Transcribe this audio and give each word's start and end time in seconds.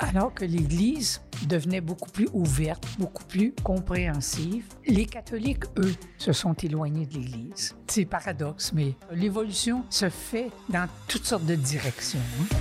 Alors 0.00 0.32
que 0.32 0.44
l'Église 0.44 1.20
devenait 1.48 1.80
beaucoup 1.80 2.08
plus 2.10 2.28
ouverte, 2.32 2.86
beaucoup 3.00 3.24
plus 3.24 3.52
compréhensive, 3.64 4.64
les 4.86 5.06
catholiques, 5.06 5.64
eux, 5.76 5.92
se 6.18 6.32
sont 6.32 6.52
éloignés 6.54 7.04
de 7.06 7.14
l'Église. 7.14 7.74
C'est 7.88 8.04
paradoxe, 8.04 8.72
mais 8.72 8.94
l'évolution 9.12 9.84
se 9.90 10.08
fait 10.08 10.50
dans 10.68 10.88
toutes 11.08 11.24
sortes 11.24 11.46
de 11.46 11.56
directions. 11.56 12.20
hein. 12.40 12.56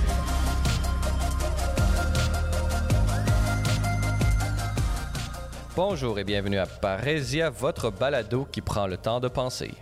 Bonjour 5.75 6.17
et 6.17 6.23
bienvenue 6.23 6.57
à 6.57 6.65
Parésia, 6.65 7.51
votre 7.51 7.91
balado 7.91 8.47
qui 8.51 8.61
prend 8.61 8.87
le 8.87 8.97
temps 8.97 9.19
de 9.19 9.27
penser. 9.27 9.75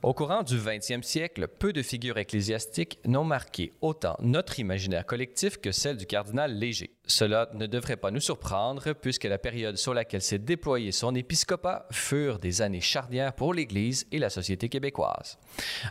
Au 0.00 0.14
courant 0.14 0.44
du 0.44 0.56
20e 0.56 1.02
siècle, 1.02 1.48
peu 1.48 1.72
de 1.72 1.82
figures 1.82 2.18
ecclésiastiques 2.18 3.00
n'ont 3.04 3.24
marqué 3.24 3.72
autant 3.80 4.14
notre 4.20 4.60
imaginaire 4.60 5.04
collectif 5.04 5.56
que 5.56 5.72
celle 5.72 5.96
du 5.96 6.06
cardinal 6.06 6.56
Léger. 6.56 6.92
Cela 7.10 7.48
ne 7.54 7.66
devrait 7.66 7.96
pas 7.96 8.10
nous 8.10 8.20
surprendre 8.20 8.92
puisque 8.92 9.24
la 9.24 9.38
période 9.38 9.78
sur 9.78 9.94
laquelle 9.94 10.20
s'est 10.20 10.38
déployé 10.38 10.92
son 10.92 11.14
épiscopat 11.14 11.86
furent 11.90 12.38
des 12.38 12.60
années 12.60 12.82
charnières 12.82 13.32
pour 13.32 13.54
l'Église 13.54 14.06
et 14.12 14.18
la 14.18 14.28
société 14.28 14.68
québécoise. 14.68 15.38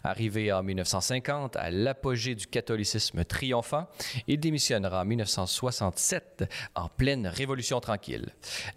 Arrivé 0.04 0.54
en 0.54 0.62
1950 0.62 1.56
à 1.56 1.72
l'apogée 1.72 2.36
du 2.36 2.46
catholicisme 2.46 3.26
triomphant, 3.26 3.88
il 4.28 4.40
démissionnera 4.40 5.02
en 5.02 5.06
1967 5.06 6.46
en 6.76 6.88
pleine 6.88 7.26
Révolution 7.26 7.80
tranquille. 7.80 8.28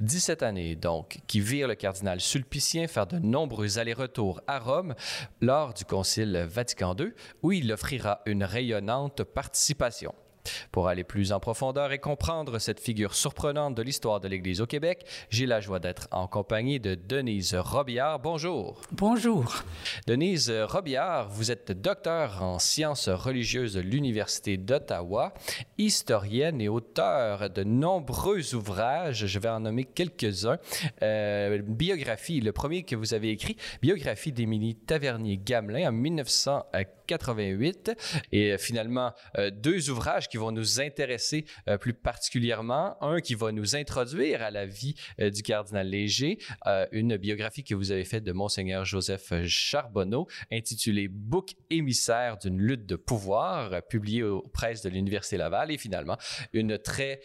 17 0.01 0.43
années 0.43 0.77
donc 0.77 1.21
qui 1.27 1.41
virent 1.41 1.69
le 1.69 1.75
cardinal 1.75 2.21
sulpicien 2.21 2.88
faire 2.88 3.07
de 3.07 3.19
nombreux 3.19 3.79
allers-retours 3.79 4.41
à 4.47 4.59
Rome 4.59 4.95
lors 5.43 5.75
du 5.75 5.85
Concile 5.85 6.47
Vatican 6.49 6.97
II 6.99 7.13
où 7.43 7.52
il 7.52 7.71
offrira 7.71 8.23
une 8.25 8.45
rayonnante 8.45 9.25
participation. 9.25 10.15
Pour 10.73 10.89
aller 10.89 11.05
plus 11.05 11.33
en 11.33 11.41
profondeur 11.41 11.93
et 11.93 11.99
comprendre 11.99 12.59
cette 12.59 12.80
figure 12.80 13.15
surprenante 13.15 13.74
de 13.74 13.83
l'histoire 13.83 14.21
de 14.21 14.29
l'Église 14.29 14.60
au 14.60 14.66
Québec, 14.66 15.05
j'ai 15.29 15.47
la 15.47 15.60
joie 15.60 15.79
d'être 15.79 16.09
en 16.10 16.27
compagnie 16.27 16.80
de 16.80 16.95
Denise 16.95 17.55
Robillard. 17.55 18.19
Bonjour. 18.19 18.80
Bonjour. 18.93 19.63
Denise 20.07 20.51
Robillard, 20.51 21.29
vous 21.29 21.51
êtes 21.51 21.73
docteur 21.73 22.43
en 22.43 22.59
sciences 22.59 23.09
religieuses 23.09 23.74
de 23.74 23.80
l'Université 23.80 24.57
d'Ottawa, 24.57 25.35
historienne 25.79 26.60
et 26.60 26.69
auteur 26.69 27.51
de 27.51 27.65
nombreux 27.65 28.54
ouvrages. 28.54 29.27
Je 29.27 29.38
vais 29.38 29.49
en 29.49 29.60
nommer 29.60 29.85
quelques-uns. 29.85 30.59
Euh, 31.02 31.60
biographie, 31.63 32.41
le 32.41 32.52
premier 32.52 32.82
que 32.82 32.97
vous 32.97 33.15
avez 33.15 33.30
écrit, 33.30 33.57
biographie 33.82 34.32
d'Émilie 34.32 34.77
Tavernier-Gamelin 34.77 35.88
en 35.88 35.93
1988. 37.11 37.93
Et 38.33 38.53
euh, 38.53 38.59
finalement, 38.59 39.13
euh, 39.39 39.51
deux 39.51 39.91
ouvrages 39.91 40.29
qui 40.29 40.37
vont 40.37 40.53
nous 40.53 40.80
intéresser 40.80 41.45
euh, 41.69 41.79
plus 41.79 41.95
particulièrement. 41.95 42.97
Un 43.03 43.21
qui 43.21 43.35
va 43.35 43.53
nous 43.53 43.77
introduire 43.77 44.43
à 44.43 44.51
la 44.51 44.66
vie 44.66 44.95
du 45.19 45.43
cardinal 45.43 45.88
Léger, 45.88 46.38
une 46.93 47.16
biographie 47.16 47.65
que 47.65 47.75
vous 47.75 47.91
avez 47.91 48.05
faite 48.05 48.25
de 48.25 48.33
Monseigneur 48.33 48.85
Joseph 48.85 49.33
Charbonneau, 49.47 50.27
intitulée 50.53 51.09
Bouc 51.09 51.55
émissaire 51.71 52.37
d'une 52.38 52.59
lutte 52.59 52.87
de 52.87 52.97
pouvoir, 52.97 53.83
publiée 53.88 54.23
aux 54.23 54.43
presses 54.43 54.83
de 54.83 54.88
l'Université 54.88 55.37
Laval. 55.37 55.71
Et 55.71 55.79
finalement, 55.79 56.16
une 56.53 56.79
très 56.79 57.21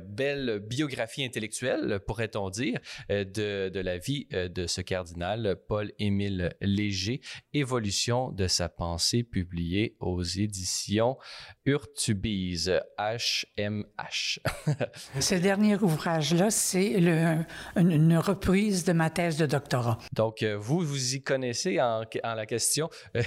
belle 0.00 0.60
biographie 0.60 1.24
intellectuelle, 1.24 2.00
pourrait-on 2.06 2.50
dire, 2.50 2.78
de, 3.08 3.68
de 3.68 3.80
la 3.80 3.98
vie 3.98 4.26
de 4.30 4.66
ce 4.66 4.80
cardinal, 4.80 5.56
Paul-Émile 5.68 6.50
Léger, 6.60 7.20
Évolution 7.52 8.32
de 8.32 8.46
sa 8.46 8.68
pensée, 8.68 9.22
publiée 9.30 9.96
aux 10.00 10.22
éditions 10.22 11.16
Urtubise, 11.64 12.80
HMH. 12.98 14.40
Ce 15.20 15.34
dernier 15.34 15.76
ouvrage-là, 15.76 16.50
c'est 16.50 16.86
une, 16.86 17.46
une 17.76 18.16
reprise 18.18 18.84
de 18.84 18.92
ma 18.92 19.10
thèse 19.10 19.36
de 19.36 19.46
doctorat. 19.46 19.98
Donc, 20.14 20.42
euh, 20.42 20.56
vous, 20.58 20.80
vous 20.80 21.14
y 21.14 21.22
connaissez 21.22 21.80
en, 21.80 22.02
en 22.24 22.34
la 22.34 22.46
question 22.46 22.90
euh, 23.16 23.22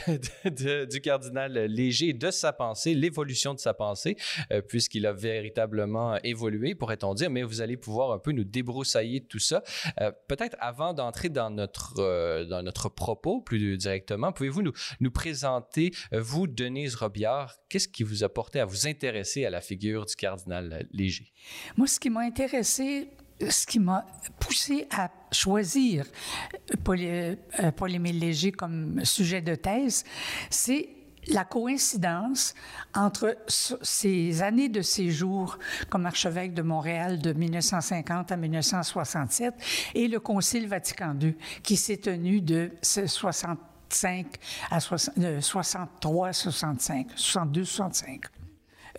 de- 0.45 0.49
de- 0.49 0.85
du 0.85 1.01
cardinal 1.01 1.53
Léger, 1.53 2.13
de 2.13 2.31
sa 2.31 2.53
pensée, 2.53 2.93
l'évolution 2.93 3.53
de 3.53 3.59
sa 3.59 3.73
pensée, 3.73 4.17
euh, 4.51 4.61
puisqu'il 4.61 5.05
a 5.05 5.13
véritablement 5.13 6.17
évolué, 6.23 6.75
pourrait-on 6.75 7.13
dire, 7.13 7.29
mais 7.29 7.43
vous 7.43 7.61
allez 7.61 7.77
pouvoir 7.77 8.11
un 8.11 8.19
peu 8.19 8.31
nous 8.31 8.43
débroussailler 8.43 9.21
de 9.21 9.25
tout 9.27 9.39
ça. 9.39 9.63
Euh, 10.01 10.11
Peut-être 10.27 10.55
avant 10.59 10.93
d'entrer 10.93 11.29
dans 11.29 11.49
notre, 11.49 11.95
euh, 11.99 12.45
dans 12.45 12.61
notre 12.63 12.89
propos 12.89 13.41
plus 13.41 13.77
directement, 13.77 14.31
pouvez-vous 14.31 14.61
nous, 14.61 14.73
nous 14.99 15.11
présenter, 15.11 15.91
vous, 16.11 16.47
Denise 16.47 16.95
Robillard, 16.95 17.55
qu'est-ce 17.69 17.87
qui 17.87 18.03
vous 18.03 18.23
a 18.23 18.29
porté 18.29 18.59
à 18.59 18.65
vous 18.65 18.87
intéresser 18.87 19.45
à 19.45 19.49
la 19.49 19.61
figure 19.61 20.05
du 20.05 20.15
cardinal 20.15 20.87
Léger? 20.91 21.31
Moi, 21.77 21.87
ce 21.87 21.99
qui 21.99 22.09
m'a 22.09 22.21
intéressé, 22.21 23.09
ce 23.39 23.65
qui 23.65 23.79
m'a 23.79 24.05
poussé 24.39 24.87
à 24.91 25.11
choisir 25.31 26.05
euh, 26.89 27.35
Paul-Émile 27.75 28.19
Léger 28.19 28.51
comme 28.51 29.03
sujet 29.03 29.41
de 29.41 29.55
thèse, 29.55 30.03
c'est 30.49 30.89
la 31.27 31.45
coïncidence 31.45 32.53
entre 32.93 33.37
ces 33.47 34.41
années 34.41 34.69
de 34.69 34.81
séjour 34.81 35.57
comme 35.89 36.05
archevêque 36.05 36.53
de 36.53 36.61
Montréal 36.61 37.19
de 37.19 37.33
1950 37.33 38.31
à 38.31 38.37
1967 38.37 39.53
et 39.95 40.07
le 40.07 40.19
Concile 40.19 40.67
Vatican 40.67 41.15
II 41.19 41.35
qui 41.63 41.77
s'est 41.77 41.97
tenu 41.97 42.41
de 42.41 42.71
65 43.93 44.27
à 44.71 44.79
60 44.79 45.17
euh, 45.19 45.41
63 45.41 46.33
65, 46.33 47.07
62 47.15 47.63
65 47.65 48.21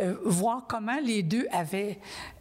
euh, 0.01 0.17
voir 0.25 0.67
comment 0.69 0.99
les 1.05 1.23
deux 1.23 1.47
avaient 1.53 1.99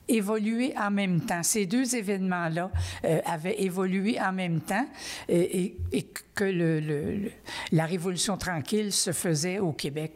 évolué 0.07 0.73
en 0.77 0.91
même 0.91 1.21
temps. 1.21 1.43
Ces 1.43 1.65
deux 1.65 1.95
événements-là 1.95 2.71
euh, 3.05 3.21
avaient 3.25 3.61
évolué 3.61 4.19
en 4.19 4.33
même 4.33 4.59
temps 4.59 4.85
euh, 5.29 5.33
et, 5.33 5.77
et 5.91 6.03
que 6.35 6.43
le- 6.43 6.79
le- 6.79 7.15
le- 7.15 7.31
la 7.71 7.85
Révolution 7.85 8.35
tranquille 8.37 8.91
se 8.91 9.11
faisait 9.13 9.59
au 9.59 9.71
Québec. 9.71 10.13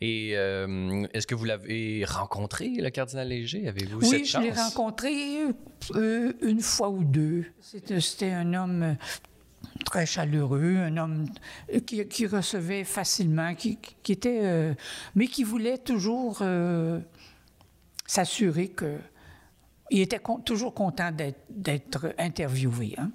Et 0.00 0.32
euh, 0.34 1.06
est-ce 1.12 1.26
que 1.26 1.34
vous 1.34 1.44
l'avez 1.44 2.04
rencontré, 2.04 2.68
le 2.70 2.90
cardinal 2.90 3.28
Léger? 3.28 3.68
Avez-vous 3.68 4.00
Oui, 4.00 4.06
cette 4.08 4.24
je 4.26 4.30
chance? 4.32 4.42
l'ai 4.42 4.52
rencontré 4.52 5.12
une 6.42 6.60
fois 6.60 6.88
ou 6.90 7.04
deux. 7.04 7.44
C'était 7.60 8.30
un 8.32 8.54
homme 8.54 8.96
très 9.86 10.04
chaleureux, 10.04 10.76
un 10.76 10.96
homme 10.96 11.26
qui, 11.86 12.26
recevait 12.26 12.84
facilement, 12.84 13.54
qui, 13.54 13.78
était, 14.08 14.40
euh, 14.42 14.74
mais 15.14 15.28
qui 15.28 15.44
voulait 15.44 15.78
toujours 15.78 16.38
euh, 16.42 17.00
s'assurer 18.04 18.68
que 18.68 18.98
il 19.88 20.00
était 20.00 20.20
toujours 20.44 20.74
content 20.74 21.12
d'être- 21.48 22.12
interviewé. 22.18 22.96
hein. 22.98 23.12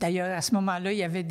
D'ailleurs, 0.00 0.36
à 0.36 0.42
ce 0.42 0.52
moment-là, 0.56 0.92
il 0.92 0.98
y 0.98 1.04
avait 1.04 1.24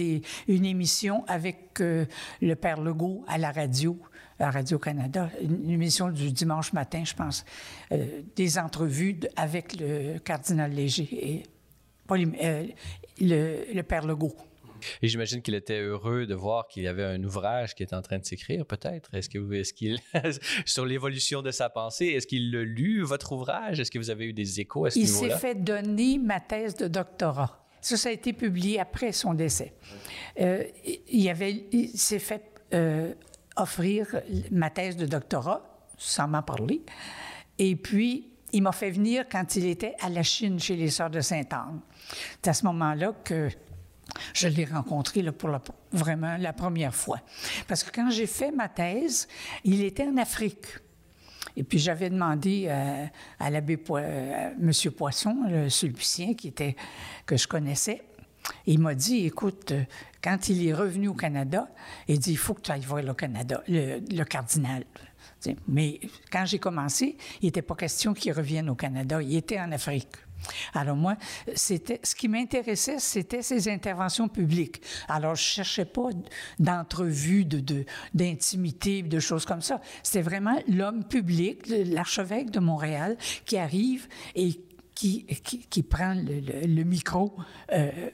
une 0.48 0.66
émission 0.66 1.26
avec 1.28 1.82
euh, 1.82 2.06
le 2.42 2.56
père 2.56 2.80
Legault 2.80 3.26
à 3.28 3.38
la 3.38 3.52
radio, 3.52 4.00
à 4.40 4.50
Radio-Canada, 4.50 5.30
une, 5.42 5.70
émission 5.70 6.10
du 6.10 6.32
dimanche 6.32 6.72
matin, 6.72 7.04
je 7.04 7.14
pense, 7.14 7.44
des 8.38 8.58
entrevues 8.58 9.20
avec 9.36 9.78
le 9.78 10.20
cardinal 10.20 10.72
Léger 10.72 11.44
Euh, 12.12 12.68
le, 13.20 13.74
le 13.74 13.84
père 13.84 14.06
Legault. 14.06 14.36
Et 15.02 15.08
j'imagine 15.08 15.42
qu'il 15.42 15.56
était 15.56 15.80
heureux 15.80 16.26
de 16.26 16.36
voir 16.36 16.68
qu'il 16.68 16.84
y 16.84 16.88
avait 16.88 17.04
un 17.04 17.24
ouvrage 17.24 17.76
qui 17.76 17.84
était 17.84 17.96
en 17.96 18.02
train 18.02 18.20
de 18.20 18.26
s'écrire, 18.26 18.66
peut-être. 18.66 19.14
Est-ce 19.14 19.30
que 19.30 19.54
est-ce 19.54 19.74
qu'il 19.74 20.00
sur 20.66 20.86
l'évolution 20.86 21.42
de 21.42 21.52
sa 21.52 21.70
pensée, 21.70 22.08
est-ce 22.08 22.28
qu'il 22.28 22.52
l'a 22.52 22.64
lu 22.64 23.02
votre 23.02 23.32
ouvrage? 23.32 23.80
Est-ce 23.80 23.92
que 23.92 24.00
vous 24.00 24.10
avez 24.10 24.26
eu 24.26 24.34
des 24.34 24.60
échos 24.60 24.86
à 24.86 24.92
ce 24.92 25.00
Il 25.00 25.08
s'est 25.08 25.22
niveau-là 25.22 25.38
fait 25.38 25.56
donner 25.56 26.20
ma 26.20 26.40
thèse 26.40 26.76
de 26.76 26.88
doctorat. 26.88 27.64
Ça, 27.82 27.98
ça 27.98 28.10
a 28.10 28.12
été 28.12 28.34
publié 28.34 28.80
après 28.80 29.12
son 29.12 29.34
décès. 29.34 29.74
Euh, 30.40 30.64
il 31.08 31.22
y 31.22 31.30
avait, 31.30 31.66
il 31.72 31.98
s'est 31.98 32.20
fait 32.20 32.44
euh, 32.74 33.14
offrir 33.56 34.22
ma 34.52 34.70
thèse 34.70 34.98
de 34.98 35.06
doctorat, 35.06 35.86
sans 35.98 36.28
m'en 36.28 36.42
parler. 36.42 36.82
Et 37.60 37.76
puis, 37.76 38.30
il 38.54 38.64
m'a 38.64 38.72
fait 38.72 38.92
venir 38.92 39.26
quand 39.30 39.56
il 39.56 39.66
était 39.66 39.96
à 40.00 40.10
la 40.10 40.24
Chine 40.24 40.60
chez 40.60 40.76
les 40.76 40.90
Sœurs 40.90 41.10
de 41.10 41.22
Sainte-Anne. 41.22 41.82
C'est 42.42 42.48
à 42.50 42.54
ce 42.54 42.66
moment-là 42.66 43.14
que 43.24 43.50
je 44.34 44.48
l'ai 44.48 44.66
rencontré 44.66 45.24
pour 45.32 45.50
vraiment 45.92 46.38
la 46.38 46.54
première 46.54 46.96
fois. 46.96 47.20
Parce 47.68 47.84
que 47.84 47.92
quand 47.92 48.10
j'ai 48.10 48.28
fait 48.28 48.52
ma 48.52 48.70
thèse, 48.70 49.28
il 49.64 49.84
était 49.84 50.08
en 50.08 50.18
Afrique. 50.18 50.66
Et 51.56 51.64
puis 51.64 51.80
j'avais 51.80 52.10
demandé 52.10 52.68
euh, 52.68 53.06
à 53.40 53.50
l'abbé 53.50 53.78
Po- 53.78 53.98
euh, 53.98 54.52
Monsieur 54.60 54.92
Poisson, 54.92 55.36
le 55.50 55.70
sulpicien 55.70 56.36
qui 56.36 56.50
était 56.50 56.76
que 57.26 57.36
je 57.36 57.48
connaissais. 57.48 58.04
Il 58.66 58.80
m'a 58.80 58.94
dit, 58.94 59.26
écoute, 59.26 59.72
euh, 59.72 59.84
quand 60.24 60.50
il 60.50 60.68
est 60.68 60.74
revenu 60.74 61.08
au 61.10 61.14
Canada, 61.16 61.68
il 62.08 62.20
dit, 62.20 62.32
il 62.32 62.38
faut 62.38 62.54
que 62.54 62.62
tu 62.62 62.72
ailles 62.72 62.86
voir 62.86 63.02
le 63.02 63.14
Canada, 63.14 63.64
le, 63.68 64.24
cardinal. 64.24 64.84
Mais 65.68 66.00
quand 66.32 66.46
j'ai 66.46 66.60
commencé, 66.60 67.18
il 67.42 67.46
n'était 67.46 67.62
pas 67.62 67.76
question 67.76 68.14
qu'il 68.14 68.34
revienne 68.34 68.70
au 68.70 68.76
Canada. 68.76 69.22
Il 69.22 69.36
était 69.36 69.60
en 69.60 69.72
Afrique. 69.72 70.16
Alors 70.74 70.96
moi, 70.96 71.16
ce 71.56 72.16
qui 72.16 72.28
m'intéressait, 72.28 73.00
c'était 73.00 73.42
ses 73.42 73.70
interventions 73.70 74.28
publiques. 74.28 74.82
Alors 75.08 75.36
je 75.36 75.44
cherchais 75.44 75.86
pas 75.86 76.10
d'entrevue, 76.60 77.46
de 77.46 77.86
d'intimité, 78.14 79.02
de, 79.02 79.20
choses 79.20 79.46
comme 79.46 79.62
ça. 79.62 79.82
C'était 80.04 80.22
vraiment 80.22 80.58
l'homme 80.68 81.04
public, 81.04 81.64
l'archevêque 81.68 82.52
de 82.52 82.60
Montréal, 82.60 83.18
qui 83.46 83.58
arrive 83.58 84.08
et 84.36 84.62
qui, 84.96 85.26
qui, 85.26 85.84
prend 85.84 86.16
le, 86.16 86.84
micro 86.84 87.36
euh, 87.72 88.10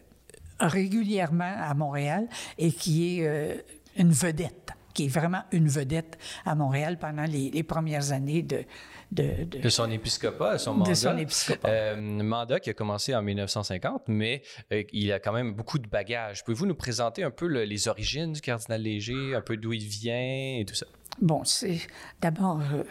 régulièrement 0.59 1.55
à 1.57 1.73
Montréal 1.73 2.27
et 2.57 2.71
qui 2.71 3.19
est 3.19 3.27
euh, 3.27 3.55
une 3.95 4.11
vedette, 4.11 4.71
qui 4.93 5.05
est 5.05 5.09
vraiment 5.09 5.43
une 5.51 5.67
vedette 5.67 6.17
à 6.45 6.55
Montréal 6.55 6.97
pendant 6.99 7.25
les 7.25 7.63
premières 7.63 8.11
années 8.11 8.43
de, 8.43 8.65
de, 9.13 9.69
son 9.69 9.89
épiscopat, 9.91 10.57
son 10.57 10.73
mandat. 10.73 10.91
De 10.91 10.95
son 10.95 11.17
épiscopat. 11.17 11.69
Euh, 11.69 11.95
mandat 12.01 12.59
qui 12.59 12.69
a 12.69 12.73
commencé 12.73 13.15
en 13.15 13.21
1950, 13.21 14.03
mais 14.07 14.41
euh, 14.71 14.83
il 14.91 15.11
a 15.11 15.19
quand 15.19 15.33
même 15.33 15.53
beaucoup 15.53 15.79
de 15.79 15.87
bagages. 15.87 16.43
Pouvez-vous 16.43 16.65
nous 16.65 16.75
présenter 16.75 17.23
un 17.23 17.31
peu 17.31 17.45
les 17.45 17.87
origines 17.87 18.33
du 18.33 18.41
cardinal 18.41 18.81
Léger, 18.81 19.35
un 19.35 19.41
peu 19.41 19.57
d'où 19.57 19.73
il 19.73 19.85
vient 19.85 20.59
et 20.59 20.65
tout 20.67 20.75
ça? 20.75 20.85
Bon, 21.21 21.43
c'est 21.43 21.79
d'abord, 22.21 22.59
euh, 22.73 22.83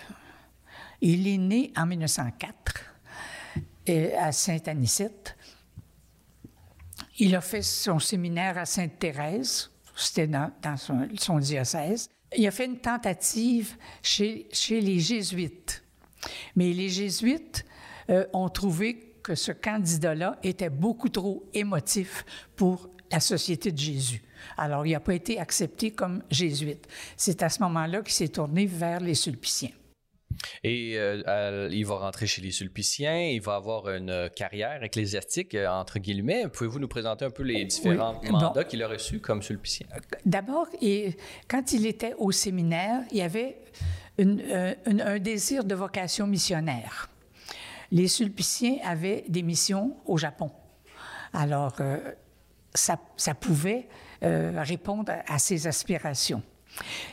il 1.00 1.26
est 1.26 1.38
né 1.38 1.72
en 1.76 1.86
1904 1.86 2.84
à 4.18 4.30
Saint-Anicette. 4.30 5.36
Il 7.18 7.34
a 7.34 7.40
fait 7.40 7.62
son 7.62 7.98
séminaire 7.98 8.58
à 8.58 8.64
Sainte-Thérèse, 8.64 9.71
c'était 9.96 10.26
dans, 10.26 10.50
son, 10.76 11.38
diocèse. 11.38 12.08
Il 12.36 12.46
a 12.46 12.50
fait 12.50 12.64
une 12.64 12.78
tentative 12.78 13.76
chez, 14.02 14.48
chez 14.52 14.80
les 14.80 14.98
Jésuites 14.98 15.82
mais 16.56 16.72
les 16.72 16.88
jésuites 16.88 17.64
euh, 18.10 18.26
ont 18.32 18.48
trouvé 18.48 19.16
que 19.22 19.34
ce 19.34 19.52
candidat-là 19.52 20.38
était 20.42 20.70
beaucoup 20.70 21.08
trop 21.08 21.44
émotif 21.54 22.24
pour 22.56 22.88
la 23.10 23.20
Société 23.20 23.70
de 23.70 23.78
Jésus. 23.78 24.22
Alors, 24.56 24.84
il 24.86 24.92
n'a 24.92 25.00
pas 25.00 25.14
été 25.14 25.38
accepté 25.38 25.92
comme 25.92 26.22
jésuite. 26.30 26.88
C'est 27.16 27.42
à 27.42 27.48
ce 27.48 27.62
moment-là 27.62 28.02
qu'il 28.02 28.12
s'est 28.12 28.28
tourné 28.28 28.66
vers 28.66 29.00
les 29.00 29.14
sulpiciens. 29.14 29.70
Et 30.64 30.94
euh, 30.96 31.68
il 31.70 31.84
va 31.86 31.96
rentrer 31.96 32.26
chez 32.26 32.42
les 32.42 32.50
sulpiciens, 32.50 33.28
il 33.28 33.40
va 33.40 33.56
avoir 33.56 33.88
une 33.88 34.30
carrière 34.34 34.82
ecclésiastique, 34.82 35.54
euh, 35.54 35.68
entre 35.68 35.98
guillemets. 35.98 36.48
Pouvez-vous 36.48 36.78
nous 36.78 36.88
présenter 36.88 37.24
un 37.24 37.30
peu 37.30 37.42
les 37.42 37.64
différents 37.64 38.20
mandats 38.30 38.64
qu'il 38.64 38.82
a 38.82 38.88
reçus 38.88 39.20
comme 39.20 39.42
sulpicien? 39.42 39.86
D'abord, 40.24 40.68
quand 41.48 41.72
il 41.72 41.86
était 41.86 42.14
au 42.18 42.32
séminaire, 42.32 43.02
il 43.10 43.18
y 43.18 43.22
avait 43.22 43.58
euh, 44.20 44.74
un 44.86 45.18
désir 45.18 45.64
de 45.64 45.74
vocation 45.74 46.26
missionnaire. 46.26 47.08
Les 47.90 48.08
sulpiciens 48.08 48.76
avaient 48.84 49.24
des 49.28 49.42
missions 49.42 49.96
au 50.04 50.18
Japon. 50.18 50.50
Alors, 51.32 51.74
euh, 51.80 51.98
ça, 52.74 52.98
ça, 53.16 53.34
pouvait 53.34 53.88
euh, 54.22 54.62
répondre 54.62 55.12
à, 55.26 55.38
ses 55.38 55.66
aspirations. 55.66 56.42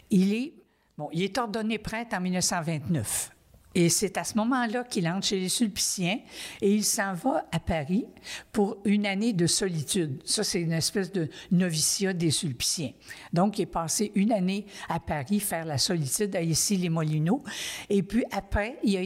Il 0.10 0.34
est, 0.34 0.54
bon, 1.00 1.10
il 1.13 1.24
est 1.24 1.38
ordonné 1.38 1.78
prêtre 1.78 2.13
en 2.13 2.19
1929. 2.19 3.31
Et 3.74 3.88
c'est 3.88 4.18
à 4.18 4.24
ce 4.25 4.36
moment-là 4.36 4.84
qu'il 4.84 5.07
entre 5.07 5.28
chez 5.28 5.40
les 5.40 5.48
Sulpiciens 5.48 6.19
et 6.60 6.74
il 6.74 6.84
s'en 6.84 7.13
va 7.13 7.48
à 7.51 7.60
Paris 7.60 8.06
pour 8.51 8.80
une 8.84 9.06
année 9.06 9.31
de 9.31 9.48
solitude. 9.48 10.22
Ça, 10.25 10.44
c'est 10.44 10.60
une 10.60 10.74
espèce 10.74 11.12
de 11.12 11.30
noviciat 11.51 12.12
des 12.12 12.31
Sulpiciens. 12.31 12.92
Donc, 13.31 13.60
il 13.60 13.62
est 13.62 13.68
passé 13.68 14.12
une 14.16 14.34
année 14.34 14.66
à 14.90 15.00
Paris 15.00 15.40
faire 15.40 15.66
la 15.66 15.78
solitude 15.78 16.36
à 16.36 16.42
Issy-les-Molineaux. 16.42 17.44
Et 17.90 18.04
puis 18.04 18.25
après, 18.31 18.78
il 18.84 18.98
a, 18.98 19.01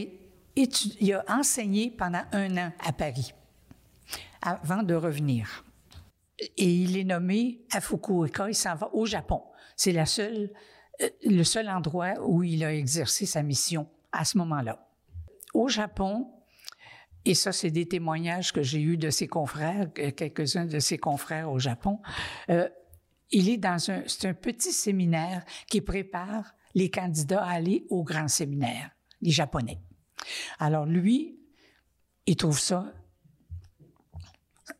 il 0.56 1.12
a 1.12 1.24
enseigné 1.28 1.90
pendant 1.90 2.22
un 2.32 2.56
an 2.56 2.72
à 2.84 2.92
Paris 2.92 3.32
avant 4.42 4.82
de 4.82 4.94
revenir. 4.94 5.64
Et 6.56 6.74
il 6.74 6.96
est 6.96 7.04
nommé 7.04 7.60
à 7.70 7.80
Fukuoka. 7.80 8.48
Il 8.48 8.54
s'en 8.56 8.74
va 8.74 8.92
au 8.92 9.06
Japon. 9.06 9.42
C'est 9.76 9.92
la 9.92 10.06
seule, 10.06 10.50
le 11.24 11.44
seul 11.44 11.68
endroit 11.68 12.14
où 12.24 12.42
il 12.42 12.64
a 12.64 12.74
exercé 12.74 13.26
sa 13.26 13.42
mission 13.42 13.88
à 14.12 14.24
ce 14.24 14.38
moment-là. 14.38 14.88
Au 15.52 15.68
Japon, 15.68 16.28
et 17.24 17.34
ça, 17.34 17.52
c'est 17.52 17.70
des 17.70 17.86
témoignages 17.86 18.52
que 18.52 18.62
j'ai 18.62 18.80
eus 18.80 18.96
de 18.96 19.10
ses 19.10 19.26
confrères, 19.26 19.92
quelques-uns 19.92 20.66
de 20.66 20.78
ses 20.78 20.98
confrères 20.98 21.50
au 21.50 21.58
Japon. 21.58 22.00
Euh, 22.50 22.68
il 23.30 23.48
est 23.48 23.56
dans 23.56 23.90
un, 23.90 24.02
c'est 24.06 24.28
un 24.28 24.34
petit 24.34 24.72
séminaire 24.72 25.44
qui 25.68 25.80
prépare 25.80 26.54
les 26.74 26.90
candidats 26.90 27.42
à 27.42 27.52
aller 27.52 27.86
au 27.88 28.02
grand 28.04 28.28
séminaire, 28.28 28.90
les 29.22 29.30
Japonais. 29.30 29.78
Alors 30.58 30.86
lui, 30.86 31.38
il 32.26 32.36
trouve 32.36 32.58
ça, 32.58 32.92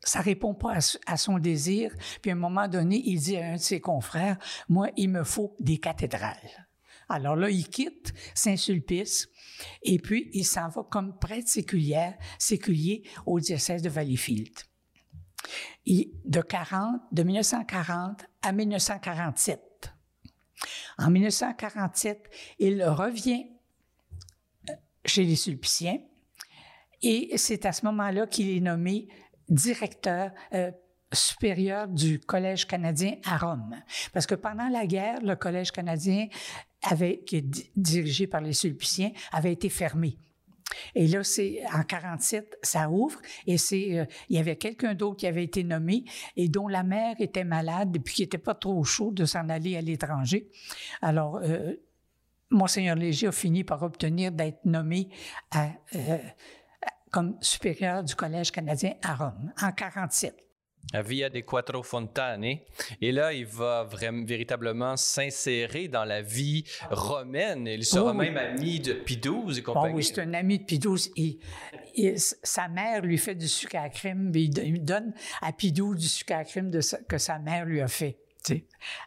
ça 0.03 0.21
répond 0.21 0.55
pas 0.55 0.79
à, 1.07 1.17
son 1.17 1.39
désir. 1.39 1.95
Puis 2.23 2.31
à 2.31 2.35
un 2.35 2.39
moment 2.39 2.69
donné, 2.69 3.03
il 3.05 3.21
dit 3.21 3.37
à 3.37 3.51
un 3.51 3.57
de 3.57 3.61
ses 3.61 3.81
confrères, 3.81 4.39
moi, 4.69 4.89
il 4.97 5.11
me 5.11 5.25
faut 5.25 5.57
des 5.61 5.79
cathédrales. 5.79 6.69
Alors 7.09 7.37
là, 7.37 7.51
il 7.51 7.69
quitte 7.69 8.15
Saint-Sulpice 8.35 9.29
et 9.83 9.99
puis 9.99 10.31
il 10.33 10.45
s'en 10.45 10.69
va 10.69 10.83
comme 10.91 11.19
prêtre 11.19 11.49
séculier, 11.49 12.13
séculier 12.39 13.03
au 13.27 13.41
diocèse 13.41 13.83
de 13.83 13.91
Valleyfield. 13.91 14.57
de, 15.87 16.41
40, 16.41 17.03
de 17.13 17.23
1940 17.23 18.25
à 18.43 18.53
1947. 18.53 19.61
En 20.97 21.11
1947, 21.11 22.31
il 22.59 22.83
revient 22.85 23.47
euh, 24.71 24.73
chez 25.05 25.25
les 25.25 25.37
Sulpiciens 25.37 25.99
et 27.05 27.37
c'est 27.37 27.67
à 27.67 27.73
ce 27.73 27.85
moment-là 27.85 28.27
qu'il 28.27 28.49
est 28.57 28.61
nommé 28.61 29.09
directeur 29.49 30.31
euh, 30.53 30.71
supérieur 31.13 31.89
du 31.89 32.19
Collège 32.19 32.67
canadien 32.67 33.17
à 33.25 33.39
Rome. 33.39 33.77
Parce 34.13 34.27
que 34.27 34.35
pendant 34.35 34.69
la 34.69 34.87
guerre, 34.87 35.21
le 35.23 35.37
Collège 35.37 35.71
canadien 35.71 36.27
avait, 36.83 37.21
qui 37.25 37.37
est 37.37 37.73
dirigé 37.77 38.27
par 38.27 38.41
les 38.41 38.53
Sulpiciens, 38.53 39.13
avait 39.33 39.53
été 39.53 39.69
fermé. 39.69 40.19
Et 40.95 41.07
là, 41.07 41.23
c'est 41.23 41.63
en 41.73 41.83
47, 41.83 42.59
ça 42.63 42.89
ouvre 42.91 43.21
et 43.47 43.59
c'est 43.59 43.99
euh, 43.99 44.05
il 44.29 44.37
y 44.37 44.39
avait 44.39 44.57
quelqu'un 44.57 44.95
d'autre 44.95 45.17
qui 45.17 45.27
avait 45.27 45.45
été 45.45 45.63
nommé 45.63 46.05
et 46.37 46.49
dont 46.49 46.69
la 46.69 46.83
mère 46.83 47.15
était 47.21 47.45
malade 47.45 47.95
et 47.95 48.01
puis 48.01 48.15
qui 48.15 48.23
n'était 48.23 48.39
pas 48.39 48.55
trop 48.55 48.83
chaud 48.83 49.13
de 49.13 49.25
s'en 49.25 49.49
aller 49.49 49.77
à 49.77 49.81
l'étranger. 49.81 50.49
Alors 51.03 51.39
euh, 51.43 51.75
Monseigneur 52.51 52.97
Léger 52.97 53.29
a 53.29 53.33
fini 53.33 53.63
par 53.65 53.83
obtenir 53.83 54.33
d'être 54.33 54.65
nommé 54.65 55.09
euh, 55.55 56.19
comme 57.15 57.37
supérieur 57.41 58.03
du 58.03 58.17
Collège 58.17 58.51
canadien 58.51 58.95
à 59.01 59.15
Rome 59.15 59.53
en 59.63 59.71
47. 59.71 60.35
Via 60.95 61.31
des 61.31 61.43
Quattro 61.43 61.85
Fontane. 61.85 62.45
Et 63.01 63.13
là, 63.13 63.33
il 63.33 63.47
va 63.47 63.85
vraiment, 63.85 64.27
véritablement 64.27 64.97
s'insérer 64.97 65.87
dans 65.87 66.05
la 66.05 66.23
vie 66.23 66.65
romaine. 66.91 67.69
Il 67.69 67.85
sera 67.85 68.13
même 68.13 68.37
ami 68.37 68.81
de 68.81 68.95
XII 68.95 69.59
et 69.59 69.63
compagnie. 69.63 69.95
oui, 69.95 70.03
c'est 70.03 70.23
un 70.23 70.35
ami 70.35 70.59
de. 70.59 71.13
Et, 71.17 71.39
sa 72.17 72.67
mère 72.67 73.03
lui 73.03 73.17
fait 73.17 73.37
du 73.37 73.47
sucre 73.47 73.77
à 73.77 73.89
crème. 73.91 74.33
Il, 74.35 74.85
donne 74.85 75.15
à 75.41 75.53
XII 75.53 75.95
du 75.95 76.09
sucre 76.09 76.35
à 76.35 76.43
crème 76.43 76.73
de 76.73 76.81
que 77.09 77.19
sa 77.19 77.39
mère 77.39 77.65
lui 77.65 77.81
a 77.81 77.87
fait. 77.87 78.19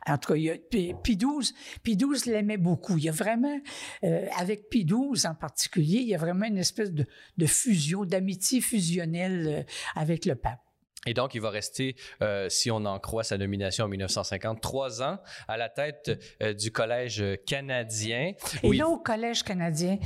En 0.07 0.17
tout 0.17 0.33
cas, 0.33 0.39
il 0.39 0.95
Pie 1.03 1.17
XII, 1.17 2.31
l'aimait 2.31 2.57
beaucoup. 2.57 2.97
Il 2.97 3.03
y 3.03 3.09
a 3.09 3.11
vraiment, 3.11 3.59
euh, 4.03 4.25
avec 4.37 4.69
Pie 4.69 4.85
XII 4.85 5.27
en 5.27 5.35
particulier, 5.35 5.99
il 5.99 6.07
y 6.07 6.15
a 6.15 6.17
vraiment 6.17 6.45
une 6.45 6.57
espèce 6.57 6.91
de, 6.91 7.05
de 7.37 7.45
fusion, 7.45 8.05
d'amitié 8.05 8.61
fusionnelle 8.61 9.47
euh, 9.47 9.63
avec 9.95 10.25
le 10.25 10.35
pape. 10.35 10.59
Et 11.07 11.13
donc, 11.13 11.35
il 11.35 11.41
va 11.41 11.49
rester, 11.49 11.95
euh, 12.21 12.49
si 12.49 12.69
on 12.69 12.83
en 12.85 12.99
croit 12.99 13.23
sa 13.23 13.37
nomination 13.37 13.85
en 13.85 13.87
1950, 13.87 14.61
trois 14.61 15.01
ans 15.01 15.19
à 15.47 15.55
la 15.55 15.69
tête 15.69 16.11
euh, 16.43 16.53
du 16.53 16.71
Collège 16.71 17.23
canadien. 17.45 18.33
Et 18.61 18.73
là, 18.73 18.89
au 18.89 18.97
Collège 18.97 19.43
canadien, 19.43 19.97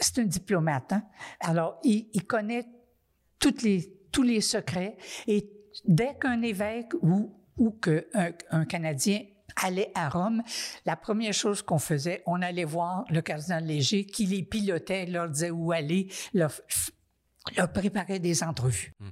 c'est 0.00 0.18
un 0.18 0.24
diplomate. 0.24 0.92
Hein? 0.92 1.02
Alors, 1.40 1.80
il, 1.82 2.26
connaît 2.26 2.66
toutes 3.38 3.62
les, 3.62 3.90
tous 4.12 4.22
les 4.22 4.42
secrets. 4.42 4.98
Et 5.26 5.50
dès 5.86 6.14
qu'un 6.20 6.42
évêque 6.42 6.92
ou, 7.00 7.37
ou 7.58 7.70
qu'un 7.70 8.02
un 8.50 8.64
Canadien 8.64 9.22
allait 9.56 9.90
à 9.94 10.08
Rome, 10.08 10.42
la 10.86 10.96
première 10.96 11.32
chose 11.32 11.62
qu'on 11.62 11.78
faisait, 11.78 12.22
on 12.26 12.40
allait 12.42 12.64
voir 12.64 13.04
le 13.10 13.20
cardinal 13.20 13.64
Léger 13.64 14.04
qui 14.04 14.26
les 14.26 14.42
pilotait, 14.42 15.06
leur 15.06 15.28
disait 15.28 15.50
où 15.50 15.72
aller, 15.72 16.08
leur 16.32 16.52
il 17.52 17.60
a 17.60 17.68
préparé 17.68 18.18
des 18.18 18.42
entrevues. 18.42 18.92
Hmm. 19.00 19.08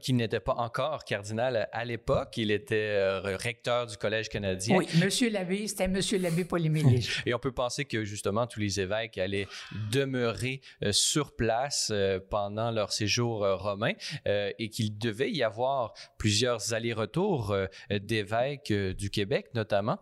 Qui 0.00 0.12
n'était 0.12 0.40
pas 0.40 0.54
encore 0.54 1.04
cardinal 1.04 1.68
à 1.72 1.84
l'époque, 1.84 2.36
il 2.36 2.50
était 2.50 2.74
euh, 2.76 3.36
recteur 3.36 3.86
du 3.86 3.96
Collège 3.96 4.28
canadien. 4.28 4.76
Oui, 4.76 4.86
Monsieur 5.02 5.30
l'abbé, 5.30 5.66
c'était 5.66 5.88
Monsieur 5.88 6.18
l'abbé 6.18 6.44
Paul-Émile 6.44 7.02
Et 7.26 7.34
on 7.34 7.38
peut 7.38 7.52
penser 7.52 7.84
que 7.84 8.04
justement 8.04 8.46
tous 8.46 8.60
les 8.60 8.80
évêques 8.80 9.18
allaient 9.18 9.48
demeurer 9.90 10.60
euh, 10.82 10.92
sur 10.92 11.34
place 11.34 11.90
euh, 11.92 12.18
pendant 12.30 12.70
leur 12.70 12.92
séjour 12.92 13.46
romain 13.58 13.92
et 14.26 14.68
qu'il 14.70 14.96
devait 14.98 15.30
y 15.30 15.42
avoir 15.42 15.94
plusieurs 16.18 16.72
allers-retours 16.72 17.54
d'évêques 17.90 18.72
du 18.72 19.10
Québec 19.10 19.48
notamment, 19.54 19.98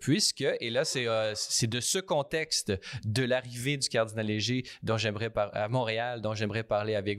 puisque, 0.00 0.44
et 0.60 0.70
là 0.70 0.84
c'est 0.84 1.66
de 1.66 1.80
ce 1.80 1.98
contexte 1.98 2.72
de 3.04 3.22
l'arrivée 3.24 3.76
du 3.76 3.88
cardinal 3.88 4.26
Léger 4.26 4.64
dont 4.82 4.96
j'aimerais 4.96 5.30
à 5.34 5.68
Montréal, 5.68 6.20
dont 6.20 6.34
j'aimerais 6.34 6.64
parler 6.64 6.94
avec 6.94 7.13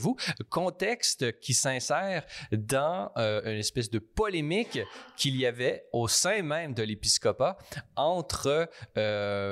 Contexte 0.50 1.40
qui 1.40 1.54
s'insère 1.54 2.26
dans 2.52 3.12
une 3.16 3.60
espèce 3.60 3.90
de 3.90 4.00
polémique 4.00 4.80
qu'il 5.18 5.36
y 5.36 5.46
avait 5.46 5.86
au 5.94 6.08
sein 6.08 6.42
même 6.42 6.74
de 6.74 6.84
l'épiscopat 6.84 7.58
entre 7.96 8.70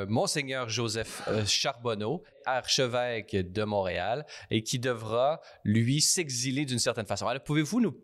Monseigneur 0.07 0.69
Joseph 0.69 1.21
Charbonneau 1.45 2.23
archevêque 2.45 3.35
de 3.35 3.63
Montréal 3.63 4.25
et 4.51 4.63
qui 4.63 4.79
devra, 4.79 5.41
lui, 5.63 6.01
s'exiler 6.01 6.65
d'une 6.65 6.79
certaine 6.79 7.05
façon. 7.05 7.27
Alors, 7.27 7.43
pouvez-vous 7.43 7.81
nous, 7.81 7.95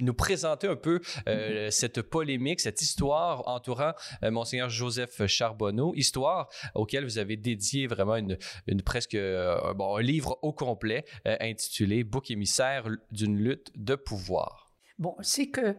nous 0.00 0.14
présenter 0.14 0.68
un 0.68 0.76
peu 0.76 1.00
euh, 1.28 1.70
cette 1.70 2.02
polémique, 2.02 2.60
cette 2.60 2.82
histoire 2.82 3.46
entourant 3.48 3.92
euh, 4.22 4.30
Monseigneur 4.30 4.68
Joseph 4.68 5.26
Charbonneau, 5.26 5.94
histoire 5.94 6.48
auquel 6.74 7.04
vous 7.04 7.18
avez 7.18 7.36
dédié 7.36 7.86
vraiment 7.86 8.16
une, 8.16 8.38
une 8.66 8.82
presque 8.82 9.14
euh, 9.14 9.74
bon, 9.74 9.96
un 9.96 10.02
livre 10.02 10.38
au 10.42 10.52
complet 10.52 11.04
intitulé 11.24 12.04
Bouc 12.04 12.30
émissaire 12.30 12.84
d'une 13.10 13.36
lutte 13.36 13.70
de 13.74 13.94
pouvoir? 13.94 14.70
Bon, 14.98 15.16
c'est 15.20 15.48
que 15.48 15.76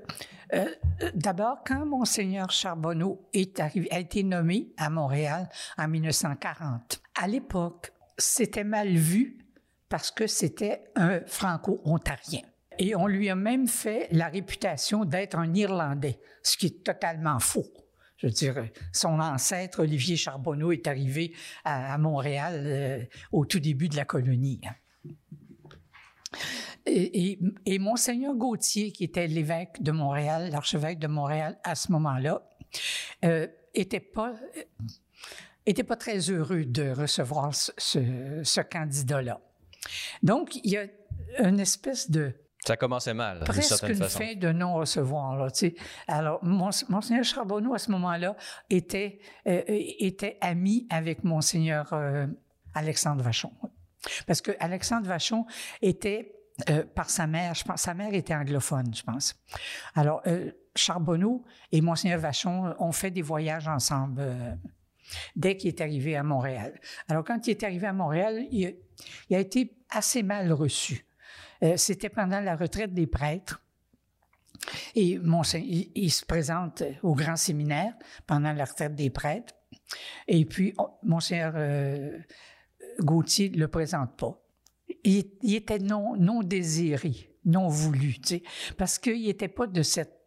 d'abord, 1.13 1.59
quand 1.65 1.85
Monseigneur 1.85 2.51
Charbonneau 2.51 3.29
est 3.33 3.59
arrivé, 3.59 3.89
a 3.91 3.99
été 3.99 4.23
nommé 4.23 4.73
à 4.77 4.89
Montréal 4.89 5.49
en 5.77 5.87
1940, 5.87 7.01
à 7.15 7.27
l'époque, 7.27 7.92
c'était 8.17 8.63
mal 8.63 8.89
vu 8.89 9.37
parce 9.89 10.11
que 10.11 10.27
c'était 10.27 10.85
un 10.95 11.21
franco-ontarien. 11.25 12.41
Et 12.79 12.95
on 12.95 13.07
lui 13.07 13.29
a 13.29 13.35
même 13.35 13.67
fait 13.67 14.07
la 14.11 14.27
réputation 14.27 15.05
d'être 15.05 15.37
un 15.37 15.53
Irlandais, 15.53 16.19
ce 16.41 16.57
qui 16.57 16.67
est 16.67 16.83
totalement 16.83 17.39
faux. 17.39 17.67
Je 18.17 18.27
veux 18.27 18.33
dire, 18.33 18.67
son 18.91 19.19
ancêtre, 19.19 19.81
Olivier 19.81 20.15
Charbonneau, 20.15 20.71
est 20.71 20.87
arrivé 20.87 21.35
à, 21.63 21.97
Montréal 21.97 22.63
euh, 22.65 23.03
au 23.31 23.45
tout 23.45 23.59
début 23.59 23.89
de 23.89 23.95
la 23.95 24.05
colonie. 24.05 24.61
Et, 26.85 27.37
et, 27.65 27.79
Monseigneur 27.79 28.33
Gauthier, 28.35 28.91
qui 28.91 29.03
était 29.03 29.27
l'évêque 29.27 29.81
de 29.81 29.91
Montréal, 29.91 30.49
l'archevêque 30.51 30.99
de 30.99 31.07
Montréal 31.07 31.59
à 31.63 31.75
ce 31.75 31.91
moment-là, 31.91 32.49
euh, 33.23 33.47
était 33.73 33.99
pas 33.99 34.33
était 35.65 35.83
pas 35.83 35.95
très 35.95 36.17
heureux 36.17 36.65
de 36.65 36.89
recevoir 36.91 37.53
ce, 37.53 38.61
candidat-là. 38.61 39.39
Donc, 40.21 40.55
il 40.63 40.71
y 40.71 40.77
a 40.77 40.85
une 41.39 41.59
espèce 41.59 42.09
de 42.09 42.33
ça 42.65 42.77
commençait 42.77 43.13
mal, 43.13 43.39
presque 43.41 43.83
une 43.89 44.03
fin 44.03 44.35
de 44.35 44.53
non-recevoir. 44.53 45.49
Alors, 46.07 46.39
Monseigneur 46.45 47.25
Charbonneau, 47.25 47.73
à 47.73 47.77
ce 47.77 47.91
moment-là, 47.91 48.37
était, 48.69 49.19
euh, 49.47 49.61
était 49.67 50.37
ami 50.39 50.87
avec 50.89 51.25
Monseigneur 51.25 51.91
euh, 51.91 52.25
Alexandre 52.73 53.21
Vachon. 53.21 53.51
Parce 54.27 54.39
que 54.39 54.51
Alexandre 54.61 55.07
Vachon 55.07 55.45
était, 55.81 56.33
euh, 56.69 56.85
par 56.85 57.09
sa 57.09 57.27
mère, 57.27 57.53
je 57.53 57.65
pense, 57.65 57.81
sa 57.81 57.93
mère 57.93 58.13
était 58.13 58.33
anglophone, 58.33 58.95
je 58.95 59.03
pense. 59.03 59.35
Alors, 59.93 60.23
Charbonneau 60.73 61.43
et 61.73 61.81
Monseigneur 61.81 62.19
Vachon 62.21 62.73
ont 62.79 62.93
fait 62.93 63.11
des 63.11 63.21
voyages 63.21 63.67
ensemble 63.67 64.23
dès 65.35 65.57
qu'il 65.57 65.69
est 65.69 65.81
arrivé 65.81 66.15
à 66.15 66.23
Montréal. 66.23 66.79
Alors, 67.07 67.23
quand 67.23 67.47
il 67.47 67.51
est 67.51 67.63
arrivé 67.63 67.87
à 67.87 67.93
Montréal, 67.93 68.45
il, 68.51 68.75
a 69.31 69.39
été 69.39 69.75
assez 69.89 70.23
mal 70.23 70.51
reçu. 70.51 71.05
Euh, 71.63 71.77
c'était 71.77 72.09
pendant 72.09 72.39
la 72.39 72.55
retraite 72.55 72.93
des 72.93 73.07
prêtres. 73.07 73.61
Et 74.95 75.19
il, 75.19 76.11
se 76.11 76.25
présente 76.25 76.83
au 77.01 77.15
grand 77.15 77.35
séminaire 77.35 77.93
pendant 78.25 78.53
la 78.53 78.63
retraite 78.65 78.95
des 78.95 79.09
prêtres. 79.09 79.53
Et 80.27 80.45
puis, 80.45 80.73
Monseigneur 81.01 81.53
euh, 81.55 82.17
Gauthier 82.99 83.49
ne 83.49 83.57
le 83.57 83.67
présente 83.67 84.15
pas. 84.15 84.39
Il, 85.03 85.53
était 85.53 85.79
non, 85.79 86.15
non 86.15 86.43
désiré, 86.43 87.11
non 87.45 87.67
voulu, 87.67 88.19
tu 88.19 88.27
sais, 88.27 88.43
parce 88.77 88.99
qu'il 88.99 89.23
n'était 89.23 89.49
pas 89.49 89.67
de 89.67 89.81
cette 89.81 90.22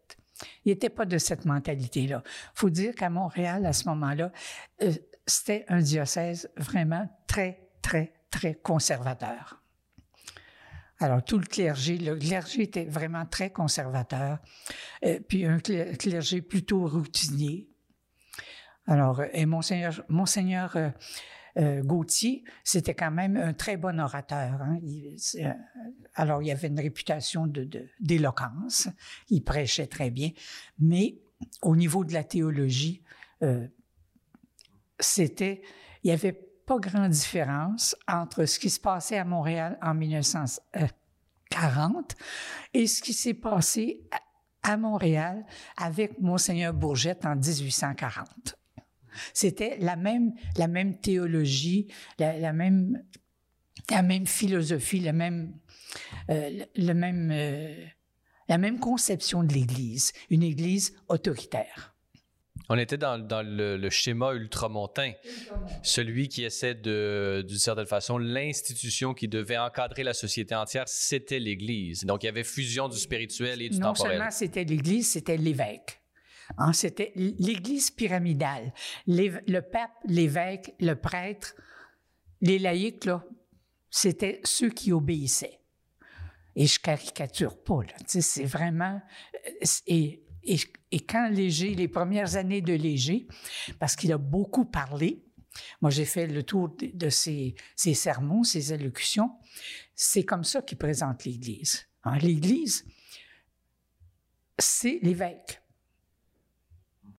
il 0.64 0.72
n'était 0.72 0.90
pas 0.90 1.04
de 1.04 1.18
cette 1.18 1.44
mentalité-là. 1.44 2.22
Faut 2.54 2.70
dire 2.70 2.94
qu'à 2.94 3.10
Montréal, 3.10 3.64
à 3.66 3.72
ce 3.72 3.88
moment-là, 3.88 4.32
euh, 4.82 4.92
c'était 5.26 5.64
un 5.68 5.80
diocèse 5.80 6.50
vraiment 6.56 7.08
très, 7.26 7.68
très, 7.82 8.12
très 8.30 8.54
conservateur. 8.54 9.62
Alors, 10.98 11.22
tout 11.22 11.38
le 11.38 11.44
clergé, 11.44 11.98
le 11.98 12.16
clergé 12.16 12.62
était 12.62 12.86
vraiment 12.86 13.26
très 13.26 13.50
conservateur, 13.50 14.38
euh, 15.04 15.20
puis 15.28 15.44
un 15.44 15.58
clergé 15.58 16.40
plutôt 16.40 16.86
routinier. 16.86 17.68
Alors, 18.86 19.22
et 19.32 19.46
Monseigneur, 19.46 20.02
Monseigneur 20.08 20.76
euh, 21.58 21.82
Gauthier, 21.82 22.44
c'était 22.64 22.94
quand 22.94 23.10
même 23.10 23.36
un 23.36 23.52
très 23.54 23.76
bon 23.76 24.00
orateur. 24.00 24.60
Hein. 24.60 24.78
Euh, 25.36 25.52
alors, 26.14 26.42
il 26.42 26.50
avait 26.50 26.68
une 26.68 26.80
réputation 26.80 27.46
d'éloquence. 28.00 28.88
il 29.30 29.42
prêchait 29.42 29.86
très 29.86 30.10
bien. 30.10 30.30
Mais 30.78 31.16
au 31.62 31.76
niveau 31.76 32.04
de 32.04 32.12
la 32.12 32.24
théologie, 32.24 33.02
euh, 33.42 33.66
c'était, 35.00 35.62
il 36.02 36.08
n'y 36.08 36.12
avait 36.12 36.32
pas 36.32 36.78
grande 36.78 37.10
différence 37.10 37.96
entre 38.08 38.44
ce 38.44 38.58
qui 38.58 38.70
se 38.70 38.80
passait 38.80 39.18
à 39.18 39.24
Montréal 39.24 39.78
en 39.80 39.94
1940 39.94 42.16
et 42.74 42.86
ce 42.86 43.00
qui 43.00 43.12
s'est 43.12 43.34
passé 43.34 44.02
à 44.62 44.76
Montréal 44.76 45.46
avec 45.76 46.20
Monseigneur 46.20 46.74
Bourgette 46.74 47.24
en 47.24 47.36
1840. 47.36 48.56
C'était 49.34 49.76
la 49.78 49.96
même, 49.96 50.32
la 50.56 50.68
même 50.68 50.98
théologie, 50.98 51.88
la, 52.18 52.52
même, 52.52 53.02
la 53.90 54.02
même 54.02 54.26
philosophie, 54.26 55.00
la 55.00 55.12
même, 55.12 55.54
euh, 56.30 56.64
le 56.76 56.92
même, 56.92 57.30
euh, 57.32 57.74
la 58.48 58.58
même 58.58 58.78
conception 58.78 59.42
de 59.42 59.52
l'Église, 59.52 60.12
une 60.30 60.42
Église 60.42 60.96
autoritaire. 61.08 61.96
On 62.68 62.78
était 62.78 62.96
dans, 62.96 63.18
dans 63.18 63.42
le, 63.46 63.90
schéma 63.90 64.32
ultramontain, 64.32 65.12
celui 65.82 66.28
qui 66.28 66.42
essaie 66.44 66.74
de, 66.74 67.44
d'une 67.46 67.58
certaine 67.58 67.86
façon, 67.86 68.18
l'institution 68.18 69.14
qui 69.14 69.28
devait 69.28 69.58
encadrer 69.58 70.02
la 70.02 70.14
société 70.14 70.54
entière, 70.54 70.84
c'était 70.86 71.38
l'Église. 71.38 72.04
Donc, 72.04 72.24
il 72.24 72.26
y 72.26 72.28
avait 72.28 72.44
fusion 72.44 72.88
du 72.88 72.98
spirituel 72.98 73.62
et 73.62 73.68
du 73.68 73.78
non 73.78 73.92
temporel. 73.92 74.12
Non 74.12 74.18
seulement 74.18 74.30
c'était 74.30 74.64
l'Église, 74.64 75.12
c'était 75.12 75.36
l'évêque. 75.36 76.00
Hein, 76.58 76.72
c'était 76.72 77.12
l'Église 77.14 77.90
pyramidale. 77.90 78.72
le 79.06 79.60
pape, 79.60 79.92
l'évêque, 80.06 80.74
le 80.80 80.94
prêtre, 80.94 81.54
les 82.40 82.58
laïcs, 82.58 83.04
là, 83.04 83.24
c'était 83.90 84.40
ceux 84.44 84.70
qui 84.70 84.92
obéissaient. 84.92 85.60
Et 86.54 86.66
je 86.66 86.80
caricature 86.80 87.62
pas, 87.62 87.82
là. 87.82 87.94
C'est 88.06 88.44
vraiment... 88.44 89.00
Euh, 89.52 89.66
et, 89.86 91.00
quand 91.06 91.28
Léger, 91.28 91.74
les 91.74 91.88
premières 91.88 92.36
années 92.36 92.62
de 92.62 92.72
Léger, 92.72 93.26
parce 93.78 93.96
qu'il 93.96 94.12
a 94.12 94.18
beaucoup 94.18 94.64
parlé, 94.64 95.24
moi 95.82 95.90
j'ai 95.90 96.04
fait 96.04 96.26
le 96.26 96.42
tour 96.42 96.74
de, 96.80 97.08
ses, 97.10 97.54
ses, 97.74 97.94
sermons, 97.94 98.42
ses 98.42 98.72
allocutions, 98.72 99.32
c'est 99.94 100.24
comme 100.24 100.44
ça 100.44 100.62
qu'il 100.62 100.78
présente 100.78 101.24
l'Église. 101.24 101.86
Hein, 102.04 102.18
L'Église, 102.18 102.86
c'est 104.58 104.98
l'évêque. 105.02 105.60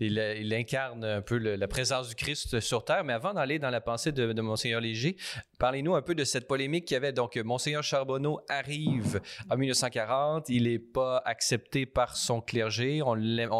Il, 0.00 0.52
incarne 0.54 1.04
un 1.04 1.22
peu 1.22 1.38
la 1.38 1.68
présence 1.68 2.08
du 2.08 2.14
Christ 2.14 2.60
sur 2.60 2.84
terre. 2.84 3.04
Mais 3.04 3.12
avant 3.12 3.32
d'aller 3.34 3.58
dans 3.58 3.70
la 3.70 3.80
pensée 3.80 4.12
de, 4.12 4.32
de 4.32 4.42
Monseigneur 4.42 4.80
Léger, 4.80 5.16
parlez-nous 5.58 5.94
un 5.94 6.02
peu 6.02 6.14
de 6.14 6.24
cette 6.24 6.48
polémique 6.48 6.86
qu'il 6.86 6.94
y 6.94 6.96
avait. 6.96 7.12
Donc, 7.12 7.36
Monseigneur 7.36 7.82
Charbonneau 7.82 8.40
arrive 8.48 9.20
en 9.50 9.56
1940. 9.56 10.48
Il 10.48 10.64
n'est 10.64 10.78
pas 10.78 11.22
accepté 11.24 11.86
par 11.86 12.16
son 12.16 12.40
clergé. 12.40 13.02
On 13.02 13.16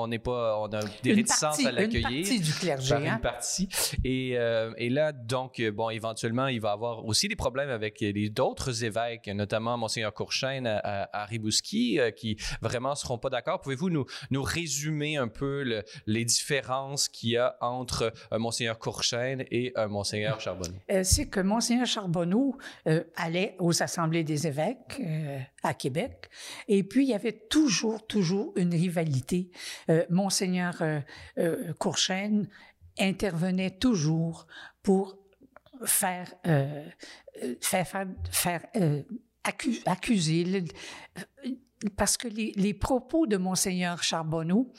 n'est 0.07 0.19
pas, 0.19 0.59
on 0.61 0.67
a 0.67 0.81
des 1.03 1.13
réticences 1.13 1.65
à 1.65 1.73
l'accueillir. 1.73 2.09
Une 2.09 2.23
partie 2.23 2.41
du 2.41 2.53
clergé. 2.53 2.95
Une 2.95 3.07
hein. 3.07 3.19
partie. 3.19 3.69
Et, 4.03 4.37
euh, 4.37 4.73
et, 4.77 4.91
là, 4.91 5.13
donc, 5.13 5.63
bon, 5.73 5.91
éventuellement, 5.91 6.49
il 6.49 6.61
va 6.61 6.73
avoir 6.73 7.05
aussi 7.05 7.29
des 7.29 7.37
problèmes 7.37 7.71
avec 7.71 8.05
d'autres 8.33 8.85
évêques, 8.85 9.29
notamment 9.29 9.77
Monseigneur 9.79 10.13
Courchaine 10.13 10.67
à, 10.67 11.25
Ribouski, 11.27 12.01
euh, 12.01 12.11
qui 12.11 12.37
vraiment 12.61 12.95
seront 12.95 13.19
pas 13.19 13.31
d'accord. 13.31 13.61
Pouvez-vous 13.61 13.91
nous, 13.91 14.05
nous 14.31 14.43
résumer 14.43 15.17
un 15.17 15.29
peu 15.29 15.63
le, 15.63 15.85
les 16.07 16.24
différences 16.25 17.09
qu'il 17.09 17.31
y 17.31 17.37
a 17.37 17.57
entre 17.61 18.13
euh, 18.33 18.39
Monseigneur 18.39 18.79
Courchaine 18.79 19.45
et 19.51 19.73
euh, 19.77 19.89
Monseigneur 19.89 20.41
Charbonneau? 20.41 20.75
Euh, 20.91 21.03
c'est 21.05 21.27
que 21.27 21.41
Monseigneur 21.41 21.87
Charbonneau 21.87 22.59
allait 23.17 23.57
aux 23.59 23.83
assemblées 23.83 24.25
des 24.25 24.47
évêques 24.47 25.01
à 25.63 25.75
Québec, 25.75 26.29
et 26.69 26.83
puis 26.83 27.05
il 27.05 27.11
y 27.11 27.15
avait 27.15 27.33
toujours, 27.33 28.07
toujours 28.07 28.53
une 28.57 28.75
rivalité. 28.75 29.51
Monseigneur 30.11 30.83
Courchaine 31.79 32.49
intervenait 32.99 33.71
toujours 33.71 34.47
pour 34.83 35.19
faire, 35.85 36.33
faire, 37.61 37.87
faire, 37.87 38.07
faire 38.31 38.63
accuser 39.87 40.65
parce 41.91 42.17
que 42.17 42.29
les, 42.29 42.75
propos 42.75 43.27
de 43.27 43.37
Monseigneur 43.37 44.03
Charbonneau 44.03 44.73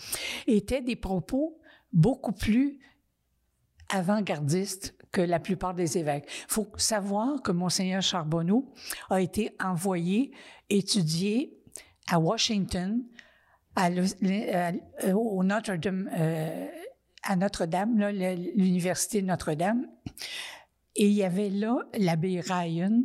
étaient 0.48 0.82
des 0.82 0.96
propos 0.96 1.58
beaucoup 1.94 2.32
plus 2.32 2.80
avant-gardistes 3.90 4.96
que 5.12 5.22
la 5.22 5.40
plupart 5.40 5.74
des 5.74 5.98
évêques. 5.98 6.26
Il 6.28 6.54
faut 6.54 6.68
savoir 6.78 7.42
que 7.42 7.52
Monseigneur 7.52 8.02
Charbonneau 8.02 8.74
a 9.10 9.22
été 9.22 9.56
envoyé 9.64 10.32
étudier 10.70 11.58
à 12.08 12.20
Washington, 12.20 13.02
à, 13.76 13.90
au 15.14 15.44
Notre-Dame, 15.44 16.10
euh, 16.18 16.68
à 17.24 17.36
Notre-Dame. 17.36 17.96
Et 20.98 21.08
il 21.08 21.14
y 21.14 21.24
avait 21.24 21.50
là 21.50 21.78
l'abbé 21.98 22.40
Ryan 22.42 23.04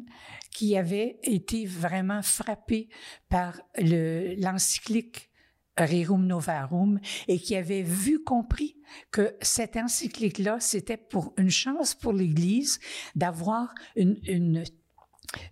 qui 0.61 0.76
avait 0.76 1.19
été 1.23 1.64
vraiment 1.64 2.21
frappé 2.21 2.90
par 3.31 3.62
l'encyclique 3.79 5.31
Rerum 5.79 6.26
Novarum 6.26 7.00
et 7.29 7.38
qui 7.38 7.57
avait 7.57 7.81
vu, 7.81 8.23
compris 8.23 8.76
que 9.11 9.35
cette 9.40 9.79
encyclique-là, 9.79 10.61
c'était 10.61 10.99
pour 10.99 11.33
une 11.38 11.49
chance 11.49 11.95
pour 11.95 12.12
l'Église 12.12 12.79
d'avoir 13.14 13.75
une, 13.97 14.21
une, 14.26 14.62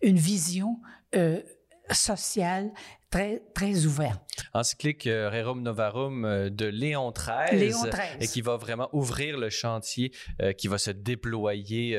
vision 0.03 0.79
euh, 1.15 1.41
sociale 1.91 2.71
très, 3.11 3.43
très 3.55 3.87
ouverte. 3.87 4.23
Encyclique 4.55 5.07
euh, 5.07 5.31
Rerum 5.31 5.63
Novarum 5.63 6.25
euh, 6.25 6.51
de 6.51 6.67
Léon 6.67 7.13
XIII, 7.13 7.59
Léon 7.59 7.83
XIII. 7.83 8.21
Et 8.21 8.27
qui 8.27 8.41
va 8.41 8.57
vraiment 8.57 8.89
ouvrir 8.93 9.39
le 9.39 9.51
chantier 9.51 10.13
euh, 10.43 10.53
qui 10.53 10.69
va 10.69 10.79
se 10.79 10.91
déployer 10.91 11.99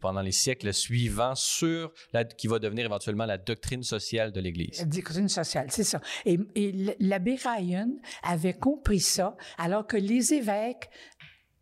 pendant 0.00 0.20
les 0.20 0.32
siècles 0.32 0.72
suivants 0.72 1.34
sur 1.34 1.92
la, 2.12 2.24
qui 2.24 2.46
va 2.46 2.58
devenir 2.58 2.86
éventuellement 2.86 3.26
la 3.26 3.38
doctrine 3.38 3.82
sociale 3.82 4.32
de 4.32 4.40
l'Église. 4.40 4.80
La 4.80 4.84
doctrine 4.86 5.28
sociale, 5.28 5.68
c'est 5.70 5.84
ça. 5.84 6.00
Et, 6.24 6.38
et 6.54 6.96
l'abbé 7.00 7.36
Ryan 7.36 7.90
avait 8.22 8.54
compris 8.54 9.00
ça 9.00 9.36
alors 9.58 9.86
que 9.86 9.96
les 9.96 10.34
évêques 10.34 10.90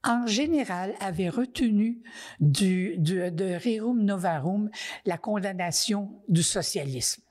en 0.05 0.25
général, 0.27 0.95
avaient 1.01 1.29
retenu 1.29 2.01
du, 2.39 2.97
du, 2.99 3.29
de 3.33 3.55
Rerum 3.55 4.05
Novarum 4.05 4.71
la 5.05 5.19
condamnation 5.19 6.23
du 6.29 6.45
socialisme. 6.45 7.23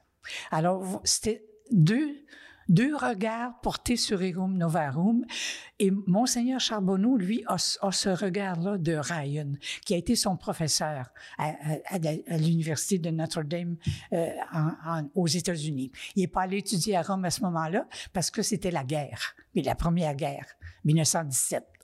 Alors, 0.51 1.01
c'était 1.05 1.45
deux, 1.71 2.15
deux 2.69 2.95
regards 2.95 3.59
portés 3.61 3.97
sur 3.97 4.19
Rerum 4.19 4.57
Novarum. 4.57 5.25
Et 5.79 5.91
Monseigneur 5.91 6.59
Charbonneau, 6.59 7.17
lui, 7.17 7.43
a, 7.47 7.57
ce 7.57 8.09
regard-là 8.09 8.77
de 8.77 8.93
Ryan, 8.93 9.51
qui 9.85 9.93
a 9.93 9.97
été 9.97 10.15
son 10.15 10.37
professeur 10.37 11.11
à, 11.37 11.53
l'Université 12.37 12.97
de 12.97 13.09
Notre-Dame 13.09 13.77
euh, 14.13 14.29
aux 15.13 15.27
États-Unis. 15.27 15.91
Il 16.15 16.21
n'est 16.21 16.27
pas 16.27 16.43
allé 16.43 16.57
étudier 16.57 16.95
à 16.95 17.01
Rome 17.01 17.25
à 17.25 17.29
ce 17.29 17.41
moment-là 17.41 17.87
parce 18.13 18.31
que 18.31 18.41
c'était 18.41 18.71
la 18.71 18.83
guerre, 18.83 19.35
mais 19.53 19.61
la 19.61 19.75
première 19.75 20.15
guerre, 20.15 20.45
1917. 20.85 21.74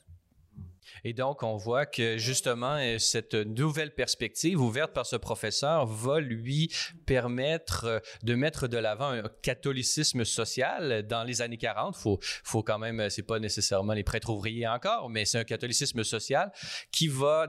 Et 1.03 1.13
donc, 1.13 1.43
on 1.43 1.57
voit 1.57 1.85
que 1.85 2.17
justement, 2.17 2.75
euh, 2.75 2.97
cette 2.99 3.33
nouvelle 3.33 3.93
perspective 3.93 4.61
ouverte 4.61 4.93
par 4.93 5.05
ce 5.05 5.15
professeur 5.15 5.85
va 5.85 6.19
lui 6.19 6.71
permettre 7.05 7.85
euh, 7.85 7.99
de 8.23 8.35
mettre 8.35 8.67
de 8.67 8.77
l'avant 8.77 9.09
un 9.09 9.23
catholicisme 9.41 10.23
social 10.23 11.05
dans 11.07 11.23
les 11.23 11.41
années 11.41 11.57
40. 11.57 11.95
Faut, 11.95 12.19
faut 12.21 12.63
quand 12.63 12.79
même, 12.79 12.99
euh, 12.99 13.09
c'est 13.09 13.23
pas 13.23 13.39
nécessairement 13.39 13.93
les 13.93 14.03
prêtres 14.03 14.29
ouvriers 14.29 14.67
encore, 14.67 15.09
mais 15.09 15.25
c'est 15.25 15.39
un 15.39 15.43
catholicisme 15.43 16.03
social 16.03 16.51
qui 16.91 17.07
va 17.07 17.47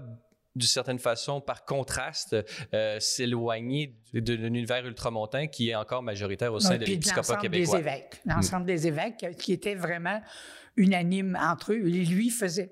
d'une 0.54 0.68
certaine 0.68 0.98
façon, 0.98 1.40
par 1.40 1.64
contraste, 1.64 2.36
s'éloigner 2.98 3.96
d'un 4.12 4.36
univers 4.44 4.84
ultramontain 4.84 5.46
qui 5.46 5.70
est 5.70 5.74
encore 5.74 6.02
majoritaire 6.02 6.52
au 6.52 6.60
sein 6.60 6.76
de 6.76 6.84
l'épiscopat 6.84 7.36
québécois. 7.36 7.78
Des 7.78 7.80
évêques, 7.80 8.20
l'ensemble 8.26 8.66
des 8.66 8.86
évêques 8.86 9.34
qui 9.38 9.54
étaient 9.54 9.74
vraiment 9.74 10.20
unanimes 10.76 11.38
entre 11.40 11.72
eux. 11.72 11.78
Lui 11.78 12.28
faisait 12.28 12.70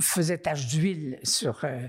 faisait 0.00 0.38
tache 0.38 0.66
d'huile 0.66 1.18
sur. 1.22 1.64
Euh, 1.64 1.86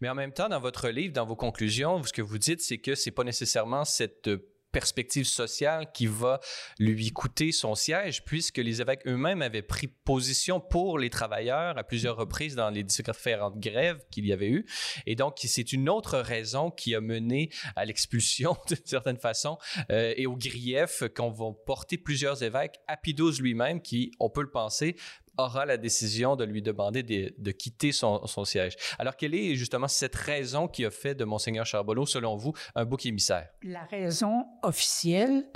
Mais 0.00 0.08
en 0.08 0.14
même 0.14 0.32
temps, 0.32 0.48
dans 0.48 0.60
votre 0.60 0.88
livre, 0.88 1.12
dans 1.12 1.26
vos 1.26 1.36
conclusions, 1.36 2.02
ce 2.02 2.12
que 2.12 2.22
vous 2.22 2.38
dites, 2.38 2.60
c'est 2.60 2.78
que 2.78 2.94
c'est 2.94 3.10
pas 3.10 3.24
nécessairement 3.24 3.84
cette 3.84 4.30
perspective 4.72 5.26
sociale 5.26 5.90
qui 5.92 6.06
va 6.06 6.40
lui 6.78 7.10
coûter 7.10 7.52
son 7.52 7.74
siège, 7.74 8.24
puisque 8.24 8.58
les 8.58 8.80
évêques 8.80 9.06
eux-mêmes 9.06 9.42
avaient 9.42 9.62
pris 9.62 9.88
position 9.88 10.60
pour 10.60 10.98
les 10.98 11.10
travailleurs 11.10 11.76
à 11.76 11.84
plusieurs 11.84 12.16
reprises 12.16 12.54
dans 12.54 12.70
les 12.70 12.82
différentes 12.82 13.58
grèves 13.58 14.00
qu'il 14.10 14.26
y 14.26 14.32
avait 14.32 14.48
eu. 14.48 14.66
Et 15.06 15.16
donc, 15.16 15.38
c'est 15.42 15.72
une 15.72 15.88
autre 15.88 16.18
raison 16.18 16.70
qui 16.70 16.94
a 16.94 17.00
mené 17.00 17.50
à 17.76 17.84
l'expulsion, 17.84 18.56
d'une 18.68 18.84
certaine 18.84 19.18
façon, 19.18 19.58
euh, 19.90 20.14
et 20.16 20.26
au 20.26 20.36
grief 20.36 21.02
qu'on 21.14 21.30
va 21.30 21.52
porter 21.66 21.98
plusieurs 21.98 22.42
évêques. 22.42 22.76
Apidus 22.86 23.40
lui-même, 23.40 23.80
qui, 23.80 24.12
on 24.20 24.30
peut 24.30 24.42
le 24.42 24.50
penser, 24.50 24.96
aura 25.44 25.66
la 25.66 25.76
décision 25.76 26.36
de 26.36 26.44
lui 26.44 26.62
demander 26.62 27.02
de, 27.02 27.50
quitter 27.50 27.92
son, 27.92 28.44
siège. 28.44 28.76
Alors, 28.98 29.16
quelle 29.16 29.34
est 29.34 29.54
justement 29.54 29.88
cette 29.88 30.16
raison 30.16 30.68
qui 30.68 30.84
a 30.84 30.90
fait 30.90 31.14
de 31.14 31.24
Monseigneur 31.24 31.66
Charbonneau, 31.66 32.06
selon 32.06 32.36
vous, 32.36 32.52
un 32.74 32.84
bouc 32.84 33.06
émissaire? 33.06 33.48
La 33.62 33.84
raison 33.84 34.44
officielle, 34.62 35.48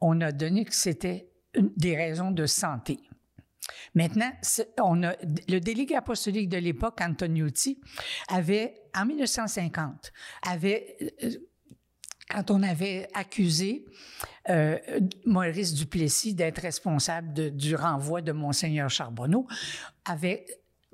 on 0.00 0.20
a 0.20 0.32
donné 0.32 0.64
que 0.64 0.74
c'était 0.74 1.28
des 1.54 1.96
raisons 1.96 2.30
de 2.30 2.46
santé. 2.46 3.00
Maintenant, 3.94 4.30
on 4.78 5.02
a, 5.02 5.14
le 5.48 5.58
délégué 5.58 5.94
apostolique 5.94 6.48
de 6.48 6.58
l'époque, 6.58 7.00
Antoniuti, 7.00 7.80
avait, 8.28 8.74
en 8.94 9.06
1950, 9.06 10.12
avait 10.46 10.96
euh, 11.22 11.30
quand 12.30 12.50
on 12.50 12.62
avait 12.62 13.08
accusé 13.14 13.84
euh, 14.48 14.78
Maurice 15.26 15.74
Duplessis 15.74 16.34
d'être 16.34 16.60
responsable 16.60 17.56
du 17.56 17.74
renvoi 17.74 18.22
de 18.22 18.32
Monseigneur 18.32 18.88
Charbonneau, 18.88 19.46
avait 20.04 20.46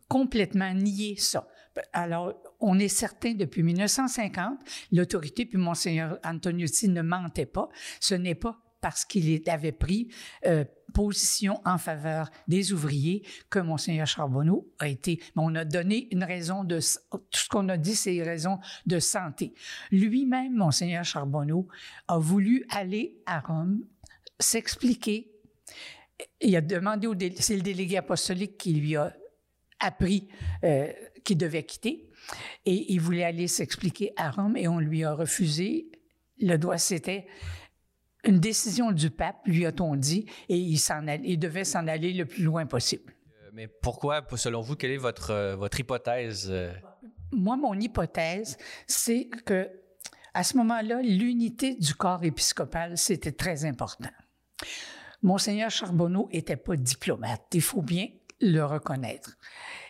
complètement 0.09 0.73
nié 0.73 1.17
ça. 1.17 1.47
Alors, 1.93 2.35
on 2.61 2.79
est 2.79 2.89
certain 2.89 3.35
depuis 3.35 3.63
1950, 3.63 4.59
l'autorité 4.93 5.45
puis 5.45 5.59
Monseigneur 5.59 6.19
Antoniuti 6.25 6.89
ne 6.89 7.03
mentait 7.03 7.47
pas. 7.47 7.69
Ce 8.01 8.15
n'est 8.15 8.35
pas 8.35 8.59
parce 8.87 9.05
qu'il 9.05 9.43
avait 9.51 9.73
pris 9.73 10.07
euh, 10.47 10.65
position 10.95 11.61
en 11.65 11.77
faveur 11.77 12.31
des 12.47 12.73
ouvriers 12.73 13.27
que 13.51 13.59
Monseigneur 13.59 14.07
Charbonneau 14.07 14.73
a 14.79 14.87
été. 14.87 15.21
On 15.35 15.57
a 15.57 15.65
donné 15.65 16.07
une 16.13 16.23
raison 16.23 16.63
de 16.63 16.79
tout 16.79 17.19
ce 17.33 17.49
qu'on 17.49 17.69
a 17.69 17.79
dit, 17.79 17.97
c'est 17.97 18.15
une 18.15 18.23
raison 18.23 18.61
de 18.87 19.01
santé. 19.01 19.55
Lui-même, 19.91 20.55
Monseigneur 20.55 21.03
Charbonneau, 21.03 21.67
a 22.07 22.19
voulu 22.19 22.65
aller 22.69 23.19
à 23.27 23.41
Rome, 23.41 23.85
s'expliquer. 24.39 25.33
Il 26.41 26.55
a 26.55 26.61
demandé 26.61 27.09
au 27.09 27.15
c'est 27.41 27.57
le 27.57 27.63
délégué 27.63 27.97
apostolique 27.97 28.57
qui 28.57 28.73
lui 28.73 28.95
a 28.95 29.13
appris 29.81 30.29
euh, 30.63 30.93
qu'il 31.25 31.39
devait 31.39 31.65
quitter. 31.65 32.09
Et 32.65 32.93
il 32.93 33.01
voulait 33.01 33.25
aller 33.25 33.49
s'expliquer 33.49 34.13
à 34.17 34.31
Rome 34.31 34.57
et 34.57 34.69
on 34.69 34.79
lui 34.79 35.03
a 35.03 35.13
refusé. 35.13 35.91
Le 36.39 36.57
doigt, 36.57 36.79
c'était 36.79 37.27
une 38.27 38.41
décision 38.41 38.93
du 38.93 39.11
pape, 39.11 39.37
lui 39.47 39.67
a-t-on 39.67 39.97
dit, 39.97 40.27
et 40.49 40.57
il, 40.57 41.39
devait 41.39 41.65
s'en 41.65 41.87
aller 41.87 42.13
le 42.13 42.27
plus 42.27 42.43
loin 42.43 42.67
possible. 42.67 43.15
Euh, 43.43 43.51
mais 43.53 43.69
pourquoi, 43.69 44.25
selon 44.37 44.61
vous, 44.61 44.77
quelle 44.77 44.91
est 44.91 44.97
votre, 44.97 45.31
euh, 45.31 45.57
votre 45.57 45.81
hypothèse? 45.81 46.49
Euh? 46.51 46.73
Moi, 47.33 47.57
mon 47.57 47.75
hypothèse, 47.75 48.57
c'est 48.87 49.29
que 49.45 49.71
à 50.35 50.43
ce 50.43 50.57
moment-là, 50.59 51.01
l'unité 51.01 51.77
du 51.77 51.95
corps 51.95 52.23
épiscopal, 52.23 52.99
c'était 52.99 53.33
très 53.33 53.65
important. 53.65 54.11
Monseigneur 55.23 55.71
Charbonneau 55.71 56.29
n'était 56.31 56.57
pas 56.57 56.77
diplomate, 56.77 57.47
il 57.55 57.63
faut 57.63 57.81
bien 57.81 58.09
le 58.41 58.63
reconnaître. 58.63 59.39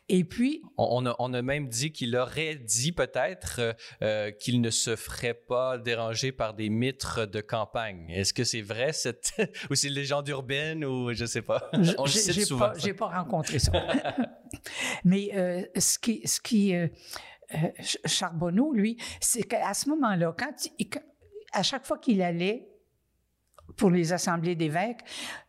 Et 0.09 0.25
puis... 0.25 0.63
On, 0.79 1.05
a, 1.05 1.43
même 1.43 1.69
dit 1.69 1.91
qu'il 1.91 2.17
aurait 2.17 2.55
dit 2.55 2.93
peut-être 2.93 3.57
euh, 3.59 3.73
euh, 4.03 4.31
qu'il 4.31 4.61
ne 4.61 4.71
se 4.71 4.95
ferait 4.95 5.35
pas 5.35 5.79
déranger 5.79 6.33
par 6.33 6.55
des 6.55 6.69
mitres 6.69 7.27
de 7.27 7.41
campagne. 7.41 8.09
Est-ce 8.11 8.33
que 8.33 8.45
c'est 8.45 8.63
vrai, 8.63 8.93
cette... 8.93 9.33
ou 9.71 9.75
c'est 9.75 9.89
une 9.89 9.95
légende 9.95 10.29
urbaine, 10.29 10.85
ou 10.85 11.13
je 11.13 11.25
sais 11.25 11.43
pas? 11.43 11.71
On 11.99 12.05
le 12.05 12.11
cite 12.11 12.45
souvent. 12.45 12.73
J'ai 12.77 12.95
pas 12.95 13.07
rencontré 13.07 13.59
ça. 13.59 13.73
Mais 15.05 15.31
euh, 15.35 15.63
ce 15.77 15.99
qui... 15.99 16.23
Ce 16.27 16.41
qui 16.41 16.75
Charbonneau, 18.05 18.73
lui, 18.73 18.97
c'est 19.21 19.45
qu'à 19.45 19.73
ce 19.73 19.89
moment-là, 19.91 20.35
quand, 20.37 20.53
à 21.53 21.63
chaque 21.63 21.87
fois 21.87 21.97
qu'il 21.97 22.21
allait 22.21 22.67
pour 23.77 23.91
les 23.91 24.13
assemblées 24.13 24.55
d'évêques, 24.55 25.01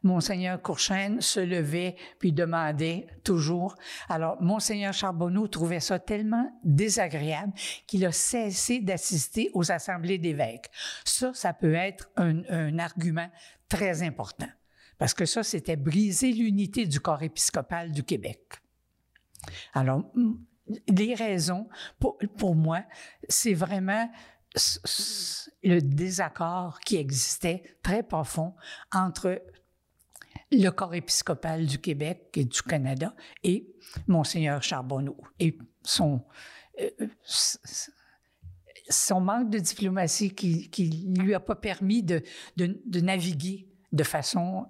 Monseigneur 0.04 0.62
Courchaine 0.62 1.22
se 1.22 1.40
levait 1.40 1.96
puis 2.20 2.32
demandait 2.32 3.08
toujours. 3.24 3.76
Alors, 4.10 4.42
Monseigneur 4.42 4.94
Charbonneau 4.94 5.48
trouvait 5.48 5.80
ça 5.80 6.00
tellement 6.00 6.52
désagréable 6.64 7.54
qu'il 7.88 8.06
a 8.06 8.12
cessé 8.12 8.80
d'assister 8.80 9.50
aux 9.54 9.72
assemblées 9.72 10.18
d'évêques. 10.18 10.70
Ça, 11.06 11.32
ça 11.34 11.54
peut 11.54 11.76
être 11.76 12.10
un, 12.18 12.44
un 12.50 12.80
argument 12.80 13.30
très 13.70 14.04
important. 14.04 14.50
Parce 14.98 15.14
que 15.14 15.26
ça, 15.26 15.44
c'était 15.44 15.76
briser 15.76 16.32
l'unité 16.32 16.86
du 16.86 17.00
corps 17.00 17.22
épiscopal 17.24 17.92
du 17.92 18.04
Québec. 18.04 18.42
Alors, 19.74 20.04
les 20.88 21.14
raisons, 21.14 21.68
pour, 22.00 22.18
pour 22.38 22.56
moi, 22.56 22.84
c'est 23.30 23.54
vraiment 23.54 24.10
le 25.64 25.80
désaccord 25.80 26.80
qui 26.80 26.98
existait 26.98 27.64
très 27.84 28.04
profond 28.04 28.56
entre 28.94 29.42
le 30.52 30.70
corps 30.70 30.96
épiscopal 30.96 31.66
du 31.66 31.80
Québec 31.80 32.30
et 32.36 32.46
du 32.46 32.62
Canada 32.62 33.14
et 33.44 33.68
Monseigneur 34.08 34.64
Charbonneau 34.64 35.18
et 35.40 35.58
son 35.84 36.24
son 38.90 39.20
manque 39.20 39.50
de 39.50 39.60
diplomatie 39.60 40.34
qui 40.34 41.06
ne 41.08 41.22
lui 41.22 41.34
a 41.34 41.40
pas 41.40 41.56
permis 41.56 42.04
de, 42.04 42.24
naviguer 43.02 43.68
de 43.92 44.04
façon 44.04 44.68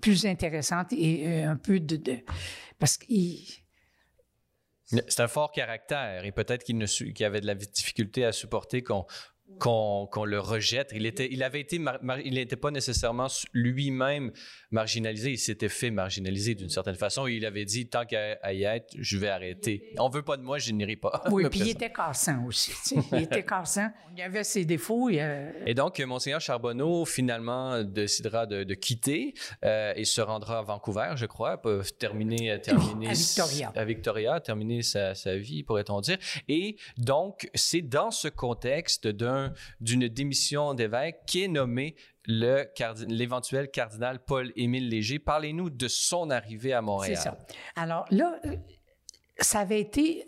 plus 0.00 0.26
intéressante 0.26 0.92
et 0.92 1.44
un 1.44 1.56
peu 1.56 1.78
de... 1.80 1.96
de 1.96 2.18
parce 2.78 2.96
qu'il 2.96 3.44
c'est 4.86 5.20
un 5.20 5.28
fort 5.28 5.52
caractère 5.52 6.24
et 6.24 6.32
peut-être 6.32 6.64
qu'il 6.64 6.76
avait 7.24 7.40
de 7.40 7.46
la 7.46 7.54
difficulté 7.54 8.24
à 8.24 8.32
supporter 8.32 8.82
qu'on 8.82 9.06
qu'on 9.58 10.24
le 10.24 10.38
rejette. 10.38 10.90
Il, 10.94 11.06
était, 11.06 11.28
il 11.30 11.42
avait 11.42 11.60
été, 11.60 11.80
il 12.24 12.34
n'était 12.34 12.56
pas 12.56 12.70
nécessairement 12.70 13.28
lui-même 13.52 14.32
marginalisé, 14.70 15.32
il 15.32 15.38
s'était 15.38 15.68
fait 15.68 15.90
marginaliser 15.90 16.54
d'une 16.54 16.68
certaine 16.68 16.96
façon. 16.96 17.26
Il 17.26 17.46
avait 17.46 17.64
dit, 17.64 17.88
tant 17.88 18.04
qu'à 18.04 18.52
y 18.52 18.64
être, 18.64 18.94
je 18.98 19.18
vais 19.18 19.28
arrêter. 19.28 19.92
On 19.98 20.08
veut 20.08 20.22
pas 20.22 20.36
de 20.36 20.42
moi, 20.42 20.58
je 20.58 20.72
n'irai 20.72 20.96
pas. 20.96 21.22
Oui, 21.30 21.46
puis 21.50 21.60
il 21.60 21.68
était 21.70 21.92
cassant 21.92 22.44
aussi. 22.44 22.72
il 23.12 23.22
était 23.22 23.44
cassant. 23.44 23.88
Il 24.16 24.22
avait 24.22 24.44
ses 24.44 24.64
défauts. 24.64 25.08
Et 25.08 25.74
donc, 25.74 25.98
Monseigneur 26.00 26.40
Charbonneau, 26.40 27.04
finalement, 27.04 27.82
décidera 27.82 28.46
de, 28.46 28.74
quitter 28.74 29.34
euh, 29.64 29.92
et 29.96 30.04
se 30.04 30.20
rendra 30.20 30.58
à 30.58 30.62
Vancouver, 30.62 31.12
je 31.16 31.26
crois, 31.26 31.56
pour 31.56 31.82
terminer, 31.98 32.60
terminer 32.60 33.08
à 33.08 33.12
Victoria. 33.12 33.72
À 33.74 33.84
Victoria, 33.84 34.40
terminer 34.40 34.82
sa, 34.82 35.14
sa 35.14 35.36
vie, 35.36 35.62
pourrait-on 35.62 36.00
dire. 36.00 36.18
Et 36.48 36.76
donc, 36.98 37.48
c'est 37.54 37.82
dans 37.82 38.10
ce 38.10 38.28
contexte 38.28 39.06
d'un 39.06 39.35
d'une 39.80 40.08
démission 40.08 40.74
d'évêque 40.74 41.20
qui 41.26 41.42
est 41.42 41.48
nommé 41.48 41.96
l'éventuel 42.26 43.70
cardinal 43.70 44.24
Paul-Émile 44.24 44.88
Léger. 44.88 45.18
Parlez-nous 45.18 45.70
de 45.70 45.88
son 45.88 46.30
arrivée 46.30 46.72
à 46.72 46.82
Montréal. 46.82 47.16
C'est 47.16 47.22
ça. 47.22 47.38
Alors 47.76 48.04
là, 48.10 48.38
euh, 48.44 48.56
ça 49.38 49.60
avait 49.60 49.80
été 49.80 50.26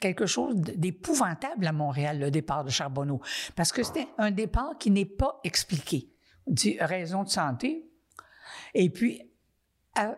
quelque 0.00 0.26
chose 0.26 0.54
d'épouvantable 0.56 1.66
à 1.66 1.72
Montréal, 1.72 2.18
le 2.18 2.30
départ 2.30 2.64
de 2.64 2.70
Charbonneau, 2.70 3.20
parce 3.56 3.72
que 3.72 3.82
c'était 3.82 4.08
un 4.18 4.30
départ 4.30 4.76
qui 4.78 4.90
n'est 4.90 5.06
pas 5.06 5.40
expliqué, 5.44 6.10
du 6.46 6.76
raison 6.80 7.22
de 7.22 7.28
santé. 7.28 7.88
Et 8.74 8.90
puis, 8.90 9.22
à, 9.94 10.16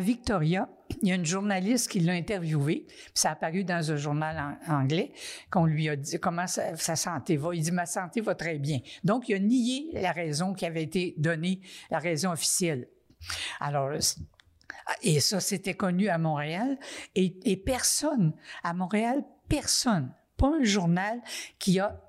Victoria, 0.00 0.68
il 1.02 1.08
y 1.08 1.12
a 1.12 1.14
une 1.14 1.26
journaliste 1.26 1.90
qui 1.90 2.00
l'a 2.00 2.12
interviewé, 2.12 2.84
puis 2.86 3.12
ça 3.14 3.30
a 3.30 3.32
apparu 3.32 3.64
dans 3.64 3.92
un 3.92 3.96
journal 3.96 4.58
anglais, 4.68 5.12
qu'on 5.50 5.66
lui 5.66 5.88
a 5.88 5.96
dit 5.96 6.18
comment 6.18 6.46
sa, 6.46 6.74
santé 6.76 7.36
va. 7.36 7.54
Il 7.54 7.62
dit 7.62 7.72
Ma 7.72 7.86
santé 7.86 8.20
va 8.20 8.34
très 8.34 8.58
bien. 8.58 8.80
Donc, 9.04 9.28
il 9.28 9.34
a 9.34 9.38
nié 9.38 9.90
la 9.92 10.12
raison 10.12 10.54
qui 10.54 10.66
avait 10.66 10.82
été 10.82 11.14
donnée, 11.18 11.60
la 11.90 11.98
raison 11.98 12.32
officielle. 12.32 12.88
Alors, 13.60 13.90
et 15.02 15.20
ça, 15.20 15.40
c'était 15.40 15.74
connu 15.74 16.08
à 16.08 16.18
Montréal, 16.18 16.78
et, 17.14 17.56
personne, 17.56 18.34
à 18.62 18.72
Montréal, 18.72 19.24
personne, 19.48 20.14
pas 20.36 20.48
un 20.48 20.64
journal 20.64 21.20
qui 21.58 21.78
a 21.80 22.00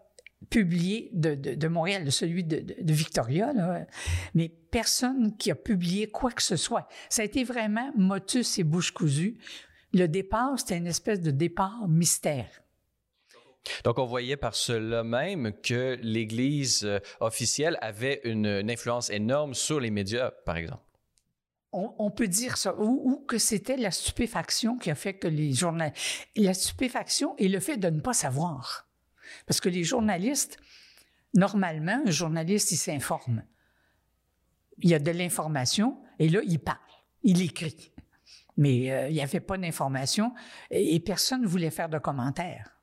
publié 0.50 1.10
de, 1.14 1.68
Montréal, 1.68 2.06
de 2.06 2.10
celui 2.10 2.44
de, 2.44 2.94
Victoria, 2.94 3.52
mais 4.34 4.50
personne 4.72 5.36
qui 5.38 5.52
a 5.52 5.56
publié 5.56 6.08
quoi 6.08 6.32
que 6.32 6.42
ce 6.42 6.56
soit. 6.56 6.88
Ça 7.10 7.22
a 7.22 7.26
été 7.26 7.44
vraiment 7.44 7.92
motus 7.96 8.58
et 8.58 8.64
bouche 8.64 8.92
cousue. 8.92 9.38
Le 9.94 10.08
départ, 10.08 10.58
c'était 10.58 10.78
une 10.78 10.88
espèce 10.88 11.22
de 11.22 11.32
départ 11.32 11.88
mystère. 11.88 12.48
Donc, 13.84 14.00
on 14.00 14.06
voyait 14.06 14.38
par 14.38 14.56
cela 14.56 15.04
même 15.04 15.54
que 15.62 15.98
l'Église 16.02 16.86
euh, 16.86 17.00
officielle 17.20 17.78
avait 17.82 18.22
une, 18.24 18.48
influence 18.70 19.10
énorme 19.10 19.54
sur 19.54 19.80
les 19.80 19.92
médias, 19.92 20.32
par 20.46 20.58
exemple. 20.58 20.84
On, 21.72 22.10
peut 22.10 22.28
dire 22.28 22.58
ça, 22.58 22.76
ou, 22.80 23.24
que 23.28 23.38
c'était 23.38 23.78
la 23.78 23.92
stupéfaction 23.92 24.80
qui 24.80 24.90
a 24.90 24.96
fait 24.96 25.14
que 25.14 25.28
les 25.28 25.54
journalistes... 25.54 26.28
La 26.36 26.56
stupéfaction 26.56 27.36
et 27.38 27.48
le 27.48 27.60
fait 27.60 27.78
de 27.78 27.92
ne 27.92 28.00
pas 28.00 28.14
savoir. 28.14 28.89
Parce 29.46 29.60
que 29.60 29.70
les 29.70 29.84
journalistes, 29.84 30.58
normalement, 31.34 32.02
un 32.06 32.12
journaliste, 32.12 32.72
il 32.72 32.78
s'informe. 32.78 33.44
Il 34.80 34.90
y 34.90 34.94
a 34.94 35.00
de 35.00 35.12
l'information 35.12 35.98
et 36.20 36.30
là, 36.30 36.42
il 36.46 36.60
parle, 36.60 36.78
il 37.24 37.42
écrit. 37.42 37.94
Mais 38.58 38.92
euh, 38.92 39.08
il 39.08 39.14
n'y 39.14 39.22
avait 39.22 39.40
pas 39.40 39.58
d'information 39.58 40.34
et, 40.70 41.00
personne 41.00 41.42
ne 41.42 41.48
voulait 41.48 41.72
faire 41.72 41.90
de 41.90 41.98
commentaires. 41.98 42.76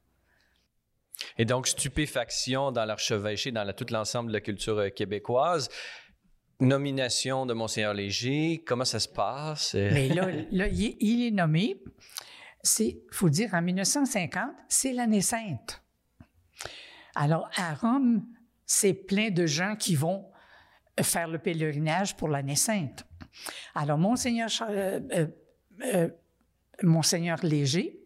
Et 1.39 1.45
donc, 1.45 1.67
stupéfaction 1.67 2.73
dans 2.73 2.85
l'archevêché, 2.85 3.53
dans 3.53 3.71
tout 3.75 3.87
l'ensemble 3.91 4.29
de 4.29 4.35
la 4.35 4.41
culture 4.41 4.79
euh, 4.79 4.89
québécoise. 4.89 5.69
Nomination 6.61 7.45
de 7.45 7.53
Monseigneur 7.53 7.93
Léger, 7.93 8.63
comment 8.67 8.87
ça 8.87 8.99
se 8.99 9.09
passe? 9.09 9.75
Mais 9.75 10.09
là, 10.09 10.31
il, 10.51 10.97
il 11.01 11.27
est 11.27 11.31
nommé. 11.31 11.83
C'est, 12.63 13.03
faut 13.13 13.29
dire, 13.29 13.51
en 13.53 13.61
1950, 13.61 14.51
c'est 14.69 14.95
l'année 14.95 15.21
sainte. 15.21 15.83
Alors, 17.16 17.48
à 17.57 17.74
Rome, 17.74 18.26
c'est 18.66 18.92
plein 18.92 19.31
de 19.31 19.46
gens 19.46 19.74
qui 19.74 19.96
vont 19.96 20.31
faire 21.00 21.29
le 21.29 21.38
pèlerinage 21.38 22.14
pour 22.14 22.29
l'année 22.29 22.57
sainte. 22.57 23.07
Alors, 23.74 23.96
Monseigneur, 23.96 24.50
euh, 24.68 25.00
euh, 25.12 25.26
euh, 25.83 26.09
Monseigneur 26.83 27.38
Léger 27.42 27.98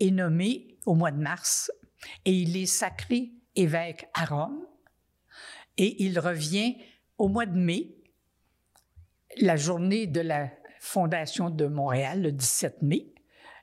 est 0.00 0.10
nommé 0.10 0.78
au 0.86 0.94
mois 0.94 1.10
de 1.10 1.20
mars 1.20 1.70
et 2.24 2.32
il 2.32 2.56
est 2.56 2.66
sacré 2.66 3.30
évêque 3.54 4.08
à 4.14 4.24
Rome 4.24 4.66
et 5.76 6.02
il 6.04 6.18
revient 6.18 6.76
au 7.18 7.28
mois 7.28 7.46
de 7.46 7.58
mai, 7.58 7.94
la 9.38 9.56
journée 9.56 10.06
de 10.06 10.20
la 10.20 10.48
fondation 10.80 11.50
de 11.50 11.66
Montréal, 11.66 12.22
le 12.22 12.32
17 12.32 12.80
mai 12.80 13.12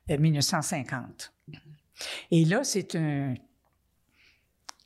1950. 0.07 1.33
Et 2.29 2.45
là, 2.45 2.63
c'est 2.63 2.95
un 2.95 3.33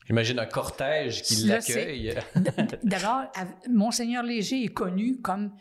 J'imagine 0.07 0.39
un 0.39 0.45
cortège 0.45 1.21
qui 1.21 1.35
l'accueille. 1.47 2.17
D'abord, 2.83 3.23
Monseigneur 3.69 4.23
Léger 4.23 4.63
est 4.63 4.73
connu 4.73 5.19
comme 5.21 5.51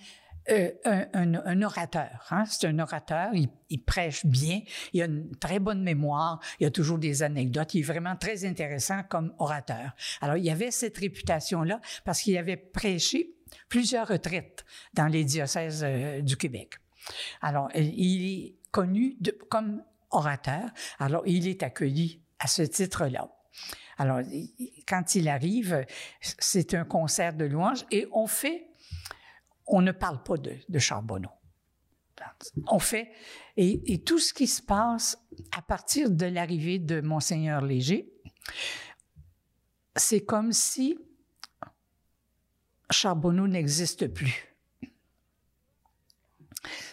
euh, 0.49 0.71
un, 0.85 1.63
orateur. 1.63 2.25
Hein. 2.31 2.45
C'est 2.47 2.69
un 2.69 2.79
orateur, 2.79 3.31
il, 3.35 3.83
prêche 3.83 4.25
bien, 4.25 4.61
il 4.93 5.03
a 5.03 5.07
une 5.07 5.35
très 5.37 5.59
bonne 5.59 5.83
mémoire, 5.83 6.39
il 6.61 6.67
a 6.67 6.71
toujours 6.71 6.99
des 6.99 7.25
anecdotes, 7.25 7.75
il 7.75 7.81
est 7.81 7.83
vraiment 7.83 8.15
très 8.15 8.45
intéressant 8.45 9.03
comme 9.03 9.35
orateur. 9.39 9.91
Alors, 10.21 10.37
il 10.37 10.45
y 10.45 10.51
avait 10.51 10.71
cette 10.71 10.99
réputation-là 10.99 11.81
parce 12.05 12.23
qu'il 12.23 12.39
avait 12.39 12.57
prêché 12.57 13.35
plusieurs 13.69 14.07
retraites 14.07 14.65
dans 14.95 15.09
les 15.09 15.25
diocèses 15.25 15.83
euh, 15.85 16.21
du 16.21 16.37
Québec. 16.37 16.75
Alors, 17.43 17.69
il 17.75 18.39
est 18.39 18.55
connu 18.71 19.19
comme 19.49 19.83
orateur, 20.13 20.71
alors 21.01 21.23
il 21.27 21.49
est 21.49 21.65
accueilli 21.65 22.23
à 22.39 22.47
ce 22.47 22.63
titre-là. 22.63 23.29
Alors, 23.99 24.21
quand 24.87 25.15
il 25.15 25.29
arrive, 25.29 25.87
c'est 26.21 26.75
un 26.75 26.85
concert 26.85 27.35
de 27.35 27.45
louanges 27.45 27.85
et 27.91 28.07
on 28.13 28.27
fait, 28.27 28.69
on 29.67 29.81
ne 29.81 29.93
parle 29.93 30.23
pas 30.23 30.37
de, 30.37 30.79
Charbonneau. 30.79 31.31
On 32.67 32.79
fait, 32.79 33.11
et, 33.57 34.03
tout 34.05 34.19
ce 34.19 34.35
qui 34.35 34.47
se 34.47 34.63
passe 34.63 35.19
à 35.57 35.63
partir 35.63 36.11
de 36.11 36.27
l'arrivée 36.27 36.79
de 36.79 37.01
Monseigneur 37.01 37.63
Léger, 37.63 38.13
c'est 39.95 40.25
comme 40.25 40.53
si 40.53 40.99
Charbonneau 42.91 43.49
n'existe 43.49 44.09
plus. 44.09 44.57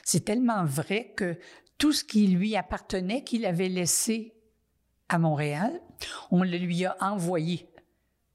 C'est 0.04 0.26
tellement 0.26 0.66
vrai 0.66 1.14
que 1.16 1.40
tout 1.78 1.92
ce 1.92 2.04
qui 2.04 2.28
lui 2.28 2.56
appartenait, 2.56 3.24
qu'il 3.24 3.46
avait 3.46 3.70
laissé 3.70 4.33
à 5.14 5.20
Montréal, 5.20 5.80
on 6.32 6.44
le 6.44 6.58
lui 6.58 6.86
a 6.86 6.98
envoyé 7.00 7.70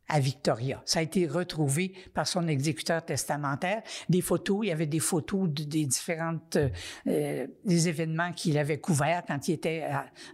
à 0.08 0.20
Victoria. 0.20 0.82
Ça 0.84 1.00
a 1.00 1.02
été 1.02 1.26
retrouvé 1.26 1.92
par 2.14 2.26
son 2.26 2.48
exécuteur 2.48 3.04
testamentaire. 3.04 3.82
Des 4.08 4.20
photos, 4.20 4.60
il 4.62 4.68
y 4.68 4.72
avait 4.72 4.86
des 4.86 5.00
photos 5.00 5.48
des 5.48 5.86
différentes 5.86 6.56
euh, 7.06 7.46
des 7.64 7.88
événements 7.88 8.32
qu'il 8.32 8.58
avait 8.58 8.78
couverts 8.78 9.22
quand 9.26 9.48
il 9.48 9.54
était 9.54 9.84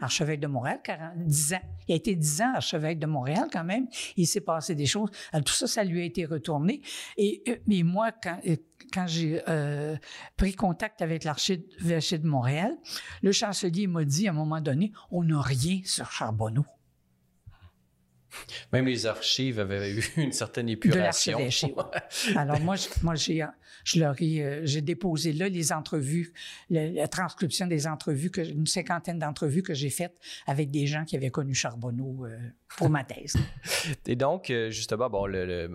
archevêque 0.00 0.40
de 0.40 0.46
Montréal, 0.46 0.80
10 1.16 1.54
ans. 1.54 1.60
Il 1.88 1.92
a 1.92 1.96
été 1.96 2.14
10 2.14 2.42
ans 2.42 2.52
archevêque 2.54 2.98
de 2.98 3.06
Montréal 3.06 3.48
quand 3.52 3.64
même. 3.64 3.86
Il 4.16 4.26
s'est 4.26 4.40
passé 4.40 4.74
des 4.74 4.86
choses. 4.86 5.10
tout 5.44 5.52
ça, 5.52 5.66
ça 5.66 5.84
lui 5.84 6.00
a 6.00 6.04
été 6.04 6.24
retourné. 6.24 6.80
Et, 7.16 7.42
euh, 7.48 7.56
mais 7.66 7.82
moi, 7.82 8.12
quand, 8.12 8.38
euh, 8.46 8.56
quand 8.92 9.06
j'ai 9.06 9.40
pris 10.36 10.54
contact 10.54 11.02
avec 11.02 11.24
l'archevêché 11.24 12.18
de 12.18 12.26
Montréal, 12.26 12.76
le 13.22 13.32
chancelier 13.32 13.86
m'a 13.86 14.04
dit 14.04 14.28
à 14.28 14.30
un 14.30 14.34
moment 14.34 14.60
donné, 14.60 14.92
on 15.10 15.24
n'a 15.24 15.40
rien 15.40 15.80
sur 15.84 16.10
Charbonneau. 16.10 16.64
Même 18.72 18.86
les 18.86 19.06
archives 19.06 19.60
avaient 19.60 19.90
eu 19.90 20.04
une 20.16 20.32
certaine 20.32 20.68
épuration. 20.68 21.38
De 21.38 22.38
Alors 22.38 22.60
moi, 22.60 22.76
moi 23.02 23.14
j'ai 23.14 23.44
Je 23.82 24.00
leur 24.00 24.20
ai, 24.20 24.42
euh, 24.42 24.60
j'ai 24.64 24.80
déposé 24.80 25.32
là 25.32 25.48
les 25.48 25.72
entrevues, 25.72 26.32
la 26.70 27.08
transcription 27.08 27.66
des 27.66 27.86
entrevues, 27.86 28.30
une 28.36 28.66
cinquantaine 28.66 29.18
d'entrevues 29.18 29.62
que 29.62 29.74
j'ai 29.74 29.90
faites 29.90 30.16
avec 30.46 30.70
des 30.70 30.86
gens 30.86 31.04
qui 31.04 31.16
avaient 31.16 31.30
connu 31.30 31.54
Charbonneau 31.54 32.24
euh, 32.24 32.38
pour 32.76 32.90
ma 32.90 33.04
thèse. 33.04 33.36
Et 34.06 34.16
donc, 34.16 34.50
euh, 34.50 34.70
justement, 34.70 35.10
bon, 35.10 35.26
le, 35.26 35.68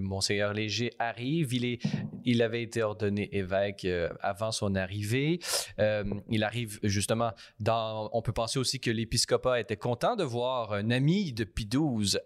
Monseigneur 0.00 0.52
Léger 0.52 0.92
arrive. 0.98 1.52
Il, 1.54 1.64
est, 1.64 1.82
il 2.24 2.42
avait 2.42 2.62
été 2.62 2.82
ordonné 2.82 3.34
évêque 3.36 3.86
avant 4.20 4.52
son 4.52 4.74
arrivée. 4.74 5.40
il 5.78 6.44
arrive 6.44 6.78
justement 6.82 7.32
dans. 7.60 8.10
On 8.12 8.22
peut 8.22 8.32
penser 8.32 8.58
aussi 8.58 8.80
que 8.80 8.90
l'épiscopat 8.90 9.60
était 9.60 9.76
content 9.76 10.16
de 10.16 10.24
voir 10.24 10.72
un 10.72 10.90
ami 10.90 11.32
de 11.32 11.44
Pie 11.44 11.68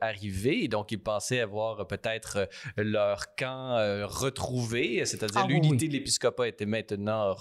arriver. 0.00 0.68
Donc, 0.68 0.92
il 0.92 0.98
pensait 0.98 1.40
avoir 1.40 1.86
peut-être 1.86 2.48
leur 2.76 3.34
camp 3.34 3.76
retrouvé, 4.06 4.61
c'est-à-dire 5.04 5.42
ah, 5.44 5.46
l'unité 5.46 5.88
de 5.88 5.92
l'épiscopat 5.92 6.48
était 6.48 6.66
maintenant 6.66 7.34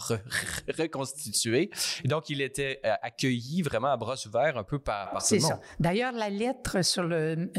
reconstituée. 0.77 1.69
Et 2.03 2.07
donc, 2.07 2.29
il 2.29 2.41
était 2.41 2.79
euh, 2.85 2.93
accueilli 3.01 3.61
vraiment 3.61 3.91
à 3.91 3.97
bras 3.97 4.15
ouverts 4.25 4.57
un 4.57 4.63
peu 4.63 4.79
par, 4.79 5.11
par 5.11 5.25
tout 5.25 5.35
le 5.35 5.41
monde. 5.41 5.51
C'est 5.51 5.55
ça. 5.55 5.61
D'ailleurs, 5.79 6.13
la 6.13 6.29
lettre 6.29 6.83
sur 6.83 7.03
le, 7.03 7.49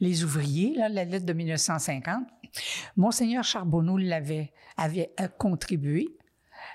les 0.00 0.24
ouvriers, 0.24 0.74
là, 0.76 0.88
la 0.88 1.04
lettre 1.04 1.26
de 1.26 1.32
1950, 1.32 2.24
Monseigneur 2.96 3.44
Charbonneau 3.44 3.96
l'avait 3.96 4.52
avait 4.76 5.12
euh, 5.20 5.28
contribué 5.28 6.08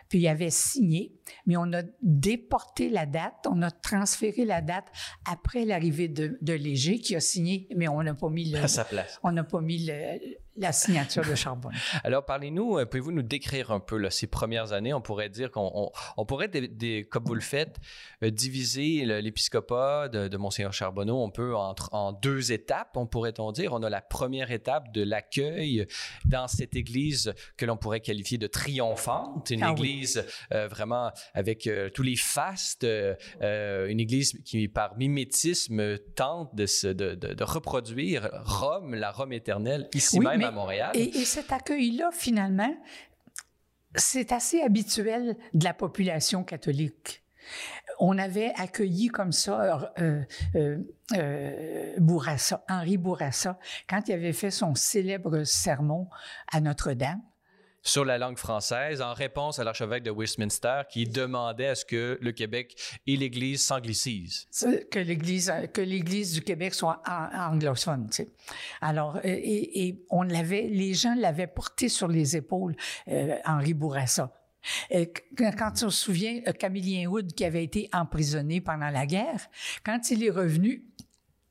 puis 0.09 0.19
il 0.19 0.27
avait 0.27 0.49
signé, 0.49 1.13
mais 1.45 1.57
on 1.57 1.71
a 1.73 1.81
déporté 2.01 2.89
la 2.89 3.05
date, 3.05 3.47
on 3.49 3.61
a 3.61 3.71
transféré 3.71 4.45
la 4.45 4.61
date 4.61 4.85
après 5.25 5.65
l'arrivée 5.65 6.07
de, 6.07 6.37
de, 6.41 6.53
Léger, 6.53 6.99
qui 6.99 7.15
a 7.15 7.19
signé, 7.19 7.67
mais 7.75 7.87
on 7.87 8.01
n'a 8.03 8.13
pas 8.13 8.29
mis 8.29 8.51
le, 8.51 8.59
à 8.59 8.67
sa 8.67 8.85
place. 8.85 9.19
On 9.23 9.31
n'a 9.31 9.43
pas 9.43 9.61
mis 9.61 9.85
le, 9.85 10.37
la 10.57 10.71
signature 10.71 11.25
de 11.25 11.35
Charbonne. 11.35 11.73
Alors, 12.03 12.25
parlez-nous, 12.25 12.79
euh, 12.79 12.85
pouvez-vous 12.85 13.11
nous 13.11 13.21
décrire 13.21 13.71
un 13.71 13.79
peu 13.79 13.97
là, 13.97 14.09
ces 14.09 14.27
premières 14.27 14.71
années? 14.71 14.93
On 14.93 15.01
pourrait 15.01 15.29
dire 15.29 15.51
qu'on 15.51 15.91
on, 16.17 16.25
pourrait, 16.25 16.47
des, 16.47 17.05
comme 17.05 17.25
vous 17.25 17.35
le 17.35 17.41
faites, 17.41 17.77
euh, 18.23 18.29
diviser 18.29 19.05
l'épiscopat 19.21 20.07
de, 20.07 20.27
de 20.27 20.37
Monseigneur 20.37 20.71
Charbonneau 20.73 21.21
on 21.21 21.29
peut 21.29 21.55
entre, 21.55 21.93
en 21.93 22.13
deux 22.13 22.51
étapes, 22.51 22.95
on 22.95 23.05
pourrait-on 23.05 23.51
dire? 23.51 23.73
On 23.73 23.83
a 23.83 23.89
la 23.89 24.01
première 24.01 24.51
étape 24.51 24.93
de 24.93 25.03
l'accueil 25.03 25.87
dans 26.23 26.47
cette 26.47 26.75
église 26.75 27.33
que 27.57 27.65
l'on 27.65 27.77
pourrait 27.77 27.99
qualifier 27.99 28.37
de 28.37 28.47
triomphante, 28.47 29.49
une 29.49 29.63
ah 29.63 29.71
église 29.71 30.25
euh, 30.53 30.67
vraiment 30.67 31.11
avec 31.33 31.69
tous 31.93 32.03
les 32.03 32.15
fastes, 32.15 32.85
une 33.41 33.99
église 33.99 34.39
qui, 34.45 34.67
par 34.67 34.97
mimétisme, 34.97 35.97
tente 36.15 36.55
de, 36.55 36.93
de, 36.93 37.15
de, 37.15 37.43
reproduire 37.43 38.29
Rome, 38.45 38.95
la 38.95 39.11
Rome 39.11 39.33
éternelle, 39.33 39.89
ici 39.93 40.19
même 40.19 40.44
Et, 40.93 41.11
cet 41.25 41.51
accueil-là, 41.51 42.09
finalement, 42.11 42.75
c'est 43.95 44.31
assez 44.31 44.61
habituel 44.61 45.37
de 45.53 45.63
la 45.63 45.73
population 45.73 46.43
catholique. 46.43 47.23
On 47.99 48.17
avait 48.17 48.51
accueilli 48.55 49.07
comme 49.07 49.31
ça 49.31 49.93
euh, 49.99 50.21
euh, 50.55 50.77
euh, 51.15 51.93
Bourassa, 51.99 52.65
Henri 52.67 52.97
Bourassa, 52.97 53.59
quand 53.87 54.01
il 54.07 54.13
avait 54.13 54.33
fait 54.33 54.51
son 54.51 54.75
célèbre 54.75 55.43
sermon 55.43 56.09
à 56.51 56.59
Notre-Dame 56.59 57.21
sur 57.85 58.03
la 58.03 58.17
langue 58.17 58.37
française 58.37 59.01
en 59.01 59.13
réponse 59.13 59.59
à 59.59 59.63
l'archevêque 59.63 60.03
de 60.03 60.11
Westminster 60.11 60.81
qui 60.89 61.05
demandait 61.05 61.67
à 61.67 61.75
ce 61.75 61.85
que 61.85 62.17
le 62.19 62.31
Québec 62.31 62.75
et 63.07 63.15
l'Église 63.15 63.63
s'anglicisent. 63.63 64.47
Que 64.91 64.99
l'Église, 64.99 65.53
que 65.71 65.81
l'Église 65.81 66.33
du 66.33 66.41
Québec 66.41 66.73
soit 66.73 67.01
anglophone. 67.07 68.09
Alors, 68.81 69.19
et, 69.23 70.03
on 70.09 70.23
l'avait, 70.23 70.63
les 70.63 70.93
gens 70.93 71.15
l'avaient 71.15 71.47
porté 71.47 71.87
sur 71.87 72.07
les 72.07 72.35
épaules, 72.35 72.75
euh, 73.07 73.37
Henri 73.45 73.73
Bourassa. 73.73 74.31
Et 74.89 75.13
quand 75.37 75.71
on 75.83 75.89
se 75.89 76.05
souvient, 76.05 76.41
euh, 76.47 76.51
Camillien 76.51 77.07
Wood, 77.07 77.33
qui 77.33 77.45
avait 77.45 77.63
été 77.63 77.87
emprisonné 77.93 78.61
pendant 78.61 78.89
la 78.89 79.05
guerre, 79.05 79.47
quand 79.83 80.09
il 80.09 80.23
est 80.23 80.31
revenu, 80.31 80.83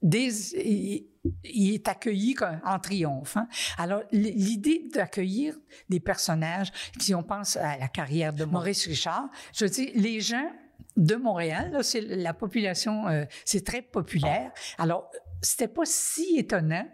des, 0.04 1.06
il 1.44 1.74
est 1.74 1.88
accueilli 1.88 2.36
en 2.64 2.78
triomphe. 2.78 3.38
Hein. 3.38 3.48
Alors, 3.78 4.02
l'idée 4.12 4.86
d'accueillir 4.92 5.56
des 5.88 5.98
personnages, 5.98 6.70
si 7.00 7.14
on 7.14 7.22
pense 7.22 7.56
à 7.56 7.78
la 7.78 7.88
carrière 7.88 8.32
de 8.32 8.44
Maurice 8.44 8.86
Richard, 8.86 9.30
je 9.54 9.64
dis, 9.64 9.90
les 9.94 10.20
gens 10.20 10.50
de 10.96 11.16
Montréal, 11.16 11.76
c'est 11.82 12.02
la 12.02 12.34
population, 12.34 13.08
euh, 13.08 13.24
c'est 13.44 13.64
très 13.64 13.82
populaire. 13.82 14.52
Alors, 14.78 15.10
c'était 15.40 15.68
pas 15.68 15.84
si 15.84 16.38
étonnant 16.38 16.86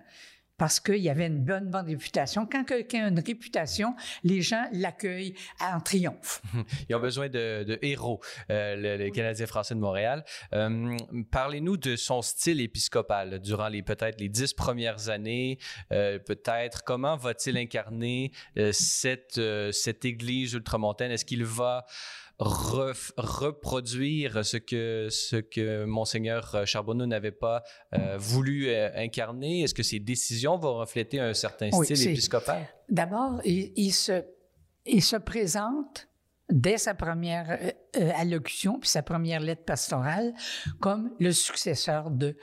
parce 0.61 0.79
qu'il 0.79 0.99
y 0.99 1.09
avait 1.09 1.27
une 1.27 1.42
bonne, 1.42 1.70
bonne 1.70 1.87
réputation. 1.87 2.44
Quand 2.44 2.64
quelqu'un 2.64 3.07
a 3.07 3.09
une 3.09 3.18
réputation, 3.18 3.96
les 4.23 4.42
gens 4.42 4.66
l'accueillent 4.73 5.33
en 5.59 5.81
triomphe. 5.81 6.42
Ils 6.90 6.94
ont 6.94 7.01
besoin 7.01 7.31
de, 7.31 7.79
héros, 7.81 8.20
euh, 8.51 8.99
les 8.99 9.11
Canadiens 9.11 9.46
français 9.46 9.75
de 9.75 9.81
Montréal. 9.81 10.23
Euh, 10.53 10.99
parlez-nous 11.31 11.79
de 11.79 11.96
son 11.96 12.20
style 12.20 12.61
épiscopal 12.61 13.40
durant 13.40 13.68
les 13.68 13.83
peut-être 13.83 14.20
les 14.20 14.29
dix 14.29 14.53
premières 14.53 15.09
années. 15.09 15.59
Euh, 15.92 16.18
peut-être 16.18 16.85
comment 16.85 17.16
va-t-il 17.16 17.57
incarner 17.57 18.31
cette, 18.73 19.40
cette 19.73 20.05
Église 20.05 20.53
ultramontaine? 20.53 21.11
Est-ce 21.11 21.25
qu'il 21.25 21.42
va 21.42 21.87
reproduire 22.40 24.44
ce 24.44 24.57
que, 24.57 25.09
ce 25.11 25.37
que 25.37 25.85
Monseigneur 25.85 26.66
Charbonneau 26.66 27.05
n'avait 27.05 27.33
pas 27.33 27.62
euh, 27.94 28.16
voulu 28.16 28.68
euh, 28.68 28.88
incarner? 28.96 29.62
Est-ce 29.62 29.74
que 29.74 29.83
ses 29.83 30.00
décisions 30.00 30.57
vont 30.57 30.79
refléter 30.79 31.20
un 31.20 31.35
certain 31.35 31.70
style 31.70 32.09
épiscopal? 32.09 32.66
D'abord, 32.88 33.42
il, 33.44 33.92
se, 33.92 34.24
il 34.87 35.03
se 35.03 35.16
présente 35.16 36.09
dès 36.50 36.79
sa 36.79 36.94
première 36.94 37.59
euh, 37.96 38.11
allocution, 38.16 38.81
puis 38.81 38.88
sa 38.88 39.03
première 39.03 39.40
lettre 39.40 39.64
pastorale, 39.64 40.33
comme 40.81 41.12
le 41.20 41.33
successeur 41.33 42.11
de 42.11 42.37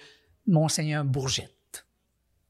Monseigneur 0.45 1.05
Bourgette. 1.05 1.87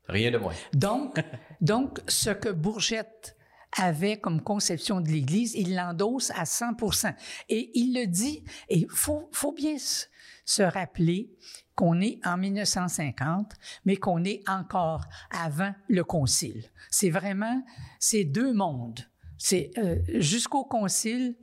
Rien 0.10 0.32
de 0.32 0.38
moins. 0.38 0.54
Donc, 0.74 1.18
donc 1.62 2.02
ce 2.08 2.30
que 2.30 2.50
Bourgette 2.50 3.37
avait 3.74 4.18
comme 4.18 4.42
conception 4.42 5.02
de 5.02 5.10
l'Église, 5.10 5.54
il 5.56 5.76
l'endosse 5.76 6.32
à 6.32 6.44
100% 6.44 7.14
Et 7.50 7.72
il 7.74 7.94
le 7.94 8.08
dit, 8.08 8.44
et 8.70 8.80
il 8.80 8.88
faut, 8.90 9.30
faut 9.32 9.52
bien 9.52 9.76
se 10.46 10.64
rappeler 10.64 11.30
qu'on 11.76 12.02
est 12.02 12.20
en 12.26 12.38
1950, 12.38 13.54
mais 13.86 13.98
qu'on 13.98 14.24
est 14.24 14.42
encore 14.50 15.06
avant 15.30 15.74
le 15.88 16.04
Concile. 16.04 16.64
C'est 16.90 17.10
vraiment 17.10 17.64
ces 18.00 18.24
deux 18.24 18.54
mondes. 18.54 19.02
C'est 19.38 19.72
euh, 19.78 20.00
jusqu'au 20.16 20.64
Concile, 20.64 21.36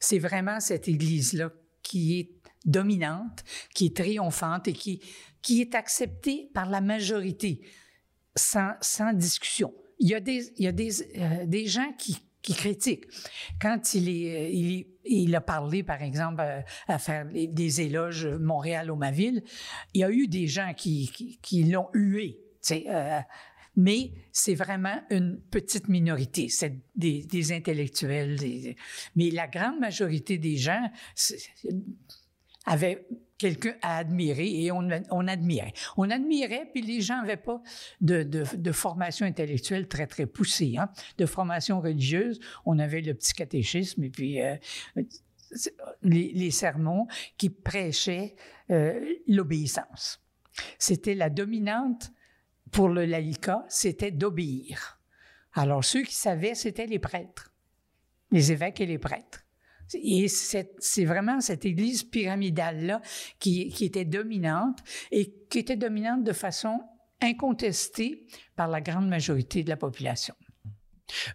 c'est 0.00 0.18
vraiment 0.18 0.60
cette 0.60 0.88
Église-là 0.88 1.50
qui 1.82 2.18
est 2.20 2.30
dominante, 2.64 3.44
qui 3.74 3.86
est 3.86 3.96
triomphante 3.96 4.68
et 4.68 4.72
qui, 4.72 5.02
qui 5.42 5.60
est 5.60 5.74
acceptée 5.74 6.48
par 6.54 6.70
la 6.70 6.80
majorité 6.80 7.60
sans, 8.36 8.72
sans 8.80 9.12
discussion 9.12 9.74
il 10.02 10.08
y 10.08 10.14
a 10.14 10.20
des, 10.20 10.52
il 10.56 10.64
y 10.64 10.68
a 10.68 10.72
des, 10.72 11.02
euh, 11.02 11.46
des 11.46 11.66
gens 11.66 11.92
qui, 11.96 12.18
critiquent. 12.42 13.04
Quand 13.60 13.94
il, 13.94 14.08
est, 14.08 14.52
il, 14.52 14.86
il, 15.04 15.34
a 15.36 15.40
parlé, 15.40 15.84
par 15.84 16.02
exemple, 16.02 16.42
euh, 16.44 16.60
à, 16.88 16.98
faire 16.98 17.24
des 17.24 17.80
éloges 17.80 18.26
Montréal 18.26 18.90
au 18.90 18.96
ma 18.96 19.12
ville, 19.12 19.44
il 19.94 20.00
y 20.00 20.04
a 20.04 20.10
eu 20.10 20.26
des 20.26 20.48
gens 20.48 20.74
qui, 20.76 21.38
qui, 21.40 21.62
l'ont 21.62 21.88
hué. 21.94 22.40
Euh, 22.72 23.20
mais 23.76 24.10
c'est 24.32 24.56
vraiment 24.56 25.00
une 25.10 25.40
petite 25.40 25.88
minorité, 25.88 26.48
c'est 26.48 26.80
des, 26.96 27.52
intellectuels. 27.52 28.36
Mais 29.14 29.30
la 29.30 29.46
grande 29.46 29.78
majorité 29.78 30.36
des 30.36 30.56
gens 30.56 30.90
avaient 32.66 33.06
quelqu'un 33.38 33.74
à 33.82 33.98
admirer 33.98 34.64
et 34.64 34.70
on, 34.70 34.88
on, 35.10 35.26
admirait. 35.26 35.72
On 35.96 36.10
admirait, 36.10 36.68
puis 36.72 36.82
les 36.82 37.00
gens 37.00 37.16
n'avaient 37.16 37.36
pas 37.36 37.60
de, 38.00 38.22
de, 38.22 38.72
formation 38.72 39.26
intellectuelle 39.26 39.88
très, 39.88 40.06
très 40.06 40.26
poussée. 40.26 40.76
Hein? 40.78 40.88
De 41.18 41.26
formation 41.26 41.80
religieuse, 41.80 42.38
on 42.64 42.78
avait 42.78 43.00
le 43.00 43.14
petit 43.14 43.32
catéchisme 43.32 44.04
et 44.04 44.10
puis 44.10 44.40
euh, 44.40 44.56
les, 46.02 46.32
les, 46.32 46.50
sermons 46.52 47.08
qui 47.36 47.50
prêchaient 47.50 48.36
euh, 48.70 49.04
l'obéissance. 49.26 50.20
C'était 50.78 51.14
la 51.14 51.28
dominante 51.28 52.12
pour 52.70 52.88
le 52.88 53.04
laïcat, 53.04 53.64
c'était 53.68 54.12
d'obéir. 54.12 55.00
Alors 55.52 55.84
ceux 55.84 56.02
qui 56.02 56.14
savaient, 56.14 56.54
c'était 56.54 56.86
les 56.86 56.98
prêtres, 56.98 57.52
les 58.30 58.52
évêques 58.52 58.80
et 58.80 58.86
les 58.86 58.98
prêtres. 58.98 59.41
Et 59.94 60.28
c'est 60.28 61.04
vraiment 61.04 61.40
cette 61.40 61.64
Église 61.64 62.02
pyramidale-là 62.04 63.00
qui, 63.38 63.68
qui 63.68 63.84
était 63.84 64.04
dominante 64.04 64.78
et 65.10 65.32
qui 65.50 65.58
était 65.58 65.76
dominante 65.76 66.24
de 66.24 66.32
façon 66.32 66.80
incontestée 67.20 68.26
par 68.56 68.68
la 68.68 68.80
grande 68.80 69.08
majorité 69.08 69.62
de 69.62 69.68
la 69.68 69.76
population. 69.76 70.34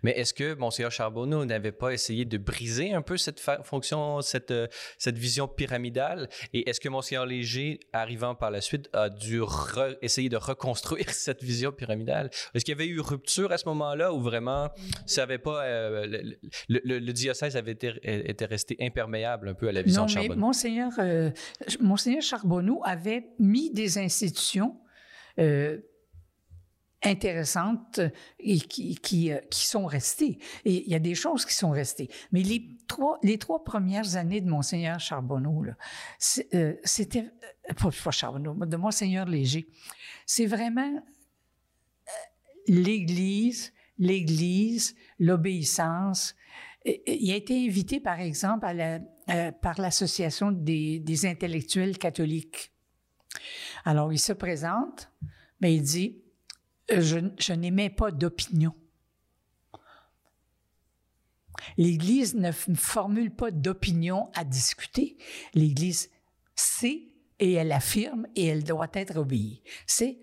Mais 0.04 0.12
est-ce 0.12 0.34
que 0.34 0.54
Monseigneur 0.56 0.92
Charbonneau 0.92 1.46
n'avait 1.46 1.72
pas 1.72 1.92
essayé 1.92 2.26
de 2.26 2.38
briser 2.38 2.94
un 2.94 3.02
peu 3.02 3.18
cette 3.18 3.40
fonction, 3.64 4.22
cette, 4.22 4.52
euh, 4.52 4.68
cette 4.98 5.18
vision 5.18 5.48
pyramidale? 5.48 6.30
Et 6.54 6.70
est-ce 6.70 6.80
que 6.80 6.90
Monseigneur 6.90 7.26
Léger, 7.26 7.80
arrivant 7.94 8.36
par 8.36 8.52
la 8.52 8.62
suite, 8.62 8.90
a 8.94 9.10
dû 9.10 9.42
essayer 10.02 10.30
de 10.30 10.38
reconstruire 10.38 11.10
cette 11.10 11.44
vision 11.44 11.72
pyramidale? 11.72 12.30
Est-ce 12.54 12.66
qu'il 12.66 12.74
y 12.74 12.78
avait 12.78 12.88
eu 12.88 13.00
rupture 13.00 13.52
à 13.52 13.58
ce 13.58 13.68
moment-là 13.70 14.14
ou 14.14 14.22
vraiment 14.22 14.70
ça 15.06 15.24
avait 15.24 15.38
pas, 15.38 15.64
euh, 15.66 16.22
le, 16.70 17.12
diocèse 17.12 17.56
avait 17.56 17.72
été, 17.72 17.94
était 18.04 18.46
resté 18.46 18.78
imperméable 18.80 19.50
un 19.50 19.54
peu 19.54 19.68
à 19.68 19.72
la 19.72 19.82
vision 19.82 20.06
de 20.06 20.10
Charbonneau? 20.10 20.36
Mais 20.36 20.42
Monseigneur, 20.42 20.92
euh, 21.00 21.32
Monseigneur 21.80 22.22
Charbonneau 22.22 22.82
avait 22.84 23.28
mis 23.40 23.72
des 23.72 23.98
institutions 23.98 24.78
intéressantes 27.08 28.00
et 28.40 28.60
qui, 28.60 28.96
qui, 28.96 29.32
euh, 29.32 29.40
qui, 29.50 29.66
sont 29.66 29.86
restées. 29.86 30.40
Et 30.66 30.86
il 30.86 30.92
y 30.92 30.96
a 30.96 31.00
des 31.00 31.16
choses 31.16 31.46
qui 31.46 31.54
sont 31.54 31.72
restées. 31.72 32.10
Mais 32.32 32.44
les 32.44 32.78
trois, 32.88 33.20
les 33.24 33.38
trois 33.38 33.64
premières 33.64 34.16
années 34.16 34.42
de 34.42 34.50
Monseigneur 34.50 35.00
Charbonneau, 35.00 35.66
euh, 36.54 36.74
c'était, 36.84 37.30
euh, 37.70 37.74
pas, 37.74 38.12
Charbonneau, 38.12 38.54
de 38.66 38.78
Monseigneur 38.78 39.26
Léger, 39.26 39.68
c'est 40.26 40.46
vraiment 40.46 41.02
l'Église, 42.68 43.74
l'Église, 43.98 44.96
l'obéissance. 45.20 46.36
Il 46.86 47.32
a 47.32 47.36
été 47.36 47.66
invité, 47.66 48.00
par 48.00 48.20
exemple, 48.20 48.66
à 48.66 48.74
la, 48.74 49.52
par 49.52 49.80
l'Association 49.80 50.52
des, 50.52 51.00
des 51.00 51.26
intellectuels 51.26 51.98
catholiques. 51.98 52.72
Alors, 53.84 54.14
il 54.14 54.20
se 54.20 54.34
présente, 54.34 55.12
mais 55.60 55.76
il 55.76 55.82
dit, 55.82 56.22
je, 56.90 57.54
n'émets 57.54 57.90
pas 57.90 58.12
d'opinion. 58.12 58.74
L'Église 61.78 62.36
ne 62.36 62.52
formule 62.52 63.32
pas 63.32 63.52
d'opinion 63.52 64.30
à 64.36 64.44
discuter. 64.44 65.18
L'Église 65.54 66.10
sait 66.56 67.04
et 67.40 67.54
elle 67.54 67.72
affirme 67.72 68.28
et 68.36 68.46
elle 68.46 68.64
doit 68.64 68.90
être 68.94 69.18
obéie. 69.18 69.62
C'est, 69.86 70.20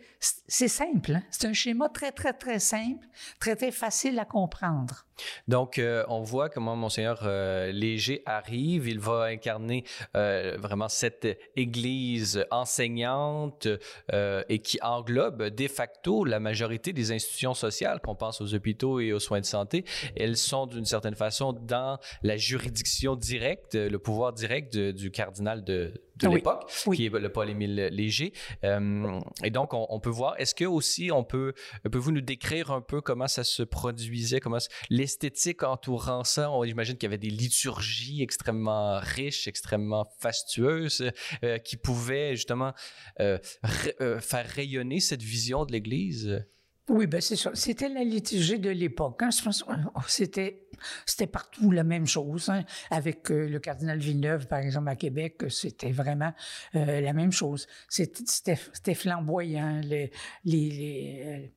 c'est 0.46 0.68
simple. 0.68 1.12
Hein? 1.12 1.22
C'est 1.30 1.46
un 1.46 1.52
schéma 1.52 1.88
très, 1.88 2.12
très, 2.12 2.32
très 2.32 2.58
simple, 2.58 3.06
très, 3.40 3.56
très 3.56 3.70
facile 3.70 4.18
à 4.18 4.24
comprendre. 4.24 5.04
Donc, 5.48 5.78
euh, 5.78 6.04
on 6.08 6.22
voit 6.22 6.48
comment 6.48 6.76
Monseigneur 6.76 7.20
euh, 7.24 7.70
Léger 7.72 8.22
arrive. 8.26 8.88
Il 8.88 8.98
va 8.98 9.24
incarner 9.24 9.84
euh, 10.16 10.56
vraiment 10.58 10.88
cette 10.88 11.26
Église 11.56 12.44
enseignante 12.50 13.68
et 14.12 14.58
qui 14.60 14.78
englobe 14.82 15.44
de 15.44 15.68
facto 15.68 16.24
la 16.24 16.40
majorité 16.40 16.92
des 16.92 17.12
institutions 17.12 17.54
sociales, 17.54 18.00
qu'on 18.00 18.14
pense 18.14 18.40
aux 18.40 18.54
hôpitaux 18.54 19.00
et 19.00 19.12
aux 19.12 19.18
soins 19.18 19.40
de 19.40 19.46
santé. 19.46 19.84
Elles 20.16 20.36
sont 20.36 20.66
d'une 20.66 20.84
certaine 20.84 21.14
façon 21.14 21.52
dans 21.52 21.98
la 22.22 22.36
juridiction 22.36 23.16
directe, 23.16 23.74
le 23.74 23.98
pouvoir 23.98 24.32
direct 24.32 24.76
du 24.76 25.10
cardinal 25.10 25.64
de, 25.64 25.92
de 26.16 26.28
l'époque, 26.28 26.70
qui 26.94 27.06
est 27.06 27.10
le 27.10 27.28
Paul-Émile 27.28 27.88
Léger. 27.92 28.32
et 28.62 29.50
donc, 29.50 29.74
on, 29.74 30.00
peut 30.00 30.10
est-ce 30.38 30.54
que 30.54 30.64
aussi, 30.64 31.10
on 31.12 31.24
peut, 31.24 31.54
peut-vous 31.90 32.12
nous 32.12 32.20
décrire 32.20 32.70
un 32.70 32.80
peu 32.80 33.00
comment 33.00 33.28
ça 33.28 33.44
se 33.44 33.62
produisait, 33.62 34.40
comment 34.40 34.58
les 34.90 35.04
l'esthétique 35.04 35.62
entourant 35.62 36.24
ça, 36.24 36.50
on 36.50 36.64
imagine 36.64 36.96
qu'il 36.96 37.04
y 37.04 37.10
avait 37.10 37.18
des 37.18 37.30
liturgies 37.30 38.22
extrêmement 38.22 38.98
riches, 38.98 39.46
extrêmement 39.46 40.06
fastueuses, 40.18 41.10
euh, 41.42 41.58
qui 41.58 41.76
pouvaient 41.76 42.34
justement 42.36 42.72
euh, 43.20 43.38
euh, 44.00 44.20
faire 44.20 44.46
rayonner 44.46 45.00
cette 45.00 45.22
vision 45.22 45.66
de 45.66 45.72
l'Église. 45.72 46.44
Oui, 46.88 47.06
ben 47.06 47.20
c'est 47.20 47.36
ça. 47.36 47.50
C'était 47.54 47.88
la 47.88 48.04
liturgie 48.04 48.58
de 48.58 48.70
l'époque. 48.70 49.22
Hein. 49.22 49.30
C'était 50.06 50.64
c'était 51.06 51.26
partout 51.26 51.70
la 51.70 51.84
même 51.84 52.06
chose. 52.06 52.48
Hein. 52.48 52.64
Avec 52.90 53.30
euh, 53.30 53.48
le 53.48 53.58
cardinal 53.58 53.98
Villeneuve, 53.98 54.46
par 54.46 54.60
exemple, 54.60 54.88
à 54.88 54.96
Québec, 54.96 55.42
c'était 55.48 55.92
vraiment 55.92 56.32
euh, 56.74 57.00
la 57.00 57.12
même 57.12 57.32
chose. 57.32 57.66
C'était 57.88 58.94
flamboyant. 58.94 59.80
Euh, 59.84 60.06
les, 60.44 61.52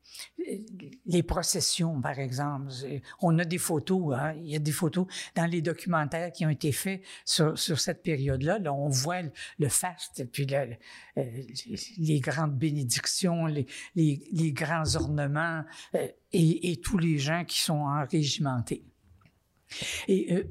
processions, 1.22 2.00
par 2.00 2.18
exemple. 2.18 2.72
On 3.20 3.38
a 3.38 3.44
des 3.44 3.58
photos. 3.58 4.16
Hein. 4.16 4.34
Il 4.38 4.50
y 4.50 4.56
a 4.56 4.58
des 4.58 4.72
photos 4.72 5.06
dans 5.34 5.46
les 5.46 5.62
documentaires 5.62 6.32
qui 6.32 6.46
ont 6.46 6.50
été 6.50 6.72
faits 6.72 7.02
sur, 7.24 7.58
cette 7.58 8.02
période-là. 8.02 8.58
Là, 8.58 8.72
on 8.72 8.88
voit 8.88 9.22
le, 9.58 9.68
faste, 9.68 10.24
puis 10.32 10.46
les 11.98 12.20
grandes 12.20 12.56
bénédictions, 12.56 13.46
les, 13.46 13.66
grands 14.52 14.96
ornements 14.96 15.17
et, 16.32 16.72
et 16.72 16.80
tous 16.80 16.98
les 16.98 17.18
gens 17.18 17.44
qui 17.44 17.60
sont 17.60 17.80
enrégimentés. 17.80 18.84
Et 20.06 20.32
euh, 20.32 20.44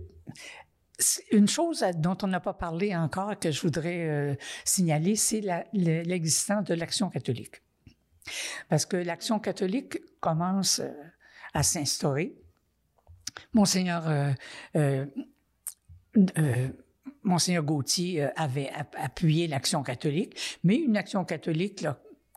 une 1.32 1.48
chose 1.48 1.86
dont 1.96 2.18
on 2.24 2.28
n'a 2.28 2.40
pas 2.40 2.54
parlé 2.54 2.96
encore 2.96 3.38
que 3.40 3.52
je 3.52 3.62
voudrais 3.62 4.08
euh, 4.08 4.36
signaler, 4.66 5.16
c'est 5.16 5.42
l'existence 5.74 6.66
de 6.66 6.74
l'action 6.74 7.10
catholique. 7.10 7.62
Parce 8.70 8.86
que 8.86 8.98
l'action 8.98 9.40
catholique 9.40 10.00
commence 10.20 10.80
euh, 10.80 10.92
à 11.54 11.64
s'instaurer. 11.64 12.36
Monseigneur, 13.54 14.34
Monseigneur 17.22 17.64
Gauthier 17.64 18.30
avait 18.36 18.72
appuyé 18.96 19.48
l'action 19.48 19.84
catholique, 19.84 20.60
mais 20.64 20.76
une 20.78 20.98
action 20.98 21.24
catholique 21.24 21.86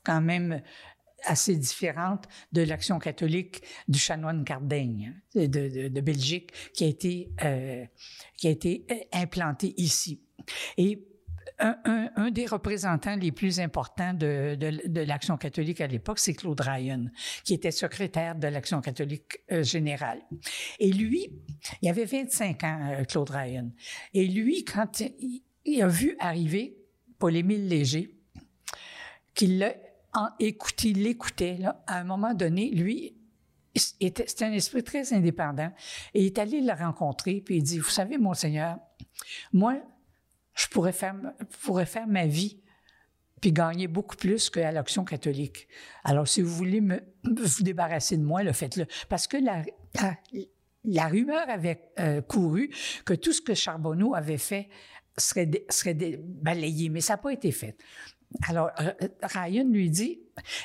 quand 0.04 0.20
même 0.20 0.60
assez 1.24 1.56
différente 1.56 2.24
de 2.52 2.62
l'action 2.62 2.98
catholique 2.98 3.62
du 3.88 3.98
chanoine 3.98 4.44
Cardaigne 4.44 5.14
de, 5.34 5.46
de, 5.88 6.00
Belgique 6.00 6.52
qui 6.74 6.84
a 6.84 6.86
été, 6.86 7.30
euh, 7.44 7.84
qui 8.36 8.48
a 8.48 8.50
été 8.50 8.86
euh, 8.90 8.94
implanté 9.12 9.74
ici. 9.76 10.22
Et 10.76 11.06
un, 11.58 12.10
un, 12.16 12.30
des 12.30 12.46
représentants 12.46 13.16
les 13.16 13.32
plus 13.32 13.60
importants 13.60 14.14
de, 14.14 14.56
de, 14.56 15.00
l'Action 15.02 15.36
catholique 15.36 15.80
à 15.80 15.86
l'époque, 15.86 16.18
c'est 16.18 16.34
Claude 16.34 16.60
Ryan, 16.60 17.06
qui 17.44 17.54
était 17.54 17.70
secrétaire 17.70 18.34
de 18.34 18.48
l'Action 18.48 18.80
catholique 18.80 19.38
euh, 19.52 19.62
générale. 19.62 20.20
Et 20.78 20.92
lui, 20.92 21.28
il 21.82 21.88
avait 21.88 22.04
25 22.04 22.64
ans, 22.64 22.92
euh, 22.92 23.04
Claude 23.04 23.30
Ryan. 23.30 23.70
Et 24.14 24.26
lui, 24.26 24.64
quand 24.64 25.00
il, 25.00 25.42
il 25.64 25.82
a 25.82 25.88
vu 25.88 26.16
arriver 26.18 26.78
Paul-Émile 27.18 27.68
Léger, 27.68 28.16
qu'il 29.34 29.74
en 30.12 30.28
il 30.38 31.02
l'écoutait. 31.02 31.58
À 31.86 31.98
un 31.98 32.04
moment 32.04 32.34
donné, 32.34 32.70
lui, 32.70 33.16
c'était 33.74 34.44
un 34.44 34.52
esprit 34.52 34.82
très 34.82 35.12
indépendant. 35.12 35.72
Et 36.14 36.22
il 36.22 36.26
est 36.26 36.38
allé 36.38 36.60
le 36.60 36.72
rencontrer, 36.72 37.40
puis 37.40 37.56
il 37.56 37.62
dit, 37.62 37.78
vous 37.78 37.90
savez, 37.90 38.18
monseigneur, 38.18 38.78
moi, 39.52 39.76
je 40.54 40.66
pourrais 40.68 40.92
faire, 40.92 41.14
pourrais 41.62 41.86
faire 41.86 42.06
ma 42.06 42.26
vie 42.26 42.60
puis 43.40 43.52
gagner 43.52 43.86
beaucoup 43.86 44.16
plus 44.16 44.50
qu'à 44.50 44.70
l'Action 44.70 45.04
catholique. 45.04 45.66
Alors, 46.04 46.28
si 46.28 46.42
vous 46.42 46.54
voulez 46.54 46.80
me, 46.80 47.00
vous 47.24 47.62
débarrasser 47.62 48.16
de 48.16 48.22
moi, 48.22 48.42
le 48.42 48.52
faites-le. 48.52 48.86
Parce 49.08 49.26
que 49.26 49.38
la, 49.38 49.64
la, 50.84 51.06
rumeur 51.06 51.48
avait 51.48 51.90
euh, 51.98 52.20
couru 52.20 52.70
que 53.04 53.14
tout 53.14 53.32
ce 53.32 53.40
que 53.40 53.54
Charbonneau 53.54 54.14
avait 54.14 54.38
fait 54.38 54.68
serait, 55.16 55.50
serait 55.70 55.96
balayé, 56.22 56.90
mais 56.90 57.00
ça 57.00 57.14
n'a 57.14 57.18
pas 57.18 57.32
été 57.32 57.50
fait. 57.50 57.76
Alors, 58.42 58.70
euh, 58.80 58.92
Ryan 59.22 59.64
lui 59.68 59.90
dit, 59.90 60.20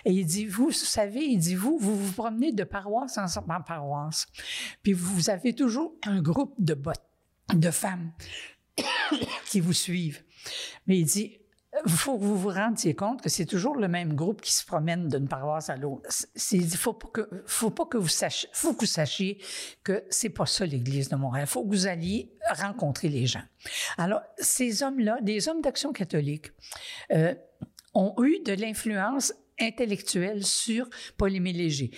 et 0.05 0.11
il 0.11 0.25
dit, 0.25 0.45
vous, 0.45 0.71
savez, 0.71 1.21
il 1.21 1.39
dit, 1.39 1.55
vous, 1.55 1.77
vous 1.79 1.95
vous 1.95 2.13
promenez 2.13 2.51
de 2.51 2.63
paroisse 2.63 3.17
en, 3.17 3.61
paroisse, 3.61 4.27
puis 4.83 4.93
vous 4.93 5.29
avez 5.29 5.53
toujours 5.53 5.95
un 6.05 6.21
groupe 6.21 6.53
de, 6.59 6.79
de 7.53 7.71
femmes 7.71 8.11
qui 9.45 9.59
vous 9.59 9.73
suivent. 9.73 10.23
Mais 10.85 10.99
il 10.99 11.05
dit, 11.05 11.39
il 11.85 11.91
faut 11.91 12.17
que 12.17 12.23
vous 12.23 12.37
vous 12.37 12.49
rendiez 12.49 12.95
compte 12.95 13.21
que 13.21 13.29
c'est 13.29 13.45
toujours 13.45 13.75
le 13.75 13.87
même 13.87 14.13
groupe 14.13 14.41
qui 14.41 14.53
se 14.53 14.65
promène 14.65 15.07
d'une 15.09 15.27
paroisse 15.27 15.69
à 15.69 15.75
l'autre. 15.75 16.09
Il 16.51 16.69
faut 16.69 16.93
pas 16.93 17.07
que, 17.09 17.43
faut 17.45 17.71
que 17.71 17.97
vous 17.97 18.07
sachiez, 18.07 18.49
que 18.49 18.67
vous 18.67 18.85
sachiez 18.85 19.39
c'est 20.09 20.29
pas 20.29 20.45
ça 20.45 20.65
l'Église 20.65 21.09
de 21.09 21.15
Montréal. 21.15 21.45
Il 21.47 21.51
faut 21.51 21.63
que 21.63 21.69
vous 21.69 21.87
alliez 21.87 22.31
rencontrer 22.49 23.09
les 23.09 23.25
gens. 23.25 23.43
Alors, 23.97 24.21
ces 24.37 24.83
hommes-là, 24.83 25.19
des 25.21 25.49
hommes 25.49 25.61
d'action 25.61 25.91
catholique, 25.91 26.51
euh, 27.11 27.35
ont 27.95 28.13
eu 28.23 28.39
de 28.45 28.53
l'influence 28.53 29.33
intellectuelle 29.59 30.45
sur 30.45 30.89
Paul-Émile 31.17 31.57
Léger, 31.57 31.91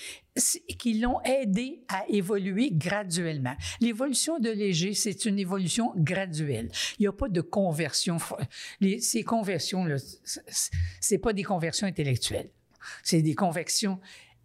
qui 0.77 0.99
l'ont 0.99 1.19
aidé 1.23 1.83
à 1.87 2.07
évoluer 2.07 2.69
graduellement. 2.71 3.55
L'évolution 3.81 4.39
de 4.39 4.49
Léger, 4.49 4.93
c'est 4.93 5.25
une 5.25 5.39
évolution 5.39 5.91
graduelle. 5.95 6.69
Il 6.99 7.03
n'y 7.03 7.07
a 7.07 7.11
pas 7.11 7.29
de 7.29 7.41
conversion. 7.41 8.17
Ces 8.99 9.23
conversions, 9.23 9.87
c'est 10.99 11.17
pas 11.17 11.33
des 11.33 11.43
conversions 11.43 11.87
intellectuelles, 11.87 12.51
c'est 13.03 13.21
des 13.21 13.35
conversions 13.35 13.99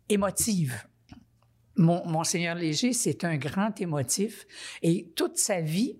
émotives. 0.08 0.82
Mon, 1.76 2.06
Monseigneur 2.06 2.54
Léger, 2.54 2.92
c'est 2.92 3.24
un 3.24 3.36
grand 3.36 3.80
émotif 3.80 4.46
et 4.82 5.10
toute 5.16 5.38
sa 5.38 5.60
vie, 5.60 5.98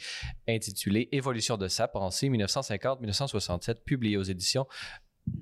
intitulée 0.48 1.08
Évolution 1.12 1.56
de 1.58 1.68
sa 1.68 1.86
pensée 1.86 2.28
1950-1967, 2.28 3.84
publiée 3.84 4.16
aux 4.16 4.24
éditions 4.24 4.63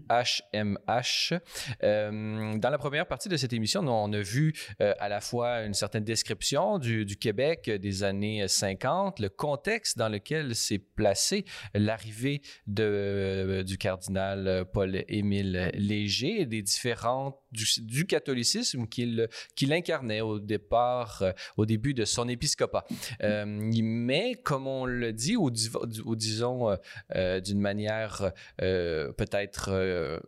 HMH. 0.09 1.35
Euh, 1.83 2.57
dans 2.59 2.71
la 2.71 2.79
première 2.79 3.07
partie 3.07 3.29
de 3.29 3.37
cette 3.37 3.53
émission, 3.53 3.81
on 3.81 4.13
a 4.13 4.21
vu 4.21 4.55
euh, 4.81 4.95
à 5.01 5.09
la 5.09 5.21
fois 5.21 5.63
une 5.63 5.75
certaine 5.75 6.05
description 6.05 6.79
du, 6.79 7.17
Québec 7.17 7.71
des 7.71 8.05
années 8.05 8.47
50, 8.47 9.19
le 9.19 9.29
contexte 9.29 9.99
dans 9.99 10.09
lequel 10.09 10.55
s'est 10.55 10.79
placé 10.79 11.45
l'arrivée 11.75 12.43
du 12.67 13.79
cardinal 13.79 14.65
Paul-Émile 14.73 15.71
Léger 15.75 16.47
des 16.47 16.63
différentes 16.63 17.42
du, 17.53 18.07
catholicisme 18.07 18.87
qu'il 18.87 19.29
qu'il 19.55 19.73
incarnait 19.73 20.21
au 20.21 20.39
départ, 20.39 21.23
euh, 21.23 21.33
au 21.57 21.67
début 21.67 21.95
de 21.95 22.05
son 22.05 22.29
épiscopat. 22.29 22.85
Euh, 23.23 23.45
mais 23.47 24.35
comme 24.35 24.67
on 24.67 24.87
le 24.87 25.13
dit, 25.13 25.37
ou, 25.37 25.51
disons 25.51 26.77
euh, 27.15 27.41
d'une 27.41 27.61
manière 27.61 28.33
peut-être, 28.59 30.21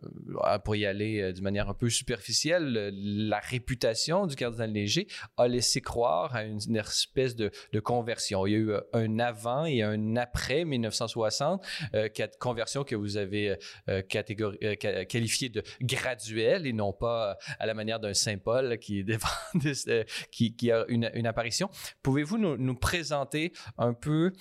pour 0.63 0.75
y 0.75 0.85
aller 0.85 1.33
d'une 1.33 1.43
manière 1.43 1.69
un 1.69 1.73
peu 1.73 1.89
superficielle, 1.89 2.91
la 2.93 3.39
réputation 3.39 4.27
du 4.27 4.35
cardinal 4.35 4.71
Léger 4.71 5.07
a 5.37 5.47
laissé 5.47 5.81
croire 5.81 6.35
à 6.35 6.43
une, 6.43 6.59
espèce 6.75 7.35
de, 7.35 7.51
de, 7.71 7.79
conversion. 7.79 8.45
Il 8.45 8.51
y 8.51 8.55
a 8.55 8.59
eu 8.59 8.73
un 8.93 9.19
avant 9.19 9.65
et 9.65 9.81
un 9.81 10.15
après 10.15 10.65
1960, 10.65 11.65
quatre 12.13 12.37
conversion 12.37 12.83
que 12.83 12.95
vous 12.95 13.17
avez 13.17 13.57
qualifié 14.07 15.49
de 15.49 15.63
graduelle 15.81 16.67
et 16.67 16.73
non 16.73 16.93
pas 16.93 17.14
à 17.15 17.65
la 17.65 17.73
manière 17.73 17.99
d'un 17.99 18.13
Saint 18.13 18.37
Paul 18.37 18.77
qui, 18.79 19.03
a 20.71 20.85
une, 20.87 21.27
apparition. 21.27 21.69
Pouvez-vous 22.03 22.37
nous, 22.37 22.75
présenter 22.75 23.53
un 23.77 23.93
peu 23.93 24.25
euh, 24.25 24.31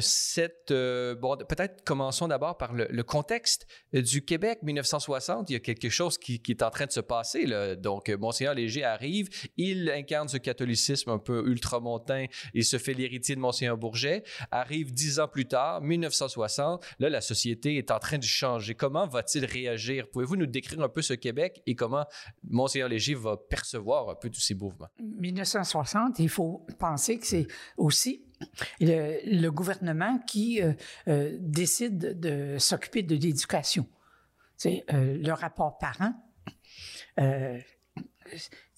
cette 0.00 0.70
euh, 0.70 1.14
bon 1.14 1.36
peut-être 1.36 1.84
commençons 1.84 2.26
d'abord 2.28 2.56
par 2.56 2.72
le, 2.72 3.02
contexte 3.02 3.66
du 3.92 4.24
Québec. 4.24 4.60
1960 4.62 5.50
il 5.50 5.52
y 5.52 5.56
a 5.56 5.60
quelque 5.60 5.90
chose 5.90 6.16
qui, 6.16 6.40
est 6.48 6.62
en 6.62 6.70
train 6.70 6.86
de 6.86 6.92
se 6.92 7.00
passer 7.00 7.46
donc 7.76 8.08
euh, 8.08 8.16
monseigneur 8.16 8.54
Léger 8.54 8.82
arrive 8.82 9.28
il 9.56 9.90
incarne 9.90 10.28
ce 10.28 10.38
catholicisme 10.38 11.10
un 11.10 11.18
peu 11.18 11.46
ultramontain 11.46 12.26
il 12.54 12.64
se 12.64 12.78
fait 12.78 12.94
l'héritier 12.94 13.34
de 13.34 13.40
monseigneur 13.40 13.76
Bourget. 13.76 14.24
Arrive 14.50 14.92
dix 14.92 15.20
ans 15.20 15.28
plus 15.28 15.46
tard 15.46 15.82
1960 15.82 16.84
là 16.98 17.10
la 17.10 17.20
société 17.20 17.76
est 17.76 17.90
en 17.90 17.98
train 17.98 18.18
de 18.18 18.24
changer. 18.24 18.74
Comment 18.74 19.06
va-t-il 19.06 19.44
réagir? 19.44 20.08
Pouvez-vous 20.10 20.36
nous 20.36 20.46
décrire 20.46 20.80
un 20.80 20.88
peu 20.88 21.02
ce 21.02 21.14
Québec 21.14 21.62
et 21.66 21.74
comment 21.74 22.06
monseigneur 22.48 22.88
Léger 22.88 23.14
va 23.14 23.36
percevoir 23.36 24.08
un 24.08 24.14
peu 24.14 24.30
tous 24.30 24.40
ces 24.40 24.54
mouvements? 24.54 24.88
1960 25.00 26.18
il 26.20 26.28
faut 26.28 26.66
penser 26.78 27.18
que 27.18 27.26
c'est 27.26 27.46
aussi 27.76 28.23
le, 28.80 29.48
gouvernement 29.50 30.18
qui 30.26 30.62
euh, 30.62 30.72
euh, 31.08 31.36
décide 31.40 32.18
de 32.18 32.56
s'occuper 32.58 33.02
de 33.02 33.14
l'éducation. 33.14 33.88
C'est 34.56 34.84
euh, 34.92 35.18
le 35.18 35.32
rapport 35.32 35.78
parent, 35.78 36.14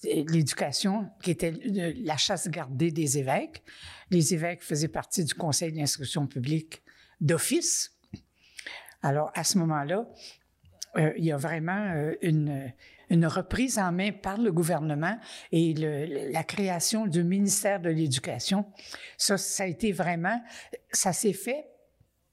l'éducation 0.03 1.09
qui 1.21 1.31
était 1.31 1.53
la 1.61 2.17
chasse 2.17 2.49
gardée 2.49 2.91
des 2.91 3.17
évêques. 3.17 3.63
Les 4.11 4.33
évêques 4.33 4.63
faisaient 4.63 4.87
partie 4.87 5.23
du 5.23 5.33
conseil 5.33 5.71
d'instruction 5.71 6.27
publique 6.27 6.83
d'office. 7.21 7.97
Alors, 9.01 9.31
à 9.35 9.43
ce 9.43 9.57
moment-là, 9.59 10.07
il 11.17 11.23
y 11.23 11.31
a 11.31 11.37
vraiment 11.37 12.11
une 12.21 12.71
une 13.09 13.25
reprise 13.25 13.79
en 13.79 13.91
main 13.91 14.11
par 14.11 14.37
le 14.37 14.51
gouvernement 14.51 15.17
et 15.51 15.73
le, 15.73 16.31
la 16.31 16.43
création 16.43 17.07
du 17.07 17.23
ministère 17.23 17.79
de 17.79 17.89
l'Éducation. 17.89 18.65
Ça, 19.17 19.37
ça 19.37 19.63
a 19.63 19.67
été 19.67 19.91
vraiment, 19.91 20.41
ça 20.91 21.13
s'est 21.13 21.33
fait 21.33 21.67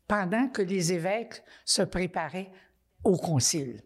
pendant 0.09 0.49
que 0.49 0.63
les 0.63 0.93
évêques 0.93 1.43
se 1.65 1.83
préparaient 1.83 2.51
au 3.05 3.17
concile. 3.17 3.83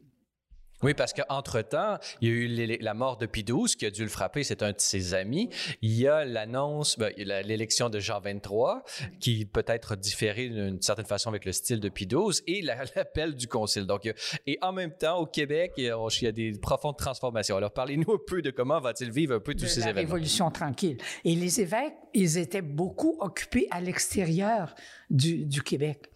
Oui, 0.83 0.95
parce 0.95 1.12
qu'entre-temps, 1.12 1.99
il 2.20 2.29
y 2.29 2.31
a 2.31 2.35
eu 2.35 2.79
la 2.81 2.95
mort 2.95 3.16
de 3.16 3.26
XII 3.26 3.76
qui 3.76 3.85
a 3.87 3.91
dû 3.91 4.03
le 4.03 4.09
frapper, 4.09 4.45
c'est 4.45 4.62
un 4.62 4.70
de 4.70 4.79
ses 4.79 5.14
amis. 5.14 5.51
Il 5.83 5.93
y 5.93 6.07
a 6.07 6.24
l'annonce, 6.24 6.99
ben, 6.99 7.12
l'élection 7.16 7.91
de 7.91 7.99
Jean 7.99 8.20
XXIII, 8.20 9.18
qui 9.20 9.45
peut 9.45 9.64
être 9.66 9.97
différée 9.97 10.49
d'une 10.49 10.81
certaine 10.81 11.07
façon 11.07 11.31
avec 11.31 11.45
le 11.45 11.53
style 11.53 11.81
de 11.81 11.89
XII, 11.89 12.43
et 12.47 12.62
l'appel 12.97 13.35
du 13.35 13.49
Concile. 13.49 13.87
Donc, 13.87 14.12
et 14.47 14.59
en 14.62 14.72
même 14.72 14.93
temps, 14.93 15.18
au 15.18 15.26
Québec, 15.26 15.72
il 15.76 15.85
y 15.85 16.26
a, 16.26 16.33
des 16.33 16.53
profondes 16.53 16.97
transformations. 16.97 17.57
Alors, 17.57 17.72
parlez-nous 17.72 18.12
un 18.12 18.20
peu 18.26 18.43
de 18.43 18.51
comment 18.51 18.81
va-t-il 18.81 19.11
vivre 19.11 19.35
un 19.35 19.41
peu 19.41 19.55
tous 19.55 19.66
ces 19.66 19.81
la 19.81 19.91
événements. 19.91 20.12
Révolution 20.12 20.51
tranquille. 20.51 20.99
Et 21.24 21.35
les 21.35 21.61
évêques, 21.61 21.95
ils 22.14 22.39
étaient 22.39 22.62
beaucoup 22.62 23.16
occupés 23.20 23.66
à 23.70 23.81
l'extérieur 23.81 24.74
du, 25.11 25.45
du 25.45 25.62
Québec 25.62 26.09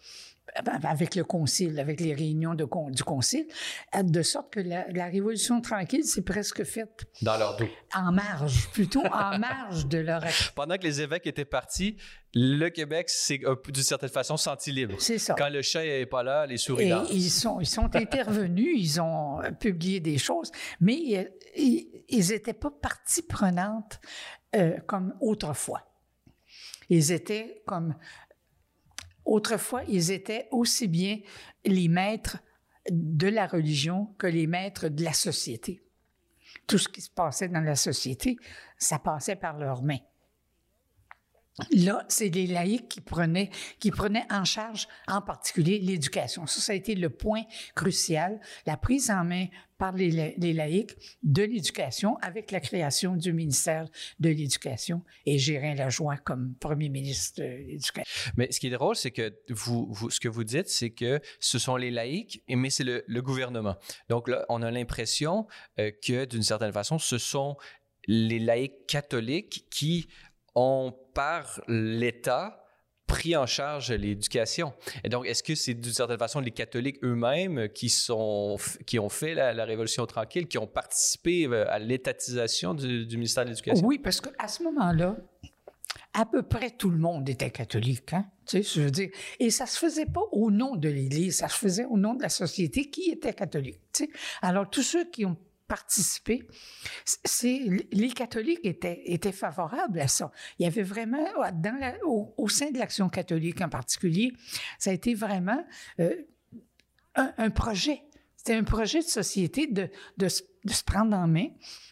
avec 0.83 1.15
le 1.15 1.23
concile, 1.23 1.79
avec 1.79 1.99
les 1.99 2.13
réunions 2.13 2.55
de, 2.55 2.67
du 2.91 3.03
concile, 3.03 3.47
de 4.01 4.21
sorte 4.21 4.53
que 4.53 4.59
la, 4.59 5.05
Révolution 5.13 5.61
tranquille 5.61 6.03
s'est 6.03 6.21
presque 6.21 6.63
faite. 6.63 7.05
Dans 7.21 7.37
leur 7.37 7.57
dos. 7.57 7.67
En 7.93 8.11
marge, 8.11 8.69
plutôt 8.71 9.03
en 9.05 9.37
marge 9.39 9.85
de 9.87 9.99
leur... 9.99 10.23
Pendant 10.55 10.77
que 10.77 10.83
les 10.83 11.01
évêques 11.01 11.27
étaient 11.27 11.45
partis, 11.45 11.97
le 12.33 12.69
Québec 12.69 13.09
s'est 13.09 13.39
d'une 13.67 13.83
certaine 13.83 14.09
façon 14.09 14.37
senti 14.37 14.71
libre. 14.71 14.95
C'est 14.99 15.19
ça. 15.19 15.35
Quand 15.37 15.49
le 15.49 15.61
chat 15.61 15.83
n'est 15.83 16.05
pas 16.05 16.23
là, 16.23 16.45
les 16.45 16.57
souris 16.57 16.91
ils 17.11 17.29
sont, 17.29 17.59
ils 17.59 17.67
sont 17.67 17.89
intervenus, 17.95 18.73
ils 18.75 19.01
ont 19.01 19.39
publié 19.59 19.99
des 19.99 20.17
choses, 20.17 20.51
mais 20.79 21.17
euh, 21.17 21.23
ils 21.55 22.29
n'étaient 22.29 22.53
pas 22.53 22.71
partie 22.71 23.21
prenante 23.21 23.99
euh, 24.55 24.77
comme 24.87 25.13
autrefois. 25.19 25.81
Ils 26.89 27.11
étaient 27.11 27.63
comme 27.65 27.95
Autrefois, 29.25 29.83
ils 29.87 30.11
étaient 30.11 30.47
aussi 30.51 30.87
bien 30.87 31.19
les 31.65 31.87
maîtres 31.87 32.37
de 32.89 33.27
la 33.27 33.47
religion 33.47 34.13
que 34.17 34.27
les 34.27 34.47
maîtres 34.47 34.89
de 34.89 35.03
la 35.03 35.13
société. 35.13 35.81
Tout 36.67 36.77
ce 36.77 36.89
qui 36.89 37.01
se 37.01 37.09
passait 37.09 37.47
dans 37.47 37.61
la 37.61 37.75
société, 37.75 38.37
ça 38.77 38.99
passait 38.99 39.35
par 39.35 39.57
leurs 39.57 39.83
mains. 39.83 39.99
Là, 41.71 42.03
c'est 42.07 42.29
les 42.29 42.47
laïcs 42.47 42.89
qui 42.89 43.01
prenaient, 43.01 43.51
qui 43.79 43.91
prenaient 43.91 44.25
en 44.31 44.43
charge 44.43 44.87
en 45.07 45.21
particulier 45.21 45.77
l'éducation. 45.79 46.47
Ça, 46.47 46.61
ça 46.61 46.71
a 46.71 46.75
été 46.75 46.95
le 46.95 47.11
point 47.11 47.43
crucial, 47.75 48.39
la 48.65 48.75
prise 48.75 49.11
en 49.11 49.23
main 49.23 49.45
par 49.83 49.91
les, 49.91 50.53
laïcs 50.53 50.95
de 51.23 51.43
l'éducation 51.43 52.15
avec 52.21 52.51
la 52.51 52.61
création 52.61 53.17
du 53.17 53.33
ministère 53.33 53.89
de 54.17 54.29
l'Éducation 54.29 55.03
et 55.25 55.37
Gérin 55.37 55.75
Lajoie 55.75 56.15
comme 56.15 56.55
premier 56.55 56.87
ministre 56.87 57.41
de 57.41 57.47
l'Éducation. 57.47 58.31
Mais 58.37 58.49
ce 58.49 58.61
qui 58.61 58.67
est 58.67 58.69
drôle, 58.69 58.95
c'est 58.95 59.11
que 59.11 59.33
vous, 59.49 59.93
ce 60.09 60.21
que 60.21 60.29
vous 60.29 60.45
dites, 60.45 60.69
c'est 60.69 60.91
que 60.91 61.19
ce 61.41 61.59
sont 61.59 61.75
les 61.75 61.91
laïcs, 61.91 62.41
mais 62.47 62.69
c'est 62.69 62.85
le, 62.85 63.03
le, 63.07 63.21
gouvernement. 63.21 63.75
Donc 64.07 64.29
là, 64.29 64.45
on 64.47 64.61
a 64.61 64.71
l'impression 64.71 65.47
euh, 65.79 65.91
que 66.01 66.23
d'une 66.23 66.43
certaine 66.43 66.71
façon, 66.71 66.97
ce 66.97 67.17
sont 67.17 67.57
les 68.07 68.39
laïcs 68.39 68.87
catholiques 68.87 69.65
qui 69.69 70.07
ont, 70.55 70.93
par 71.13 71.59
l'État, 71.67 72.62
pris 73.13 73.35
en 73.35 73.45
charge 73.45 73.91
l'éducation. 73.91 74.73
Et 75.03 75.09
donc, 75.09 75.27
est-ce 75.27 75.43
que 75.43 75.53
c'est 75.53 75.75
d'une 75.75 75.93
certaine 75.93 76.17
façon 76.17 76.39
les 76.39 76.49
catholiques 76.49 76.97
eux-mêmes 77.03 77.69
qui, 77.69 77.93
qui 78.87 78.99
ont 78.99 79.09
fait 79.09 79.35
la, 79.35 79.65
Révolution 79.65 80.05
tranquille, 80.07 80.47
qui 80.47 80.57
ont 80.57 80.67
participé 80.67 81.45
euh, 81.45 81.71
à 81.71 81.77
l'étatisation 81.77 82.73
du, 82.73 83.05
ministère 83.11 83.45
de 83.45 83.49
l'Éducation? 83.49 83.85
Oui, 83.85 83.99
parce 83.99 84.19
qu'à 84.19 84.47
ce 84.47 84.63
moment-là, 84.63 85.15
à 86.13 86.25
peu 86.25 86.41
près 86.41 86.71
tout 86.71 86.89
le 86.89 86.97
monde 86.97 87.29
était 87.29 87.51
catholique, 87.51 88.13
hein? 88.13 88.25
Tu 88.47 88.63
sais, 88.63 88.79
je 88.79 88.81
veux 88.81 88.91
dire. 88.91 89.09
Et 89.39 89.51
ça 89.51 89.67
se 89.67 89.77
faisait 89.77 90.07
pas 90.07 90.23
au 90.31 90.49
nom 90.49 90.75
de 90.75 90.89
l'Église, 90.89 91.37
ça 91.37 91.47
se 91.47 91.57
faisait 91.57 91.85
au 91.85 91.97
nom 91.97 92.15
de 92.15 92.23
la 92.23 92.29
société 92.29 92.89
qui 92.89 93.11
était 93.11 93.33
catholique. 93.33 93.79
Tu 93.93 94.05
sais. 94.05 94.09
Alors, 94.41 94.69
tous 94.69 94.83
ceux 94.83 95.09
qui 95.09 95.25
ont 95.25 95.37
participer. 95.67 96.47
C'est, 97.05 97.61
les 97.91 98.11
catholiques 98.11 98.59
étaient, 98.63 99.01
étaient 99.05 99.31
favorables 99.31 99.99
à 99.99 100.07
ça. 100.07 100.31
Il 100.59 100.63
y 100.63 100.65
avait 100.67 100.83
vraiment, 100.83 101.25
dans 101.53 101.97
au, 102.05 102.49
sein 102.49 102.71
de 102.71 102.77
l'Action 102.77 103.09
catholique 103.09 103.61
en 103.61 103.69
particulier, 103.69 104.33
ça 104.79 104.91
a 104.91 104.93
été 104.93 105.13
vraiment 105.13 105.65
euh, 105.99 106.15
un, 107.15 107.49
projet. 107.49 108.03
C'était 108.35 108.55
un 108.55 108.63
projet 108.63 108.99
de 108.99 109.07
société 109.07 109.67
de, 109.67 109.89
de, 110.17 110.27
se 110.27 110.83
prendre 110.85 111.15
en 111.15 111.27
main. 111.27 111.47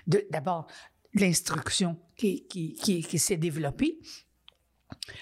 d'abord, 0.08 0.68
l'instruction 1.14 1.98
qui, 2.16 2.48
qui, 2.48 2.74
qui, 2.74 3.04
qui 3.04 3.20
s'est 3.20 3.38
développée. 3.38 4.00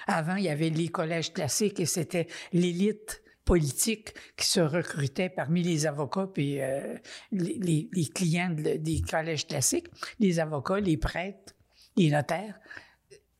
Avant, 0.08 0.36
il 0.36 0.43
y 0.43 0.50
avait 0.50 0.70
les 0.70 0.89
collèges 0.89 1.34
classiques 1.34 1.80
et 1.80 1.86
c'était 1.86 2.28
l'élite 2.54 3.22
politique 3.50 4.14
qui 4.38 4.45
se 4.45 4.60
recrutaient 4.60 5.30
parmi 5.30 5.64
les 5.64 5.88
avocats 5.88 6.30
et 6.36 6.64
euh, 6.64 6.95
les, 7.32 7.89
clients 8.14 8.52
des 8.52 9.02
collèges 9.02 9.47
classiques, 9.47 9.88
les 10.20 10.39
avocats, 10.39 10.80
les 10.80 10.97
prêtres, 10.97 11.56
les 11.97 12.12
notaires, 12.12 12.60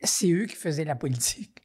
c'est 0.02 0.32
eux 0.32 0.48
qui 0.48 0.56
faisaient 0.56 0.84
la 0.84 0.96
politique. 0.96 1.60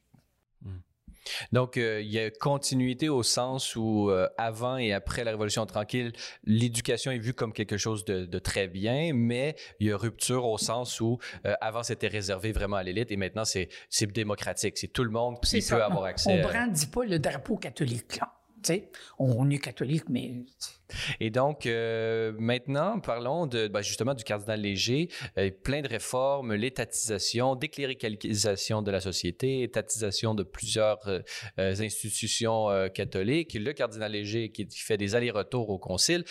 Donc, 1.51 1.77
euh, 1.77 2.01
il 2.01 2.11
y 2.11 2.19
a 2.19 2.29
continuité 2.29 3.09
au 3.09 3.23
sens 3.23 3.75
où, 3.75 4.09
euh, 4.09 4.27
avant 4.37 4.77
et 4.77 4.93
après 4.93 5.23
la 5.23 5.31
Révolution 5.31 5.65
tranquille, 5.65 6.13
l'éducation 6.43 7.11
est 7.11 7.19
vue 7.19 7.33
comme 7.33 7.53
quelque 7.53 7.77
chose 7.77 8.05
de, 8.05 8.39
très 8.39 8.67
bien, 8.67 9.11
mais 9.13 9.55
il 9.79 9.87
y 9.87 9.91
a 9.91 9.97
rupture 9.97 10.45
au 10.45 10.57
sens 10.57 10.99
où, 10.99 11.17
avant, 11.61 11.83
c'était 11.83 12.07
réservé 12.07 12.51
vraiment 12.51 12.75
à 12.75 12.83
l'élite 12.83 13.11
et 13.11 13.17
maintenant, 13.17 13.45
c'est 13.45 13.69
démocratique. 14.11 14.77
C'est 14.77 14.87
tout 14.87 15.03
le 15.03 15.09
monde 15.09 15.39
qui 15.41 15.61
peut 15.61 15.83
avoir 15.83 16.05
accès. 16.05 16.31
On 16.31 16.37
ne 16.37 16.43
brandit 16.43 16.87
pas 16.87 17.05
le 17.05 17.17
drapeau 17.17 17.57
catholique, 17.57 18.17
là 18.17 18.31
on 19.19 19.49
est 19.49 19.59
catholique, 19.59 20.05
mais 20.09 20.45
et 21.19 21.29
donc, 21.29 21.65
euh, 21.65 22.33
maintenant, 22.37 22.99
parlons 22.99 23.47
de, 23.47 23.67
ben, 23.67 23.81
justement 23.81 24.13
du 24.13 24.23
cardinal 24.23 24.61
Léger. 24.61 25.09
Euh, 25.37 25.51
plein 25.51 25.81
de 25.81 25.87
réformes, 25.87 26.53
l'étatisation, 26.53 27.55
décléricalisation 27.55 28.81
de 28.81 28.91
la 28.91 29.01
société, 29.01 29.63
étatisation 29.63 30.35
de 30.35 30.43
plusieurs 30.43 30.99
euh, 31.07 31.21
institutions 31.57 32.67
catholiques. 32.93 33.53
Le 33.53 33.73
cardinal 33.73 34.11
Léger 34.11 34.49
qui, 34.49 34.67
fait 34.75 34.97
des 34.97 35.15
allers-retours 35.15 35.69
au 35.69 35.77
concile. 35.77 36.23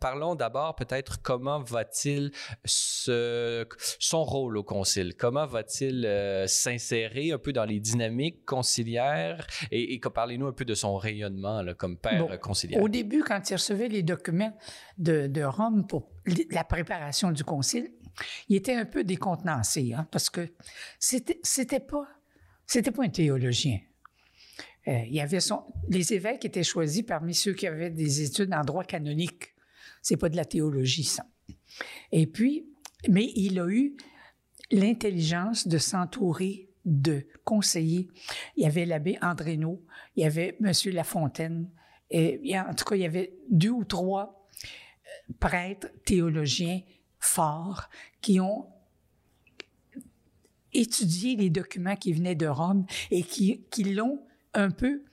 parlons 0.00 0.34
d'abord 0.34 0.74
peut-être 0.74 1.22
comment 1.22 1.62
va-t-il 1.62 2.30
son 2.64 4.24
rôle 4.24 4.56
au 4.56 4.62
concile? 4.62 5.14
Comment 5.16 5.46
va-t-il 5.46 6.08
s'insérer 6.46 7.32
un 7.32 7.38
peu 7.38 7.52
dans 7.52 7.64
les 7.64 7.80
dynamiques 7.80 8.44
conciliaires? 8.44 9.46
Et, 9.70 9.94
et 9.94 10.00
parlez-nous 10.00 10.46
un 10.46 10.52
peu 10.52 10.64
de 10.64 10.74
son 10.74 10.96
rayonnement 10.96 11.64
comme 11.76 11.96
père 11.96 12.38
conciliaire? 12.40 12.82
Au 12.82 12.88
début, 12.88 13.22
quand 13.22 13.50
il 13.50 13.54
recevait 13.60 13.88
les 13.88 14.02
documents 14.02 14.56
de, 14.98 15.42
Rome 15.42 15.86
pour 15.86 16.10
la 16.50 16.64
préparation 16.64 17.30
du 17.32 17.44
concile, 17.44 17.92
il 18.48 18.56
était 18.56 18.74
un 18.74 18.84
peu 18.84 19.04
décontenancé, 19.04 19.94
hein, 19.94 20.06
parce 20.10 20.30
que 20.30 20.52
c'était, 20.98 21.40
c'était 21.42 21.80
pas, 21.80 22.08
c'était 22.66 22.90
pas 22.90 23.04
un 23.04 23.08
théologien. 23.08 23.78
Euh, 24.88 25.02
il 25.06 25.14
y 25.14 25.20
avait 25.20 25.38
les 25.88 26.12
évêques 26.14 26.44
étaient 26.44 26.62
choisis 26.62 27.02
parmi 27.02 27.34
ceux 27.34 27.52
qui 27.52 27.66
avaient 27.66 27.90
des 27.90 28.22
études 28.22 28.52
en 28.54 28.64
droit 28.64 28.84
canonique. 28.84 29.54
C'est 30.02 30.16
pas 30.16 30.28
de 30.28 30.36
la 30.36 30.44
théologie, 30.44 31.04
ça. 31.04 31.26
Et 32.12 32.26
puis, 32.26 32.66
mais 33.08 33.30
il 33.36 33.58
a 33.60 33.66
eu 33.68 33.96
l'intelligence 34.70 35.68
de 35.68 35.78
s'entourer 35.78 36.70
de 36.84 37.26
conseillers. 37.44 38.08
Il 38.56 38.64
y 38.64 38.66
avait 38.66 38.86
l'abbé 38.86 39.18
Andrénaud, 39.20 39.84
il 40.16 40.22
y 40.22 40.26
avait 40.26 40.56
M. 40.60 40.72
Lafontaine, 40.92 41.70
et, 42.10 42.58
en 42.58 42.74
tout 42.74 42.84
cas, 42.84 42.96
il 42.96 43.02
y 43.02 43.06
avait 43.06 43.32
deux 43.48 43.70
ou 43.70 43.84
trois 43.84 44.48
euh, 44.64 45.32
prêtres, 45.38 45.88
théologiens 46.04 46.80
forts 47.18 47.88
qui 48.20 48.40
ont 48.40 48.66
étudié 50.72 51.36
les 51.36 51.50
documents 51.50 51.96
qui 51.96 52.12
venaient 52.12 52.34
de 52.34 52.46
Rome 52.46 52.86
et 53.10 53.22
qui, 53.22 53.64
l'ont 53.84 54.20
un 54.54 54.70
peu 54.70 55.04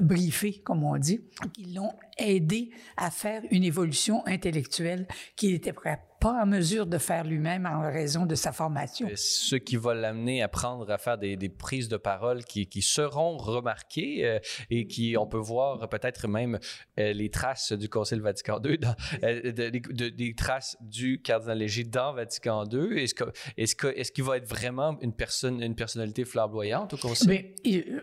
briefé, 0.00 0.60
comme 0.60 0.84
on 0.84 0.96
dit, 0.96 1.20
qui 1.52 1.64
l'ont 1.72 1.92
aidé 2.18 2.70
à 2.96 3.10
faire 3.10 3.42
une 3.50 3.64
évolution 3.64 4.26
intellectuelle 4.26 5.06
qu'il 5.36 5.54
était 5.54 5.72
prêt 5.72 6.00
pas 6.20 6.42
en 6.42 6.46
mesure 6.46 6.86
de 6.86 6.98
faire 6.98 7.24
lui-même 7.24 7.66
en 7.66 7.80
raison 7.80 8.26
de 8.26 8.34
sa 8.34 8.52
formation. 8.52 9.08
Ce 9.14 9.56
qui 9.56 9.76
va 9.76 9.94
l'amener 9.94 10.42
à 10.42 10.48
prendre 10.48 10.90
à 10.90 10.98
faire 10.98 11.18
des, 11.18 11.36
prises 11.48 11.88
de 11.88 11.96
parole 11.96 12.44
qui, 12.44 12.66
qui 12.66 12.82
seront 12.82 13.36
remarquées 13.36 14.24
euh, 14.24 14.38
et 14.70 14.86
qui, 14.86 15.16
on 15.18 15.26
peut 15.26 15.38
voir 15.38 15.88
peut-être 15.88 16.28
même 16.28 16.58
euh, 16.98 17.12
les 17.12 17.30
traces 17.30 17.72
du 17.72 17.88
Concile 17.88 18.20
Vatican 18.20 18.60
II, 18.64 18.78
dans, 18.78 18.94
euh, 19.22 19.52
des 19.52 20.34
traces 20.36 20.76
du 20.80 21.20
cardinal 21.22 21.58
Léger 21.58 21.84
dans 21.84 22.12
Vatican 22.12 22.64
II. 22.70 22.98
Est-ce 22.98 23.14
qu'il 23.14 23.32
est 23.56 23.74
que, 23.74 23.86
est 23.86 24.12
qu'il 24.12 24.24
va 24.24 24.36
être 24.36 24.48
vraiment 24.48 24.98
une 25.00 25.12
personne, 25.12 25.62
une 25.62 25.74
personnalité 25.74 26.24
flamboyante 26.24 26.94
au 26.94 26.96
Concile? 26.96 27.28
Mais, 27.28 27.54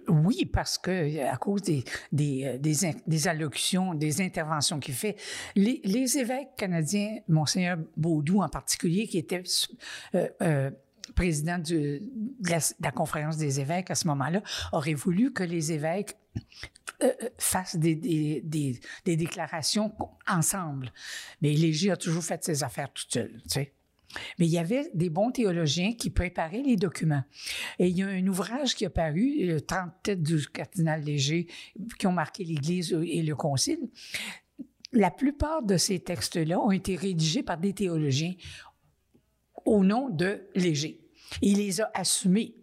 oui, 0.08 0.46
parce 0.46 0.78
que 0.78 1.24
à 1.28 1.38
cause 1.38 1.62
des, 1.64 1.84
des, 2.12 2.58
des, 2.60 2.74
des 3.06 3.28
allocutions, 3.28 3.94
des 4.04 4.22
interventions 4.22 4.80
qu'il 4.80 4.94
fait, 4.94 5.16
les, 5.56 6.18
évêques 6.18 6.56
canadiens, 6.58 7.20
Monseigneur 7.28 7.78
Baudou 7.96 8.42
en 8.42 8.50
particulier, 8.50 9.08
qui 9.08 9.18
était 9.18 9.44
euh, 10.16 10.28
euh, 10.42 10.72
président 11.16 11.58
de, 11.58 12.02
la, 12.82 12.92
conférence 12.92 13.38
des 13.38 13.60
évêques 13.60 13.92
à 13.92 13.96
ce 13.96 14.08
moment-là, 14.08 14.42
aurait 14.72 14.94
voulu 14.94 15.32
que 15.32 15.44
les 15.44 15.72
évêques 15.72 16.18
euh, 17.02 17.12
fassent 17.38 17.76
des, 17.76 17.96
des, 17.96 18.80
déclarations 19.06 19.94
ensemble. 20.28 20.92
Mais 21.42 21.54
Léger 21.54 21.92
a 21.92 21.98
toujours 21.98 22.24
fait 22.24 22.44
ses 22.44 22.64
affaires 22.64 22.92
tout 22.92 23.06
seul, 23.08 23.42
tu 23.44 23.50
sais. 23.50 23.74
Mais 24.40 24.46
il 24.46 24.52
y 24.52 24.58
avait 24.58 24.90
des 24.94 25.10
bons 25.10 25.32
théologiens 25.32 25.94
qui 25.94 26.10
préparaient 26.10 26.64
les 26.64 26.76
documents. 26.76 27.24
Et 27.80 27.88
il 27.88 27.98
y 27.98 28.04
a 28.04 28.08
un 28.08 28.28
ouvrage 28.28 28.76
qui 28.76 28.86
a 28.86 28.90
paru, 28.90 29.56
30 29.68 29.92
têtes 30.04 30.24
du 30.24 30.46
cardinal 30.48 31.02
Léger, 31.02 31.48
qui 31.98 32.08
ont 32.08 32.12
marqué 32.12 32.44
l'Église 32.44 32.98
et 33.06 33.22
le 33.22 33.36
Concile 33.36 33.90
la 34.94 35.12
plupart 35.12 35.64
de 35.64 35.78
ces 35.78 36.00
textes-là 36.00 36.60
ont 36.60 36.72
été 36.72 36.96
rédigés 36.96 37.44
par 37.44 37.58
des 37.58 37.74
théologiens 37.74 38.36
au 39.66 39.84
nom 39.84 40.10
de 40.10 40.48
Léger. 40.56 41.02
Il 41.42 41.58
les 41.58 41.82
a 41.82 41.92
assumés. 41.94 42.56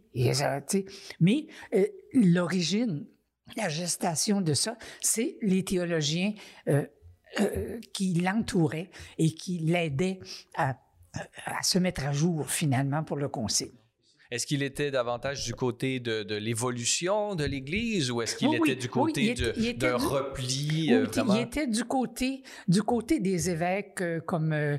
mais 1.20 1.46
euh, 1.74 1.86
l'origine, 2.12 3.07
la 3.57 3.68
gestation 3.68 4.40
de 4.40 4.55
ça, 4.55 4.76
c'est 5.01 5.36
les 5.42 5.64
théologiens 5.64 6.34
euh, 6.68 6.86
euh, 7.40 7.80
qui 7.92 8.14
l'entouraient 8.14 8.90
et 9.18 9.32
qui 9.32 9.59
l'aidaient 9.59 10.20
à, 10.55 10.78
se 11.63 11.79
mettre 11.79 12.07
à 12.07 12.13
jour 12.13 12.51
finalement 12.51 13.05
pour 13.05 13.17
le 13.17 13.29
concile. 13.29 13.73
Est-ce 14.31 14.47
qu'il 14.47 14.63
était 14.63 14.93
davantage 14.93 15.45
du 15.45 15.55
côté 15.55 15.99
de, 15.99 16.35
l'évolution 16.37 17.35
de 17.35 17.45
l'Église 17.45 18.13
ou 18.13 18.23
est-ce 18.23 18.37
qu'il 18.37 18.55
était 18.55 18.77
du 18.77 18.89
côté 18.89 19.35
d'un 19.77 19.97
repli? 19.97 20.93
Euh, 20.93 21.07
il 21.29 21.41
était 21.41 21.67
du 21.67 21.85
côté, 21.85 22.43
du 22.69 22.83
côté 22.83 23.19
des 23.19 23.51
évêques 23.51 24.01
euh, 24.03 24.21
comme 24.21 24.53
euh, 24.53 24.79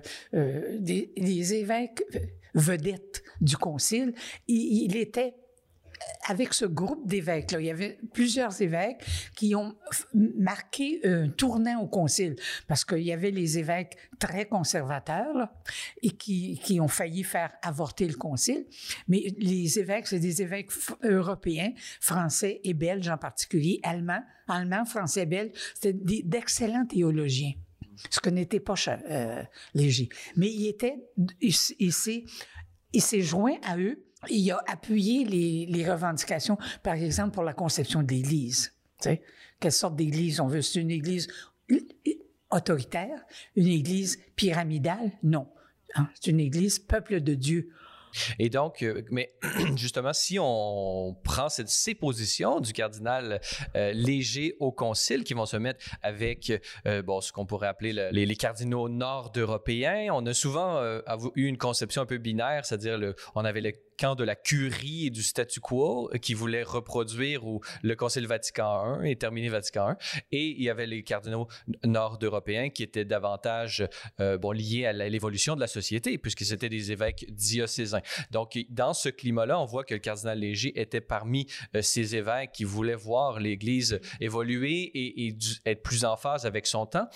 des, 0.79 1.53
évêques 1.53 2.01
vedettes 2.55 3.23
du 3.41 3.57
Concile. 3.57 4.13
Il, 4.47 4.95
était 4.95 5.35
avec 6.27 6.53
ce 6.53 6.65
groupe 6.65 7.07
d'évêques, 7.07 7.53
il 7.57 7.65
y 7.65 7.69
avait 7.69 7.97
plusieurs 8.13 8.61
évêques 8.61 9.03
qui 9.35 9.55
ont 9.55 9.75
marqué 10.13 11.01
un 11.03 11.29
tournant 11.29 11.81
au 11.81 11.87
concile, 11.87 12.35
parce 12.67 12.85
qu'il 12.85 13.01
y 13.01 13.11
avait 13.11 13.31
les 13.31 13.57
évêques 13.57 13.97
très 14.19 14.45
conservateurs 14.45 15.49
et 16.01 16.11
qui, 16.11 16.59
qui 16.63 16.79
ont 16.79 16.87
failli 16.87 17.23
faire 17.23 17.51
avorter 17.61 18.07
le 18.07 18.15
concile, 18.15 18.65
mais 19.07 19.33
les 19.37 19.79
évêques, 19.79 20.07
c'est 20.07 20.19
des 20.19 20.41
évêques 20.41 20.71
européens, 21.03 21.71
français 21.99 22.61
et 22.63 22.73
belges 22.73 23.09
en 23.09 23.17
particulier, 23.17 23.79
allemands, 23.83 24.23
allemands, 24.47 24.85
français, 24.85 25.25
belges, 25.25 25.51
c'était 25.75 25.93
d'excellents 26.23 26.85
théologiens 26.85 27.53
ce 28.09 28.19
que 28.19 28.29
n'était 28.29 28.59
pas 28.59 28.73
euh, 28.87 29.43
Léger. 29.75 30.09
Mais 30.35 30.51
il 30.51 30.67
était, 30.67 30.95
il, 31.39 31.53
il 31.79 33.01
s'est 33.01 33.21
joint 33.21 33.57
à 33.63 33.77
eux 33.77 34.03
il 34.29 34.51
a 34.51 34.63
appuyé 34.67 35.25
les, 35.25 35.89
revendications, 35.89 36.57
par 36.83 36.95
exemple, 36.95 37.31
pour 37.31 37.43
la 37.43 37.53
conception 37.53 38.03
de 38.03 38.11
l'Église. 38.11 38.73
Quelle 39.59 39.71
sorte 39.71 39.95
d'Église 39.95 40.39
on 40.39 40.47
veut? 40.47 40.61
C'est 40.61 40.79
une 40.79 40.91
Église 40.91 41.27
autoritaire, 42.49 43.19
une 43.55 43.67
Église 43.67 44.19
pyramidale? 44.35 45.11
Non. 45.23 45.47
Hein, 45.95 46.07
c'est 46.19 46.31
une 46.31 46.39
Église 46.39 46.79
peuple 46.79 47.21
de 47.21 47.33
Dieu. 47.33 47.71
Et 48.39 48.49
donc, 48.49 48.83
euh, 48.83 49.03
mais 49.11 49.33
justement, 49.75 50.13
si 50.13 50.37
on 50.39 51.15
prend 51.23 51.49
cette, 51.49 51.69
ces 51.69 51.95
positions 51.95 52.59
du 52.59 52.73
cardinal 52.73 53.41
euh, 53.75 53.93
Léger 53.93 54.55
au 54.59 54.71
concile, 54.71 55.23
qui 55.23 55.33
vont 55.33 55.45
se 55.45 55.57
mettre 55.57 55.85
avec 56.01 56.51
euh, 56.85 57.01
bon, 57.01 57.21
ce 57.21 57.31
qu'on 57.31 57.45
pourrait 57.45 57.67
appeler 57.67 57.93
les, 58.11 58.25
les, 58.25 58.35
cardinaux 58.35 58.89
nord-européens, 58.89 60.07
on 60.11 60.25
a 60.25 60.33
souvent 60.33 60.81
eu 61.35 61.45
une 61.45 61.57
conception 61.57 62.01
un 62.01 62.05
peu 62.05 62.17
binaire, 62.17 62.65
c'est-à-dire 62.65 63.13
on 63.35 63.45
avait 63.45 63.61
le 63.61 63.71
de 64.01 64.23
la 64.23 64.35
curie 64.35 65.07
et 65.07 65.09
du 65.11 65.21
statu 65.21 65.59
quo 65.59 66.09
euh, 66.11 66.17
qui 66.17 66.33
voulait 66.33 66.63
reproduire 66.63 67.41
le 67.83 67.95
Concile 67.95 68.25
Vatican 68.25 68.99
I 69.03 69.11
et 69.11 69.15
terminer 69.15 69.49
Vatican 69.49 69.91
I. 69.91 70.19
Et 70.31 70.47
il 70.47 70.63
y 70.63 70.69
avait 70.69 70.87
les 70.87 71.03
cardinaux 71.03 71.47
nord-européens 71.83 72.69
qui 72.69 72.81
étaient 72.81 73.05
davantage 73.05 73.87
euh, 74.19 74.39
bon, 74.39 74.51
liés 74.51 74.87
à 74.87 74.93
l'évolution 74.93 75.55
de 75.55 75.59
la 75.59 75.67
société 75.67 76.17
puisque 76.17 76.43
c'était 76.43 76.69
des 76.69 76.91
évêques 76.91 77.27
diocésains. 77.29 78.01
Donc, 78.31 78.57
dans 78.69 78.93
ce 78.93 79.09
climat-là, 79.09 79.59
on 79.59 79.65
voit 79.65 79.83
que 79.83 79.93
le 79.93 79.99
cardinal 79.99 80.39
Léger 80.39 80.79
était 80.81 81.01
parmi 81.01 81.45
euh, 81.75 81.83
ces 81.83 82.15
évêques 82.15 82.53
qui 82.53 82.63
voulaient 82.63 82.95
voir 82.95 83.39
l'Église 83.39 83.99
évoluer 84.19 84.91
et 84.95 85.37
être 85.65 85.83
plus 85.83 86.05
en 86.05 86.15
phase 86.17 86.45
avec 86.47 86.65
son 86.65 86.87
temps. 86.87 87.07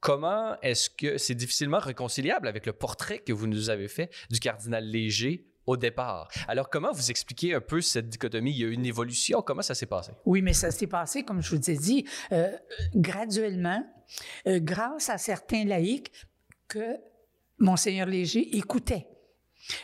comment 0.00 0.60
est-ce 0.60 0.90
que 0.90 1.16
c'est 1.16 1.34
difficilement 1.34 1.78
réconciliable 1.78 2.48
avec 2.48 2.66
le 2.66 2.72
portrait 2.72 3.18
que 3.18 3.32
vous 3.32 3.46
nous 3.46 3.70
avez 3.70 3.88
fait 3.88 4.10
du 4.30 4.40
cardinal 4.40 4.84
Léger 4.84 5.37
au 5.68 5.76
départ. 5.76 6.30
Alors, 6.48 6.70
comment 6.70 6.92
vous 6.92 7.10
expliquez 7.10 7.54
un 7.54 7.60
peu 7.60 7.82
cette 7.82 8.08
dichotomie? 8.08 8.52
Il 8.52 8.58
y 8.58 8.64
a 8.64 8.68
eu 8.68 8.72
une 8.72 8.86
évolution. 8.86 9.42
Comment 9.42 9.62
ça 9.62 9.74
s'est 9.74 9.86
passé? 9.86 10.12
Oui, 10.24 10.40
mais 10.40 10.54
ça 10.54 10.70
s'est 10.70 10.86
passé, 10.86 11.24
comme 11.24 11.42
je 11.42 11.54
vous 11.54 11.70
ai 11.70 11.76
dit, 11.76 12.06
euh, 12.32 12.50
graduellement, 12.94 13.84
euh, 14.46 14.60
grâce 14.60 15.10
à 15.10 15.18
certains 15.18 15.66
laïcs 15.66 16.10
que 16.68 16.96
Monseigneur 17.58 18.06
Léger 18.06 18.56
écoutait. 18.56 19.08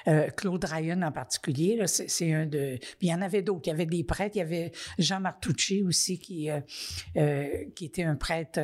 Euh, 0.08 0.30
Claude 0.30 0.64
Ryan 0.64 1.02
en 1.02 1.12
particulier, 1.12 1.78
c'est 1.86 2.32
un 2.32 2.46
de. 2.46 2.78
il 3.02 3.08
y 3.08 3.12
en 3.12 3.20
avait 3.20 3.42
d'autres. 3.42 3.62
Il 3.66 3.70
y 3.70 3.72
avait 3.72 3.84
des 3.84 4.04
prêtres. 4.04 4.36
Il 4.36 4.38
y 4.38 4.42
avait 4.42 4.72
Jean 4.98 5.20
Martucci 5.20 5.82
aussi 5.82 6.18
qui 6.18 6.48
qui 7.74 7.84
était 7.84 8.04
un 8.04 8.14
prêtre 8.14 8.60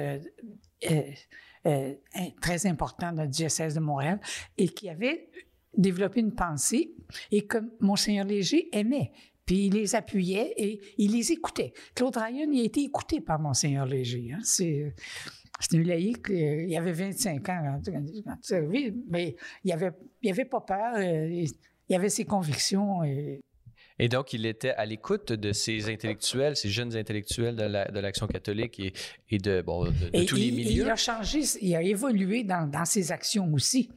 très 2.41 2.67
important 2.67 3.13
dans 3.13 3.25
le 3.25 3.29
diocèse 3.29 3.75
de 3.75 3.81
Montréal 3.81 4.21
et 4.57 4.69
qui 4.69 4.89
avait 4.89 5.29
développer 5.77 6.21
une 6.21 6.35
pensée 6.35 6.95
et 7.31 7.47
que 7.47 7.59
Monseigneur 7.81 8.27
Léger 8.27 8.69
aimait. 8.73 9.13
Puis 9.47 9.67
il 9.67 9.75
les 9.75 9.95
appuyait 9.95 10.55
et 10.57 10.81
il 10.99 11.13
les 11.13 11.33
écoutait. 11.33 11.73
Claude 11.95 12.17
Ryan, 12.17 12.49
il 12.53 12.61
a 12.61 12.65
été 12.65 12.83
écouté 12.83 13.21
par 13.21 13.41
Monseigneur 13.41 13.87
Léger. 13.87 14.31
Hein. 14.33 14.39
C'est, 14.45 14.95
c'est 15.59 15.77
un 15.77 15.83
laïc, 15.83 16.31
euh, 16.31 16.67
il 16.69 16.77
avait 16.77 16.93
25 16.93 17.49
ans 17.49 17.81
quand, 17.85 18.01
mais 19.09 19.37
il 19.65 19.73
avait, 19.73 19.91
il 20.23 20.31
avait 20.31 20.45
pas 20.45 20.61
peur, 20.61 20.95
euh, 20.97 21.45
il 21.89 21.95
avait 21.95 22.09
ses 22.09 22.25
convictions. 22.25 23.03
Et, 23.03 23.41
et 23.99 24.09
donc, 24.09 24.33
il 24.33 24.47
était 24.47 24.71
à 24.71 24.87
l'écoute 24.87 25.33
de 25.33 25.53
ces 25.53 25.91
intellectuels, 25.91 26.57
ces 26.57 26.71
jeunes 26.71 26.97
intellectuels 26.97 27.55
de 27.55 28.01
l'Action 28.01 28.27
catholique 28.27 28.81
et, 28.81 28.95
et 29.29 29.37
de, 29.37 29.61
bon, 29.61 29.85
de, 29.85 30.25
tous 30.25 30.37
les 30.37 30.51
milieux. 30.53 30.85
il 30.85 30.91
a 30.91 30.97
changé, 30.97 31.41
il 31.61 31.75
a 31.75 31.83
évolué 31.83 32.43
dans, 32.43 32.67
dans 32.67 32.87
ses 32.87 33.13
actions 33.13 33.53
aussi. 33.53 33.91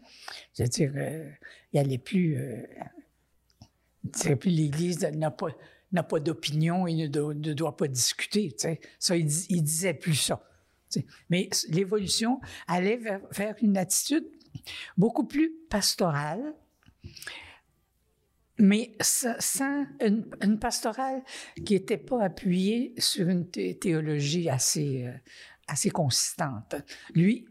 C'est-à-dire, 0.52 0.92
euh, 0.98 1.30
il 1.74 1.82
n'allait 1.82 1.98
plus. 1.98 2.38
Euh, 2.38 4.36
plus 4.36 4.52
l'Église 4.52 5.02
n'a 5.14 5.32
pas, 5.32 5.48
n'a 5.92 6.04
pas 6.04 6.20
d'opinion 6.20 6.88
et 6.88 6.94
ne, 6.94 7.08
ne, 7.08 7.54
doit 7.54 7.78
pas 7.78 7.88
discuter. 7.88 8.56
Ça, 9.00 9.16
il, 9.16 9.28
il, 9.50 9.64
disait 9.64 9.94
plus 9.94 10.16
ça. 10.16 10.44
Mais 11.30 11.50
l'évolution 11.70 12.40
allait 12.68 12.98
vers, 12.98 13.22
vers, 13.32 13.56
une 13.62 13.78
attitude 13.78 14.26
beaucoup 14.98 15.26
plus 15.26 15.52
pastorale 15.70 16.54
mais 18.60 18.96
sans 19.00 19.86
une, 20.00 20.60
pastorale 20.60 21.24
qui 21.66 21.74
n'était 21.74 21.98
pas 21.98 22.24
appuyée 22.24 22.94
sur 22.98 23.28
une 23.28 23.50
théologie 23.50 24.50
assez, 24.50 25.08
euh, 25.08 25.14
assez 25.68 25.90
consistante. 25.90 26.76
Lui, 27.16 27.48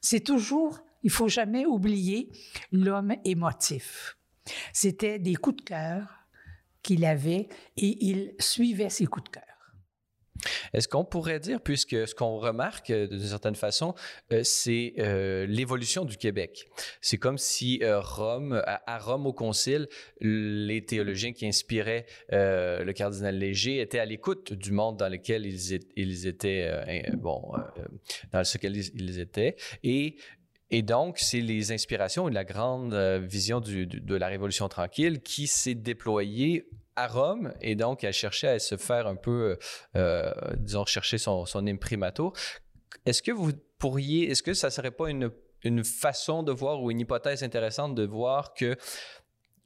c'est 0.00 0.20
toujours, 0.20 0.80
il 1.02 1.10
faut 1.10 1.28
jamais 1.28 1.66
oublier 1.66 2.30
l'homme 2.72 3.14
émotif. 3.24 4.16
C'était 4.72 5.18
des 5.18 5.34
coups 5.34 5.56
de 5.56 5.62
cœur 5.62 6.26
qu'il 6.82 7.04
avait 7.04 7.48
et 7.76 8.06
il 8.06 8.34
suivait 8.38 8.90
ses 8.90 9.06
coups 9.06 9.24
de 9.24 9.30
cœur. 9.30 9.44
Est-ce 10.72 10.88
qu'on 10.88 11.04
pourrait 11.04 11.40
dire, 11.40 11.60
puisque 11.60 12.06
ce 12.06 12.14
qu'on 12.14 12.38
remarque 12.38 12.90
euh, 12.90 13.06
d'une 13.06 13.20
certaine 13.20 13.54
façon, 13.54 13.94
euh, 14.32 14.42
c'est 14.44 14.94
euh, 14.98 15.46
l'évolution 15.46 16.04
du 16.04 16.16
Québec. 16.16 16.68
C'est 17.00 17.18
comme 17.18 17.38
si 17.38 17.82
à, 17.82 18.00
Rome 18.00 19.26
au 19.26 19.32
Concile, 19.32 19.88
les 20.20 20.84
théologiens 20.84 21.32
qui 21.32 21.46
inspiraient 21.46 22.06
le 22.30 22.92
cardinal 22.92 23.36
Léger 23.36 23.80
étaient 23.80 23.98
à 23.98 24.04
l'écoute 24.04 24.52
du 24.52 24.72
monde 24.72 24.96
dans 24.96 25.08
lequel 25.08 25.46
ils, 25.46 26.26
étaient, 26.26 27.10
bon, 27.14 27.52
dans 28.32 28.42
ils 28.42 29.20
étaient, 29.20 29.56
et 29.82 30.16
et 30.70 30.82
donc, 30.82 31.18
c'est 31.18 31.40
les 31.40 31.72
inspirations 31.72 32.28
et 32.28 32.32
la 32.32 32.44
grande 32.44 32.94
vision 32.94 33.60
de 33.60 34.14
la 34.16 34.26
Révolution 34.28 34.68
tranquille 34.68 35.20
qui 35.20 35.46
s'est 35.46 35.74
déployée 35.74 36.68
à 36.98 37.06
Rome 37.06 37.54
et 37.60 37.76
donc 37.76 38.02
elle 38.02 38.12
cherchait 38.12 38.48
à 38.48 38.58
se 38.58 38.76
faire 38.76 39.06
un 39.06 39.14
peu, 39.14 39.56
euh, 39.96 40.32
disons, 40.56 40.84
chercher 40.84 41.16
son, 41.16 41.46
son 41.46 41.66
imprimatur. 41.66 42.32
Est-ce 43.06 43.22
que 43.22 43.30
vous 43.30 43.52
pourriez, 43.78 44.30
est-ce 44.30 44.42
que 44.42 44.52
ça 44.52 44.70
serait 44.70 44.90
pas 44.90 45.08
une, 45.08 45.30
façon 45.84 46.42
de 46.42 46.52
voir 46.52 46.82
ou 46.82 46.90
une 46.90 47.00
hypothèse 47.00 47.42
intéressante 47.42 47.94
de 47.94 48.04
voir 48.04 48.54
que 48.54 48.76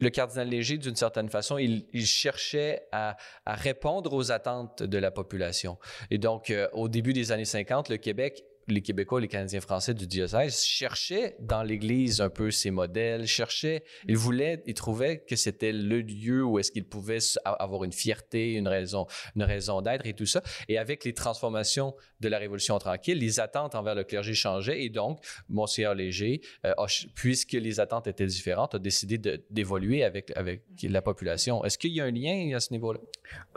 le 0.01 0.11
cardinal 0.11 0.49
Léger, 0.49 0.79
d'une 0.79 0.97
certaine 0.97 1.29
façon, 1.29 1.59
il, 1.59 2.07
cherchait 2.07 2.89
à, 2.93 3.17
répondre 3.47 4.13
aux 4.13 4.33
attentes 4.33 4.83
de 4.83 4.99
la 4.99 5.11
population? 5.11 5.79
Et 6.11 6.19
donc, 6.19 6.51
euh, 6.51 6.69
au 6.73 6.89
début 6.89 7.13
des 7.13 7.31
années 7.31 7.45
50, 7.45 7.89
le 7.89 7.99
Québec 7.99 8.43
les 8.69 8.83
Québécois, 8.83 9.21
les 9.21 9.29
Canadiens 9.29 9.61
français 9.61 9.95
du 9.95 10.07
diocèse 10.07 10.63
cherchaient 10.63 11.37
dans 11.41 11.63
l'Église 11.63 12.21
un 12.21 12.31
peu 12.31 12.51
ces 12.51 12.71
modèles, 12.71 13.27
cherchaient, 13.27 13.83
ils 14.09 14.17
voulaient, 14.17 14.63
ils 14.67 14.75
trouvaient 14.75 15.19
que 15.19 15.37
c'était 15.37 15.73
le 15.73 16.01
lieu 16.01 16.45
où 16.45 16.59
est-ce 16.59 16.71
qu'ils 16.73 16.87
pouvaient 16.87 17.19
avoir 17.45 17.85
une 17.85 17.93
fierté, 17.93 18.55
une 18.55 18.69
raison, 18.69 19.07
une 19.37 19.43
raison 19.43 19.83
d'être 19.83 20.07
et 20.07 20.15
tout 20.15 20.27
ça. 20.27 20.43
Et 20.69 20.79
avec 20.79 21.05
les 21.05 21.15
transformations 21.15 21.95
de 22.21 22.29
la 22.29 22.39
Révolution 22.39 22.79
tranquille, 22.79 23.19
les 23.19 23.41
attentes 23.41 23.75
envers 23.75 23.95
le 23.95 24.05
clergé 24.05 24.35
changeaient 24.35 24.83
et 24.83 24.91
donc 24.91 25.21
Monseigneur 25.49 25.95
Léger, 25.95 26.41
euh, 26.65 26.73
puisque 27.15 27.53
les 27.53 27.81
attentes 27.81 28.07
étaient 28.07 28.27
différentes, 28.27 28.75
a 28.75 28.79
décidé 28.79 29.19
d'évoluer 29.51 30.05
avec 30.05 30.33
avec 30.37 30.63
la 30.83 31.03
population. 31.03 31.65
Est-ce 31.65 31.79
qu'il 31.79 31.93
y 31.93 32.01
a 32.01 32.05
un 32.05 32.11
lien 32.11 32.55
à 32.57 32.61
ce 32.61 32.73
niveau-là? 32.73 33.01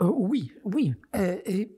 Euh, 0.00 0.10
Oui, 0.16 0.52
oui. 0.64 0.94
Euh, 1.14 1.36
et, 1.46 1.70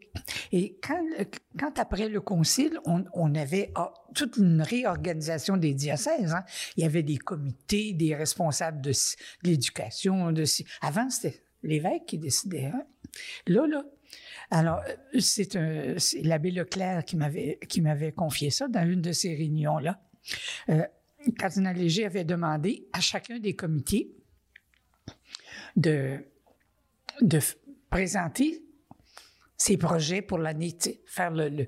et 0.53 0.79
quand, 0.83 1.79
après 1.79 2.09
le 2.09 2.21
concile, 2.21 2.79
on 2.85 3.35
avait 3.35 3.71
ah, 3.75 3.93
toute 4.15 4.37
une 4.37 4.63
réorganisation 4.63 5.57
des 5.57 5.75
diocèses. 5.75 6.33
Hein. 6.33 6.45
Il 6.77 6.83
y 6.83 6.87
avait 6.87 7.03
des 7.03 7.19
comités, 7.19 7.93
des 7.93 8.15
responsables 8.15 8.81
de, 8.81 8.93
l'éducation. 9.43 10.33
Avant, 10.81 11.11
c'était 11.11 11.43
l'évêque 11.63 12.07
qui 12.07 12.19
décidait. 12.19 12.67
Hein. 12.67 12.83
Là, 13.47 13.67
là, 13.67 13.85
alors, 14.51 14.81
euh, 14.85 15.95
c'est 15.99 16.23
l'abbé 16.23 16.51
Leclerc 16.51 17.05
qui 17.05 17.17
m'avait, 17.17 18.13
confié 18.13 18.51
ça 18.51 18.69
dans 18.69 18.89
une 18.89 19.03
de 19.03 19.13
ces 19.13 19.35
réunions-là. 19.35 20.01
Euh, 20.71 20.85
cardinal 21.39 21.77
Léger 21.77 22.07
avait 22.07 22.25
demandé 22.25 22.89
à 22.93 23.01
chacun 23.01 23.39
des 23.39 23.55
comités 23.55 24.11
de 25.77 26.19
présenter 27.91 28.63
ses 29.69 29.77
projets 29.77 30.23
pour 30.23 30.39
l'année, 30.39 30.75
faire 31.05 31.31
le, 31.31 31.51
le, 31.51 31.67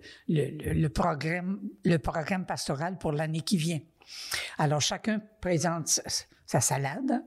le, 0.73 0.89
programme, 0.89 1.61
le 1.85 1.99
programme 1.99 2.47
pastoral 2.47 2.97
pour 2.97 3.13
l'année 3.13 3.43
qui 3.43 3.59
vient. 3.59 3.81
Alors, 4.57 4.81
chacun 4.81 5.21
présente 5.43 5.89
sa, 6.47 6.61
salade 6.63 7.23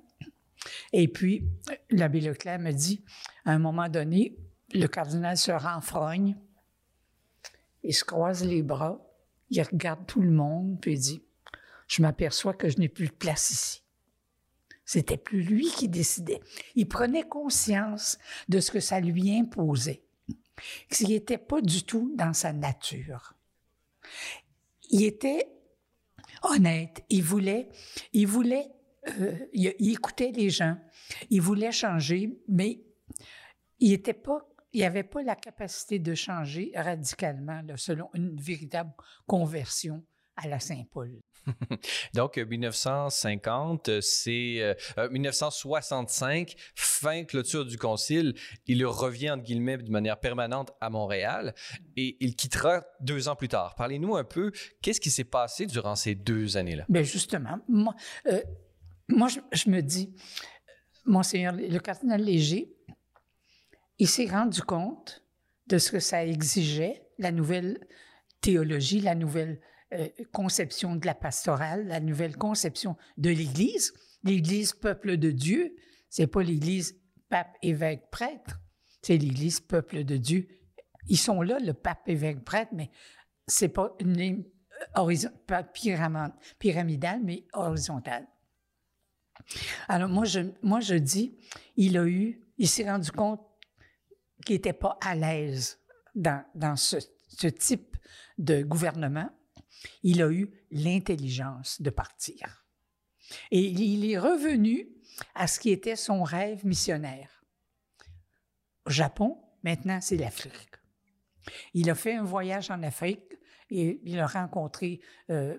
Et 0.91 1.07
puis, 1.07 1.47
l'abbé 1.91 2.21
Leclerc 2.21 2.57
me 2.57 2.71
dit, 2.71 3.05
à 3.45 3.51
un 3.51 3.59
moment 3.59 3.88
donné, 3.88 4.36
le 4.74 4.88
cardinal 4.88 5.38
se 5.38 5.51
renfrogne, 5.51 6.36
il 7.84 7.93
se 7.93 8.03
croise 8.03 8.43
les 8.43 8.63
bras, 8.63 8.99
il 9.51 9.61
regarde 9.61 10.07
tout 10.07 10.21
le 10.21 10.32
monde, 10.32 10.80
puis 10.82 10.93
il 10.93 10.99
dit, 10.99 11.24
je 11.88 12.01
m'aperçois 12.01 12.55
que 12.55 12.67
je 12.67 12.80
n'ai 12.80 12.89
plus 12.89 13.09
de 13.09 13.13
place 13.13 13.51
ici. 13.51 13.84
C'était 14.86 15.17
plus 15.17 15.43
lui 15.43 15.67
qui 15.67 15.88
décidait. 15.88 16.41
Il 16.74 16.88
prenait 16.88 17.28
conscience 17.28 18.17
de 18.49 18.59
ce 18.59 18.71
que 18.71 18.80
ça 18.80 18.99
lui 18.99 19.38
imposait, 19.38 20.03
qu'il 20.89 21.10
n'était 21.10 21.38
pas 21.38 21.62
du 21.62 21.84
tout 21.84 22.14
dans 22.16 22.34
sa 22.34 22.54
nature. 22.54 23.34
Il 24.89 25.04
était 25.04 25.47
honnête. 26.43 27.04
Il 27.10 27.24
voulait, 27.24 27.70
il 28.12 28.28
voulait, 28.28 28.72
euh, 29.20 29.38
il, 29.54 29.91
écoutait 29.91 30.32
les 30.32 30.49
gens. 30.49 30.78
Il 31.30 31.41
voulait 31.41 31.72
changer, 31.72 32.38
mais 32.47 32.82
il 33.80 34.01
pas, 34.01 34.47
il 34.72 34.82
n'avait 34.82 35.04
pas 35.04 35.24
la 35.24 35.36
capacité 35.36 35.99
de 35.99 36.14
changer 36.16 36.72
radicalement, 36.76 37.62
selon 37.76 38.10
une 38.14 38.36
véritable 38.39 38.93
conversion 39.28 40.04
à 40.36 40.47
la 40.47 40.60
Saint-Paul. 40.60 41.20
Donc, 42.14 42.38
1950, 42.38 43.89
euh, 43.89 44.02
c'est 44.02 44.76
1965, 45.12 46.52
euh, 46.52 46.62
fin 46.76 47.24
clôture 47.24 47.66
du 47.66 47.78
concile. 47.78 48.34
Il 48.68 48.86
revient, 48.86 49.32
entre 49.32 49.44
guillemets, 49.44 49.78
de 49.78 49.91
manière 49.91 50.20
permanente 50.20 50.72
à 50.82 50.89
Montréal 50.89 51.54
et 51.96 52.18
il 52.20 52.36
quittera 52.36 52.84
deux 53.00 53.28
ans 53.28 53.36
plus 53.36 53.50
tard. 53.50 53.76
Parlez-nous 53.76 54.16
un 54.16 54.24
peu, 54.24 54.52
qu'est-ce 54.82 55.02
qui 55.02 55.12
s'est 55.12 55.24
passé 55.24 55.66
durant 55.66 55.96
ces 55.96 56.16
deux 56.16 56.58
années-là? 56.58 56.86
Bien, 56.89 57.04
justement, 57.04 57.60
moi, 57.68 57.96
euh, 58.28 58.41
moi 59.08 59.28
je, 59.52 59.70
me 59.70 59.82
dis, 59.82 60.14
Monseigneur, 61.06 61.54
le 61.54 61.80
cardinal 61.80 62.22
Léger, 62.22 62.74
il 64.00 64.08
s'est 64.08 64.28
rendu 64.28 64.62
compte 64.62 65.24
de 65.68 65.78
ce 65.78 65.91
que 65.91 66.00
ça 66.00 66.26
exigeait, 66.26 67.04
la 67.20 67.32
nouvelle 67.32 67.80
théologie, 68.41 69.00
la 69.00 69.16
nouvelle 69.16 69.62
euh, 69.94 70.08
conception 70.32 70.96
de 70.96 71.06
la 71.06 71.14
pastorale, 71.14 71.88
la 71.88 72.00
nouvelle 72.00 72.36
conception 72.36 72.98
de 73.18 73.30
l'Église. 73.30 73.94
L'Église 74.24 74.74
peuple 74.74 75.18
de 75.18 75.32
Dieu, 75.32 75.76
c'est 76.10 76.28
pas 76.28 76.41
l'Église 76.41 77.00
pape, 77.30 77.56
évêque, 77.62 78.10
prêtre, 78.10 78.60
c'est 79.02 79.18
l'Église 79.18 79.60
peuple 79.60 80.04
de 80.04 80.18
Dieu. 80.18 80.48
Ils 81.08 81.18
sont 81.18 81.41
là, 81.41 81.60
le 81.60 81.74
pape, 81.74 82.08
évêque, 82.08 82.44
prêtre, 82.44 82.72
mais 82.74 82.89
c'est 83.48 83.70
pas 83.70 83.94
une 84.00 84.18
ligne 84.18 84.44
pyramidale, 86.60 87.22
mais 87.24 87.46
horizontale. 87.54 88.28
Alors 89.88 90.10
moi 90.10 90.26
je, 90.26 90.39
moi, 90.62 90.80
je 90.80 90.96
dis, 90.96 91.38
il 91.76 91.98
a 91.98 92.06
eu, 92.06 92.41
il 92.58 92.68
s'est 92.68 92.89
rendu 92.89 93.12
compte 93.12 93.41
qu'il 94.46 94.56
n'était 94.56 94.74
pas 94.74 94.98
à 95.02 95.16
l'aise 95.16 95.80
dans, 96.16 96.44
dans 96.56 96.76
ce 96.76 97.48
type 97.48 97.98
de 98.38 98.64
gouvernement 98.64 99.30
il 100.03 100.21
a 100.21 100.29
eu 100.29 100.49
l'intelligence 100.71 101.81
de 101.81 101.89
partir. 101.89 102.65
Et 103.51 103.61
il 103.61 104.09
est 104.09 104.17
revenu 104.17 104.89
à 105.36 105.47
ce 105.47 105.59
qui 105.59 105.69
était 105.69 105.95
son 105.95 106.23
rêve 106.23 106.65
missionnaire. 106.65 107.43
Au 108.86 108.91
Japon, 108.91 109.38
maintenant, 109.63 110.01
c'est 110.01 110.17
l'Afrique. 110.17 110.53
Il 111.73 111.89
a 111.89 111.95
fait 111.95 112.15
un 112.15 112.23
voyage 112.23 112.71
en 112.71 112.84
Afrique 112.84 113.34
et 113.69 113.99
il 114.03 114.19
a 114.19 114.27
rencontré 114.27 115.01
euh, 115.29 115.57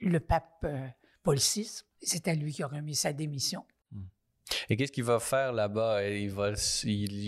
le 0.00 0.20
pape 0.20 0.64
euh, 0.64 0.86
Paul 1.22 1.38
VI. 1.38 1.82
C'est 2.00 2.28
à 2.28 2.34
lui 2.34 2.52
qui 2.52 2.62
a 2.62 2.66
remis 2.66 2.94
sa 2.94 3.12
démission. 3.12 3.64
Et 4.68 4.76
qu'est-ce 4.76 4.92
qu'il 4.92 5.04
va 5.04 5.18
faire 5.18 5.52
là-bas? 5.52 6.08
Il 6.08 6.30
va, 6.30 6.52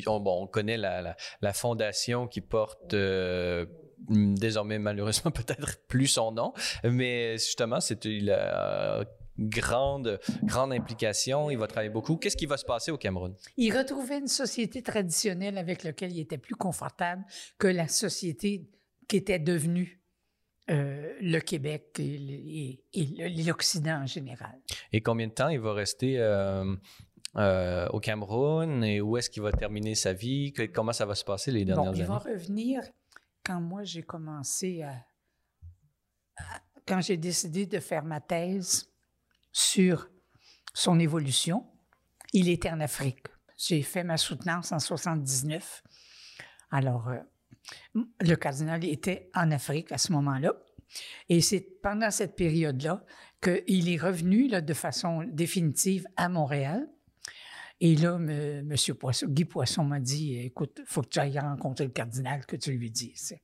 on 0.07 0.47
connaît 0.47 0.77
la, 0.77 1.17
fondation 1.53 2.29
qui 2.29 2.41
porte 2.41 2.95
euh, 2.95 3.67
désormais 4.09 4.79
malheureusement 4.79 5.31
peut-être 5.33 5.87
plus 5.87 6.09
son 6.09 6.33
nom, 6.33 6.53
mais 6.85 7.33
justement, 7.39 7.81
c'est 7.81 8.05
il 8.05 8.31
a 8.31 9.05
grande, 9.39 10.19
grande 10.43 10.73
implication. 10.73 11.51
Il 11.51 11.59
va 11.59 11.67
travailler 11.67 11.93
beaucoup. 11.93 12.17
Qu'est-ce 12.17 12.37
qui 12.37 12.47
va 12.47 12.57
se 12.57 12.65
passer 12.65 12.91
au 12.91 12.99
Cameroun? 12.99 13.35
Il 13.57 13.77
retrouvait 13.77 14.19
une 14.19 14.29
société 14.29 14.83
traditionnelle 14.83 15.59
avec 15.59 15.85
laquelle 15.85 16.13
il 16.13 16.21
était 16.21 16.39
plus 16.39 16.57
confortable 16.57 17.25
que 17.59 17.69
la 17.69 17.89
société 17.89 18.69
qui 19.07 19.17
était 19.17 19.39
devenue 19.39 20.03
euh, 20.71 21.15
le 21.23 21.39
Québec 21.41 21.99
et, 21.99 22.85
l'Occident 23.47 24.03
en 24.03 24.07
général. 24.07 24.59
Et 24.93 25.01
combien 25.01 25.29
de 25.29 25.33
temps 25.33 25.49
il 25.49 25.61
va 25.61 25.73
rester 25.73 26.19
euh, 26.19 26.77
euh, 27.37 27.89
au 27.89 28.01
Cameroun 28.01 28.85
et 28.85 29.01
où 29.01 29.17
est-ce 29.17 29.31
qu'il 29.31 29.43
va 29.43 29.51
terminer 29.51 29.95
sa 29.95 30.13
vie? 30.13 30.53
comment 30.75 30.93
ça 30.93 31.07
va 31.07 31.15
se 31.15 31.25
passer 31.25 31.53
les 31.53 31.65
dernières 31.65 31.89
années? 31.89 32.01
Il 32.01 32.07
va 32.07 32.19
revenir 32.19 32.83
quand 33.49 33.63
moi 33.63 33.83
j'ai 33.83 34.03
commencé 34.03 34.83
à, 34.83 35.07
quand 36.87 37.01
j'ai 37.01 37.17
décidé 37.17 37.65
de 37.65 37.81
faire 37.81 38.05
ma 38.05 38.21
thèse 38.21 38.93
sur 39.53 40.11
son 40.75 40.99
évolution, 40.99 41.67
il 42.35 42.51
était 42.51 42.69
en 42.69 42.81
Afrique. 42.81 43.27
J'ai 43.57 43.81
fait 43.81 44.05
ma 44.05 44.19
soutenance 44.19 44.71
en 44.71 44.79
79. 44.79 45.83
Alors, 46.71 47.09
euh, 47.09 48.03
le 48.21 48.35
cardinal 48.35 48.85
était 48.85 49.31
en 49.35 49.51
Afrique 49.51 49.93
à 49.93 49.99
ce 49.99 50.13
moment-là. 50.13 50.53
Et 51.31 51.41
c'est 51.41 51.81
pendant 51.83 52.11
cette 52.11 52.37
période-là 52.37 53.03
qu'il 53.41 53.89
est 53.89 53.97
revenu 53.97 54.49
de 54.49 54.75
façon 54.75 55.25
définitive 55.25 56.07
à 56.17 56.29
Montréal. 56.29 56.87
Et 57.81 57.95
là, 57.95 58.17
M. 58.17 58.75
Poisson, 58.99 59.27
Guy 59.29 59.45
Poisson 59.45 59.85
m'a 59.85 60.01
dit 60.01 60.37
Écoute, 60.39 60.79
il 60.81 60.87
faut 60.87 61.03
que 61.03 61.09
tu 61.09 61.19
ailles 61.19 61.39
rencontrer 61.39 61.85
le 61.85 61.91
cardinal, 61.91 62.45
que 62.45 62.57
tu 62.57 62.73
lui 62.73 62.91
dises. 62.91 63.37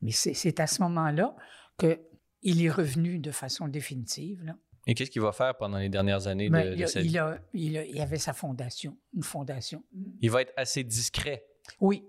Mais 0.00 0.12
c'est 0.12 0.60
à 0.60 0.66
ce 0.66 0.82
moment-là 0.82 1.34
qu'il 1.78 2.64
est 2.64 2.70
revenu 2.70 3.18
de 3.18 3.30
façon 3.30 3.68
définitive. 3.68 4.54
Et 4.86 4.94
qu'est-ce 4.94 5.10
qu'il 5.10 5.22
va 5.22 5.32
faire 5.32 5.56
pendant 5.56 5.78
les 5.78 5.88
dernières 5.88 6.28
années 6.28 6.48
de, 6.48 6.52
ben, 6.52 6.78
il, 6.78 6.88
sa 6.88 7.00
vie? 7.00 7.18
Il, 7.52 7.72
il, 7.74 8.00
avait 8.00 8.18
sa 8.18 8.32
fondation, 8.32 8.96
une 9.14 9.24
fondation. 9.24 9.84
Il 10.20 10.30
va 10.30 10.42
être 10.42 10.52
assez 10.56 10.84
discret. 10.84 11.44
Oui, 11.80 12.04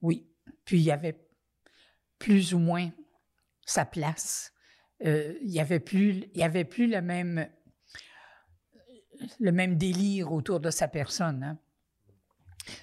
oui. 0.00 0.28
Puis 0.64 0.78
il 0.78 0.84
y 0.84 0.92
avait 0.92 1.18
plus 2.20 2.54
ou 2.54 2.60
moins 2.60 2.90
sa 3.66 3.84
place. 3.84 4.52
Euh, 5.04 5.34
il 5.42 5.50
n'y 5.50 5.60
avait 5.60 5.80
plus, 5.80 6.24
il 6.34 6.40
y 6.40 6.44
avait 6.44 6.64
plus 6.64 6.86
le 6.86 7.02
même 7.02 7.48
le 9.40 9.52
même 9.52 9.76
délire 9.76 10.32
autour 10.32 10.60
de 10.60 10.70
sa 10.70 10.88
personne. 10.88 11.42
Hein. 11.42 11.58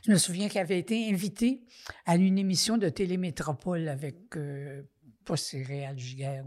Je 0.06 0.12
me 0.12 0.18
souviens 0.18 0.48
qu'il 0.48 0.60
avait 0.60 0.80
été 0.80 1.10
invité 1.10 1.64
à 2.06 2.16
une 2.16 2.38
émission 2.38 2.78
de 2.78 2.90
Télémétropole 2.90 3.88
avec, 3.88 4.36
euh, 4.36 4.84
pas 5.26 5.36
Réal 5.54 5.98
Giguère. 5.98 6.46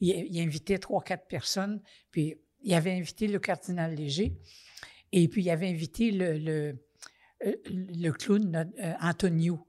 Il, 0.00 0.10
il, 0.10 0.40
invitait 0.40 0.78
trois, 0.78 1.02
quatre 1.02 1.26
personnes, 1.26 1.80
puis 2.10 2.36
il 2.62 2.74
avait 2.74 2.92
invité 2.92 3.28
le 3.28 3.38
cardinal 3.38 3.94
Léger, 3.94 4.36
et 5.12 5.28
puis 5.28 5.42
il 5.42 5.50
avait 5.50 5.68
invité 5.68 6.10
le, 6.10 6.38
le, 6.38 6.78
euh, 7.44 8.12
clown 8.12 8.72
euh, 8.78 8.92
Antonio, 9.00 9.66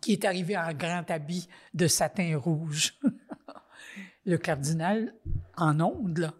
qui 0.00 0.12
est 0.12 0.24
arrivé 0.24 0.56
en 0.56 0.72
grand 0.72 1.10
habit 1.10 1.48
de 1.74 1.86
satin 1.86 2.36
rouge. 2.38 2.98
le 4.24 4.38
cardinal, 4.38 5.14
en 5.56 5.80
ondes, 5.80 6.18
là, 6.18 6.34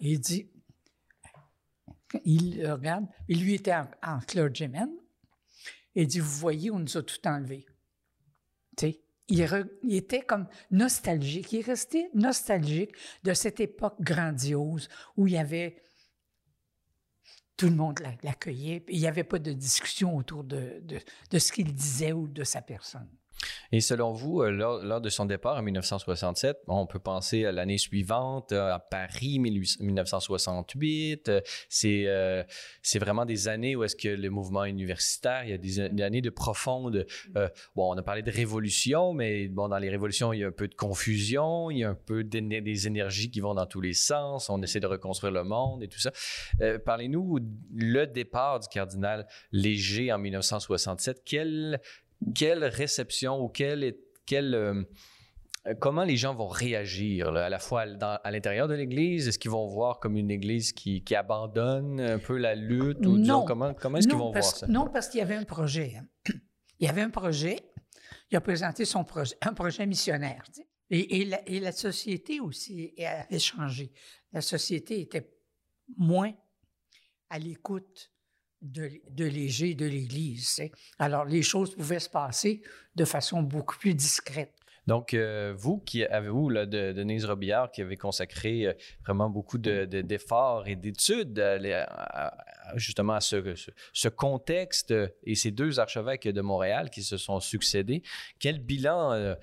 il 0.00 0.20
dit 0.20 0.51
il 2.24 2.66
regarde, 2.70 3.06
et 3.28 3.34
lui 3.34 3.54
était 3.54 3.74
en, 3.74 3.88
en 4.02 4.20
clergyman. 4.20 4.90
Et 5.94 6.02
il 6.02 6.06
dit, 6.06 6.20
vous 6.20 6.38
voyez, 6.38 6.70
on 6.70 6.78
nous 6.78 6.96
a 6.96 7.02
tout 7.02 7.26
enlevé. 7.26 7.66
Il, 9.28 9.94
était 9.94 10.22
comme 10.22 10.46
nostalgique. 10.70 11.52
Il 11.52 11.60
est 11.60 11.66
resté 11.66 12.10
nostalgique 12.14 12.92
de 13.22 13.32
cette 13.34 13.60
époque 13.60 14.00
grandiose 14.00 14.88
où 15.16 15.26
il 15.26 15.34
y 15.34 15.38
avait 15.38 15.82
tout 17.56 17.68
le 17.68 17.76
monde 17.76 18.00
l'accueillait. 18.22 18.84
Il 18.88 18.98
n'y 18.98 19.06
avait 19.06 19.24
pas 19.24 19.38
de 19.38 19.52
discussion 19.52 20.16
autour 20.16 20.44
de 20.44 20.82
ce 21.38 21.52
qu'il 21.52 21.72
disait 21.72 22.12
ou 22.12 22.26
de 22.26 22.44
sa 22.44 22.62
personne. 22.62 23.08
Et 23.72 23.80
selon 23.80 24.12
vous, 24.12 24.42
euh, 24.42 24.50
lors, 24.50 25.00
de 25.00 25.08
son 25.08 25.24
départ 25.24 25.56
en 25.56 25.62
1967, 25.62 26.58
on 26.68 26.86
peut 26.86 26.98
penser 26.98 27.44
à 27.46 27.52
l'année 27.52 27.78
suivante, 27.78 28.52
euh, 28.52 28.74
à 28.74 28.78
Paris 28.78 29.38
1968. 29.38 31.28
Euh, 31.28 31.40
c'est 31.68 32.06
c'est 32.82 32.98
vraiment 32.98 33.24
des 33.24 33.48
années 33.48 33.74
où 33.76 33.84
est-ce 33.84 33.96
que 33.96 34.08
le 34.08 34.30
mouvement 34.30 34.64
universitaire, 34.64 35.44
il 35.44 35.50
y 35.50 35.54
a 35.54 35.58
des, 35.58 35.80
années 36.02 36.20
de 36.20 36.30
profonde. 36.30 37.06
bon, 37.74 37.94
on 37.94 37.96
a 37.96 38.02
parlé 38.02 38.22
de 38.22 38.30
révolution, 38.30 39.12
mais 39.12 39.48
bon, 39.48 39.68
dans 39.68 39.78
les 39.78 39.88
révolutions, 39.88 40.32
il 40.32 40.40
y 40.40 40.44
a 40.44 40.48
un 40.48 40.52
peu 40.52 40.68
de 40.68 40.74
confusion, 40.74 41.70
il 41.70 41.78
y 41.78 41.84
a 41.84 41.90
un 41.90 41.94
peu 41.94 42.24
des 42.24 42.86
énergies 42.86 43.30
qui 43.30 43.40
vont 43.40 43.54
dans 43.54 43.66
tous 43.66 43.80
les 43.80 43.94
sens. 43.94 44.50
On 44.50 44.60
essaie 44.62 44.80
de 44.80 44.86
reconstruire 44.86 45.32
le 45.32 45.44
monde 45.44 45.82
et 45.82 45.88
tout 45.88 45.98
ça. 45.98 46.12
Parlez-nous 46.84 47.38
le 47.74 48.06
départ 48.06 48.60
du 48.60 48.68
cardinal 48.68 49.26
Léger 49.52 50.12
en 50.12 50.18
1967. 50.18 51.22
Quel 51.24 51.80
quelle 52.34 52.64
réception 52.64 53.40
ou 53.40 53.48
quelle, 53.48 53.94
quelle, 54.26 54.54
euh, 54.54 54.82
comment 55.80 56.04
les 56.04 56.16
gens 56.16 56.34
vont 56.34 56.48
réagir, 56.48 57.28
à 57.28 57.48
la 57.48 57.58
fois 57.58 57.82
à 57.82 58.30
l'intérieur 58.30 58.68
de 58.68 58.74
l'Église? 58.74 59.28
Est-ce 59.28 59.38
qu'ils 59.38 59.50
vont 59.50 59.66
voir 59.66 60.00
comme 60.00 60.16
une 60.16 60.30
Église 60.30 60.72
qui, 60.72 61.02
abandonne 61.14 62.00
un 62.00 62.18
peu 62.18 62.36
la 62.36 62.54
lutte? 62.54 63.04
Ou 63.06 63.18
non. 63.18 63.44
comment, 63.44 63.74
comment 63.74 63.98
est-ce 63.98 64.08
qu'ils 64.08 64.18
vont 64.18 64.32
voir 64.32 64.44
ça? 64.44 64.66
Non, 64.66 64.88
parce 64.88 65.08
qu'il 65.08 65.18
y 65.18 65.22
avait 65.22 65.36
un 65.36 65.44
projet. 65.44 65.94
Hein. 65.96 66.06
Il 66.80 66.86
y 66.86 66.88
avait 66.88 67.02
un 67.02 67.10
projet. 67.10 67.60
Il 68.30 68.36
a 68.36 68.40
présenté 68.40 68.84
son 68.84 69.04
projet, 69.04 69.36
un 69.42 69.52
projet 69.52 69.86
missionnaire. 69.86 70.42
Et, 70.90 71.24
la, 71.24 71.72
société 71.72 72.40
aussi 72.40 72.92
avait 72.98 73.38
changé. 73.38 73.92
La 74.32 74.40
société 74.40 75.00
était 75.00 75.30
moins 75.96 76.32
à 77.30 77.38
l'écoute 77.38 78.11
de, 78.62 78.90
de 79.10 79.24
léger 79.24 79.74
de 79.74 79.86
l'Église. 79.86 80.60
Alors, 80.98 81.24
les 81.24 81.42
choses 81.42 81.74
pouvaient 81.74 82.00
se 82.00 82.08
passer 82.08 82.62
de 82.94 83.04
façon 83.04 83.42
beaucoup 83.42 83.76
plus 83.76 83.94
discrète. 83.94 84.54
Donc, 84.86 85.14
euh, 85.14 85.54
vous 85.56 85.78
qui 85.78 86.04
avez, 86.04 86.28
vous, 86.28 86.50
de, 86.50 86.64
Denise 86.92 87.24
Robillard, 87.24 87.70
qui 87.70 87.82
avez 87.82 87.96
consacré 87.96 88.66
euh, 88.66 88.72
vraiment 89.04 89.30
beaucoup 89.30 89.58
d'efforts 89.58 90.66
et 90.66 90.76
d'études 90.76 91.42
justement 92.76 93.14
à 93.14 93.20
ce, 93.20 94.08
contexte 94.08 94.94
et 95.24 95.34
ces 95.34 95.50
deux 95.50 95.78
archevêques 95.78 96.26
de 96.26 96.40
Montréal 96.40 96.90
qui 96.90 97.02
se 97.02 97.16
sont 97.16 97.38
succédés, 97.38 98.02
quel 98.40 98.58
bilan, 98.58 99.12
euh, 99.12 99.34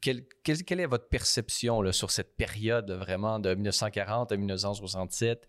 quelle 0.00 0.80
est 0.80 0.86
votre 0.86 1.08
perception 1.08 1.90
sur 1.92 2.10
cette 2.10 2.36
période 2.36 2.90
vraiment 2.90 3.38
de 3.38 3.54
1940 3.54 4.32
à 4.32 4.36
1967? 4.36 5.46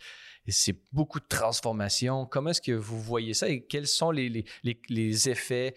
C'est 0.51 0.77
beaucoup 0.91 1.19
de 1.19 1.25
transformations. 1.27 2.25
Comment 2.25 2.51
est-ce 2.51 2.61
que 2.61 2.71
vous 2.71 2.99
voyez 2.99 3.33
ça 3.33 3.49
et 3.49 3.61
quels 3.61 3.87
sont 3.87 4.11
les, 4.11 4.45
les 4.63 5.29
effets 5.29 5.75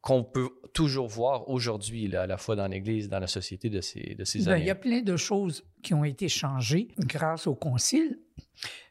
qu'on 0.00 0.24
peut 0.24 0.50
toujours 0.72 1.08
voir 1.08 1.48
aujourd'hui, 1.48 2.14
à 2.14 2.26
la 2.26 2.38
fois 2.38 2.56
dans 2.56 2.68
l'Église, 2.68 3.08
dans 3.08 3.18
la 3.18 3.26
société 3.26 3.68
de 3.68 3.80
ces, 3.80 4.14
de 4.14 4.24
ces 4.24 4.48
années. 4.48 4.62
Il 4.62 4.66
y 4.66 4.70
a 4.70 4.74
plein 4.74 5.02
de 5.02 5.16
choses 5.16 5.64
qui 5.82 5.92
ont 5.92 6.04
été 6.04 6.28
changées 6.28 6.88
grâce 6.98 7.46
au 7.46 7.54
Concile, 7.54 8.18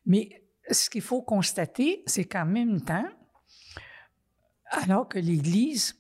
mais 0.06 0.30
ce 0.70 0.90
qu'il 0.90 1.02
faut 1.02 1.22
constater, 1.22 2.04
c'est 2.06 2.26
qu'en 2.26 2.46
même 2.46 2.82
temps, 2.82 3.08
alors 4.70 5.08
que 5.08 5.18
l'Église 5.18 5.96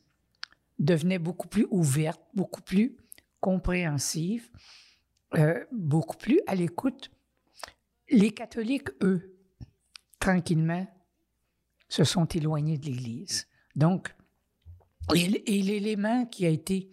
devenait 0.78 1.20
beaucoup 1.20 1.48
plus 1.48 1.66
ouverte, 1.72 2.22
beaucoup 2.34 2.62
plus 2.62 2.98
compréhensive, 3.40 4.50
euh, 5.36 5.64
beaucoup 5.72 6.18
plus 6.18 6.42
à 6.48 6.56
l'écoute, 6.56 7.10
les 8.10 8.32
catholiques, 8.32 8.90
eux, 9.02 9.38
tranquillement, 10.20 10.88
se 11.90 12.04
sont 12.04 12.26
éloignés 12.26 12.78
de 12.78 12.86
l'Église. 12.86 13.48
Donc, 13.76 14.14
et, 15.16 15.62
l'élément 15.62 16.26
qui 16.26 16.46
a 16.46 16.50
été 16.50 16.90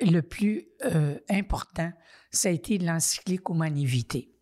le 0.00 0.20
plus 0.20 0.66
euh, 0.84 1.18
important, 1.28 1.92
ça 2.30 2.48
a 2.48 2.52
été 2.52 2.78
l'encyclique 2.78 3.48
Humanité, 3.48 4.34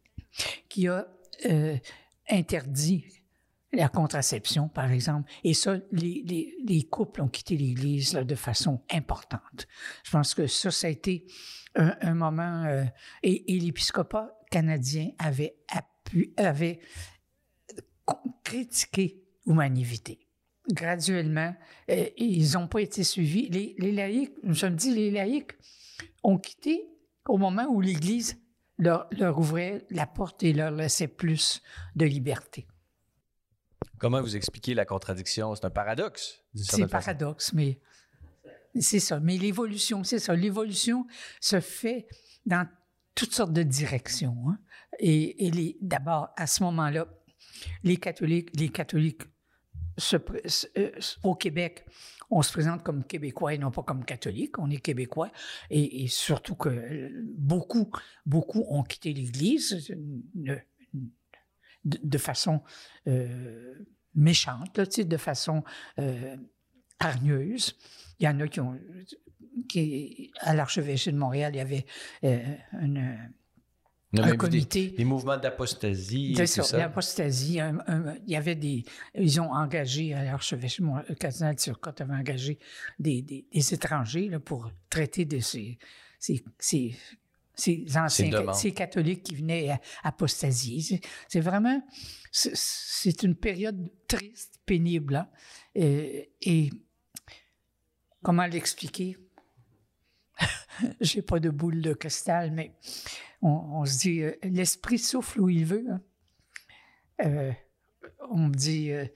qui 0.69 0.89
a 0.89 1.07
euh, 1.47 1.77
interdit 2.31 3.05
la 3.73 3.89
contraception, 3.89 4.69
par 4.69 4.91
exemple. 4.91 5.31
Et 5.45 5.53
ça, 5.53 5.79
les, 5.93 6.57
les, 6.65 6.83
couples 6.85 7.21
ont 7.21 7.29
quitté 7.29 7.57
l'Église 7.57 8.13
de 8.13 8.35
façon 8.35 8.83
importante. 8.91 9.67
Je 10.05 10.11
pense 10.11 10.35
que 10.35 10.47
ça, 10.47 10.71
ça 10.71 10.87
a 10.87 10.91
été 10.91 11.27
un, 11.75 12.15
moment... 12.15 12.65
Euh, 12.65 12.85
et, 13.23 13.55
et 13.55 13.61
l'épiscopat 13.61 14.38
canadien 14.51 15.11
avait, 15.19 15.57
avait 16.37 16.81
critiqué 18.43 19.25
Humanité 19.47 20.29
graduellement, 20.73 21.55
euh, 21.91 22.07
ils 22.17 22.53
n'ont 22.53 22.69
pas 22.69 22.81
été 22.81 23.05
suivis. 23.05 23.49
Les, 23.49 23.93
laïcs, 23.93 24.33
je 24.45 24.67
me 24.67 24.77
dis, 24.77 24.95
les 24.95 25.11
laïcs 25.11 25.53
ont 26.23 26.39
quitté 26.39 26.89
au 27.27 27.39
moment 27.39 27.67
où 27.69 27.81
l'Église 27.81 28.39
leur, 28.79 29.09
ouvrait 29.37 29.87
la 29.91 30.07
porte 30.07 30.43
et 30.43 30.53
leur 30.53 30.71
laissait 30.71 31.09
plus 31.09 31.63
de 31.97 32.05
liberté. 32.05 32.67
Comment 33.99 34.21
vous 34.21 34.37
expliquez 34.37 34.75
la 34.75 34.85
contradiction? 34.85 35.55
C'est 35.55 35.65
un 35.65 35.71
paradoxe. 35.71 36.45
C'est 36.55 36.83
un 36.83 36.89
paradoxe, 36.89 37.53
mais 37.53 37.81
c'est 38.79 39.01
ça. 39.01 39.19
Mais 39.19 39.37
l'évolution, 39.37 40.05
c'est 40.05 40.21
ça. 40.21 40.35
L'évolution 40.35 41.07
se 41.41 41.59
fait 41.61 42.07
dans 42.47 42.69
toutes 43.19 43.35
sortes 43.35 43.53
de 43.53 43.65
directions. 43.65 44.37
Hein. 44.49 44.59
Et, 45.01 45.77
d'abord, 45.81 46.29
à 46.37 46.47
ce 46.47 46.63
moment-là, 46.63 47.09
les 47.83 47.97
catholiques, 47.97 48.51
les 48.57 48.69
catholiques 48.69 49.23
euh, 50.13 50.91
au 51.25 51.35
Québec, 51.35 51.85
on 52.31 52.43
se 52.43 52.53
présente 52.53 52.85
comme 52.85 53.03
Québécois 53.03 53.55
et 53.55 53.59
non 53.59 53.73
pas 53.73 53.83
comme 53.83 54.05
catholique. 54.05 54.57
On 54.61 54.71
est 54.71 54.79
Québécois. 54.79 55.33
Et, 55.69 56.07
surtout 56.07 56.55
que 56.55 56.69
euh, 56.69 57.11
beaucoup, 57.37 57.91
beaucoup 58.25 58.65
ont 58.69 58.85
quitté 58.85 59.13
l'Église 59.13 59.93
de, 61.85 62.19
façon 62.19 62.63
euh, 63.09 63.75
méchante, 64.15 64.79
de 64.79 65.17
façon 65.17 65.65
hargneuse. 67.01 67.77
Il 68.21 68.27
y 68.27 68.29
en 68.29 68.39
a 68.39 68.47
qui 68.47 68.61
ont... 68.61 68.79
Qui, 69.69 70.31
à 70.41 70.55
l'archevêché 70.55 71.13
de 71.13 71.19
Montréal, 71.19 71.53
il 71.55 71.59
y 71.59 71.61
avait 71.61 71.87
une 72.73 73.31
un 74.17 74.37
comité. 74.37 74.89
Des, 74.91 75.05
mouvements 75.05 75.37
d'apostasie. 75.37 76.35
C'est 76.37 76.47
ça, 76.47 76.79
l'apostasie. 76.79 77.59
Il 78.27 78.31
y 78.31 78.37
avait 78.37 78.55
des. 78.55 78.85
Ils 79.15 79.41
ont 79.41 79.53
engagé, 79.53 80.15
à 80.15 80.25
l'archevêché, 80.25 80.83
le 80.83 81.15
cardinal 81.15 81.57
Turcotte 81.57 82.01
avait 82.01 82.15
engagé 82.15 82.59
des, 82.99 83.21
des, 83.23 83.75
étrangers 83.75 84.29
là, 84.29 84.41
pour 84.41 84.71
traiter 84.89 85.27
de 85.27 85.41
ces, 85.41 85.79
ces, 86.19 86.43
ces, 86.59 86.97
ces 87.55 87.85
anciens 87.97 88.53
ces 88.55 88.73
catholiques 88.73 89.25
qui 89.25 89.35
venaient 89.35 89.79
apostasier. 90.03 91.01
C'est 91.29 91.41
vraiment. 91.41 91.83
C'est 92.33 93.23
une 93.23 93.35
période 93.35 93.91
triste, 94.07 94.61
pénible. 94.65 95.17
Hein. 95.17 95.29
Et, 95.75 96.33
et 96.41 96.71
comment 98.23 98.47
l'expliquer? 98.47 99.19
J'ai 101.01 101.23
pas 101.23 101.41
de 101.41 101.51
boule 101.51 101.81
de 101.81 101.93
cristal, 101.93 102.51
mais 102.53 102.73
on, 103.43 103.85
se 103.85 103.99
dit, 103.99 104.23
euh, 104.23 104.33
l'esprit 104.43 104.99
souffle 104.99 105.41
où 105.41 105.49
il 105.49 105.65
veut. 105.65 105.87
Hein. 105.91 106.01
Euh, 107.25 107.53
on 108.31 108.49
me 108.49 108.55
dit, 108.55 108.93
euh, 108.93 109.07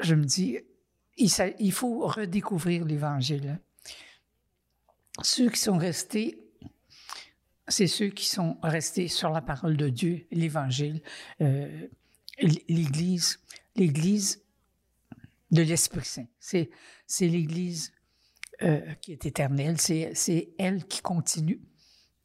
je 0.00 0.14
me 0.14 0.24
dis, 0.24 0.58
il, 1.16 1.72
faut 1.72 2.06
redécouvrir 2.06 2.84
l'Évangile. 2.84 3.48
Hein. 3.48 3.60
Ceux 5.22 5.48
qui 5.50 5.60
sont 5.60 5.78
restés, 5.78 6.38
c'est 7.68 7.86
ceux 7.86 8.08
qui 8.08 8.26
sont 8.26 8.58
restés 8.62 9.08
sur 9.08 9.30
la 9.30 9.40
parole 9.40 9.76
de 9.76 9.88
Dieu, 9.88 10.26
l'Évangile, 10.30 11.02
l'Église, 12.68 13.40
l'Église 13.76 14.44
de 15.50 15.62
l'Esprit 15.62 16.04
Saint. 16.04 16.26
C'est, 16.38 16.70
c'est 17.06 17.28
l'Église 18.60 18.94
qui 19.00 19.12
est 19.12 19.26
éternelle, 19.26 19.78
c'est, 19.78 20.12
c'est 20.14 20.50
elle 20.58 20.84
qui 20.86 21.00
continue 21.02 21.60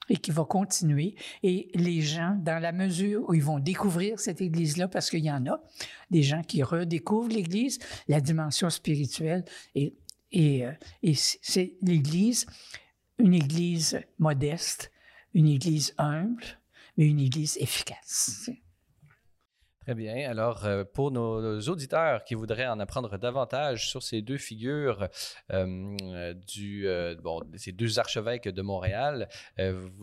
et 0.10 0.18
qui 0.18 0.32
va 0.32 0.44
continuer. 0.44 1.16
Et 1.42 1.72
les 1.74 2.02
gens, 2.02 2.38
dans 2.42 2.62
la 2.62 2.72
mesure 2.72 3.28
où 3.30 3.34
ils 3.34 3.44
vont 3.44 3.60
découvrir 3.60 4.20
cette 4.20 4.42
Église-là, 4.42 4.88
parce 4.88 5.10
qu'il 5.10 5.24
y 5.24 5.32
en 5.32 5.46
a, 5.48 5.62
des 6.10 6.24
gens 6.24 6.44
qui 6.44 6.64
redécouvrent 6.64 7.30
l'Église, 7.30 7.80
la 8.08 8.20
dimension 8.20 8.70
spirituelle, 8.70 9.46
et, 9.74 9.96
et, 10.32 10.66
euh, 10.66 10.74
et 11.02 11.14
c'est 11.16 11.76
l'Église, 11.82 12.46
une 13.20 13.34
Église 13.34 14.02
modeste, 14.20 14.92
une 15.34 15.48
Église 15.48 15.94
humble, 15.98 16.44
mais 16.98 17.06
une 17.06 17.20
Église 17.20 17.58
efficace. 17.60 18.50
Très 19.84 19.96
bien. 19.96 20.30
Alors, 20.30 20.64
euh, 20.66 20.84
pour 20.84 21.10
nos, 21.10 21.60
auditeurs 21.62 22.24
qui 22.24 22.36
voudraient 22.36 22.68
en 22.68 22.80
apprendre 22.80 23.18
davantage 23.18 23.90
sur 23.90 24.04
ces 24.04 24.22
deux 24.22 24.38
figures 24.38 25.08
euh, 25.52 26.36
du, 26.36 26.88
euh, 26.88 27.16
bon, 27.16 27.42
ces 27.56 27.72
deux 27.72 27.98
archevêques 27.98 28.48
de 28.48 28.62
Montréal, 28.62 29.28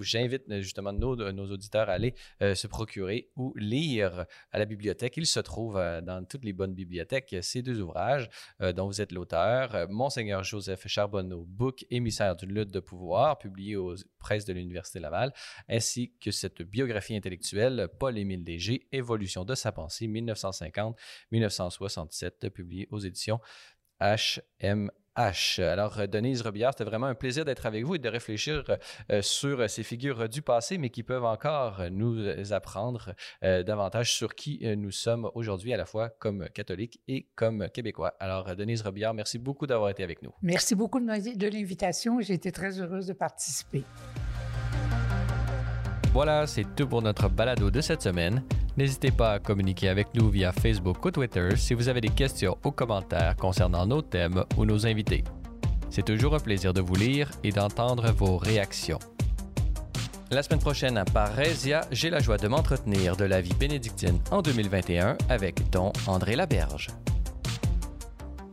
j'invite 0.00 0.42
justement 0.60 0.92
nos, 0.92 1.14
nos, 1.14 1.52
auditeurs 1.52 1.88
à 1.88 1.92
aller 1.92 2.14
se 2.40 2.66
procurer 2.66 3.30
ou 3.36 3.54
lire 3.56 4.26
à 4.50 4.58
la 4.58 4.64
bibliothèque. 4.64 5.16
Il 5.16 5.26
se 5.26 5.38
trouve 5.38 5.74
dans 5.74 6.24
toutes 6.24 6.44
les 6.44 6.52
bonnes 6.52 6.74
bibliothèques 6.74 7.36
ces 7.40 7.62
deux 7.62 7.80
ouvrages 7.80 8.28
dont 8.60 8.86
vous 8.86 9.00
êtes 9.00 9.12
l'auteur, 9.12 9.88
Monseigneur 9.88 10.42
Joseph 10.42 10.86
Charbonneau, 10.88 11.44
Book 11.46 11.86
émissaire 11.90 12.34
d'une 12.36 12.52
lutte 12.52 12.70
de 12.70 12.80
pouvoir, 12.80 13.38
publié 13.38 13.76
aux 13.76 13.94
presses 14.18 14.44
de 14.44 14.52
l'Université 14.52 14.98
Laval, 14.98 15.32
ainsi 15.68 16.12
que 16.20 16.30
cette 16.30 16.62
biographie 16.62 17.16
intellectuelle, 17.16 17.88
Paul-Émile 17.98 18.44
Léger, 18.44 18.86
Évolution 18.92 19.44
de 19.44 19.54
sa 19.54 19.67
pensée 19.72 20.08
1950-1967, 20.08 22.50
publié 22.50 22.88
aux 22.90 22.98
éditions 22.98 23.40
HMAC. 24.00 24.92
H. 25.16 25.60
Alors, 25.60 26.06
Denise 26.06 26.42
Robillard, 26.42 26.74
c'était 26.74 26.88
vraiment 26.88 27.06
un 27.06 27.16
plaisir 27.16 27.44
d'être 27.44 27.66
avec 27.66 27.84
vous 27.84 27.96
et 27.96 27.98
de 27.98 28.08
réfléchir 28.08 28.62
sur 29.20 29.68
ces 29.68 29.82
figures 29.82 30.28
du 30.28 30.42
passé, 30.42 30.78
mais 30.78 30.90
qui 30.90 31.02
peuvent 31.02 31.24
encore 31.24 31.82
nous 31.90 32.52
apprendre 32.52 33.16
davantage 33.42 34.14
sur 34.14 34.36
qui 34.36 34.60
nous 34.76 34.92
sommes 34.92 35.28
aujourd'hui, 35.34 35.74
à 35.74 35.76
la 35.76 35.86
fois 35.86 36.08
comme 36.08 36.48
catholiques 36.50 37.00
et 37.08 37.26
comme 37.34 37.68
québécois. 37.70 38.14
Alors, 38.20 38.54
Denise 38.54 38.82
Robillard, 38.82 39.12
merci 39.12 39.38
beaucoup 39.38 39.66
d'avoir 39.66 39.90
été 39.90 40.04
avec 40.04 40.22
nous. 40.22 40.30
Merci 40.40 40.76
beaucoup 40.76 41.00
de 41.00 41.06
l'invitation. 41.08 42.20
J'ai 42.20 42.34
été 42.34 42.52
très 42.52 42.80
heureuse 42.80 43.08
de 43.08 43.12
participer. 43.12 43.82
Voilà, 46.18 46.48
c'est 46.48 46.74
tout 46.74 46.88
pour 46.88 47.00
notre 47.00 47.28
balado 47.28 47.70
de 47.70 47.80
cette 47.80 48.02
semaine. 48.02 48.42
N'hésitez 48.76 49.12
pas 49.12 49.34
à 49.34 49.38
communiquer 49.38 49.88
avec 49.88 50.08
nous 50.16 50.28
via 50.30 50.50
Facebook 50.50 51.04
ou 51.04 51.12
Twitter 51.12 51.50
si 51.54 51.74
vous 51.74 51.88
avez 51.88 52.00
des 52.00 52.08
questions 52.08 52.58
ou 52.64 52.72
commentaires 52.72 53.36
concernant 53.36 53.86
nos 53.86 54.02
thèmes 54.02 54.42
ou 54.56 54.64
nos 54.64 54.84
invités. 54.84 55.22
C'est 55.90 56.04
toujours 56.04 56.34
un 56.34 56.40
plaisir 56.40 56.74
de 56.74 56.80
vous 56.80 56.96
lire 56.96 57.30
et 57.44 57.52
d'entendre 57.52 58.10
vos 58.10 58.36
réactions. 58.36 58.98
La 60.32 60.42
semaine 60.42 60.58
prochaine 60.58 60.98
à 60.98 61.04
Parésia, 61.04 61.82
j'ai 61.92 62.10
la 62.10 62.18
joie 62.18 62.36
de 62.36 62.48
m'entretenir 62.48 63.16
de 63.16 63.24
la 63.24 63.40
vie 63.40 63.54
bénédictine 63.54 64.18
en 64.32 64.42
2021 64.42 65.16
avec 65.28 65.70
Don 65.70 65.92
André 66.08 66.34
Laberge. 66.34 66.88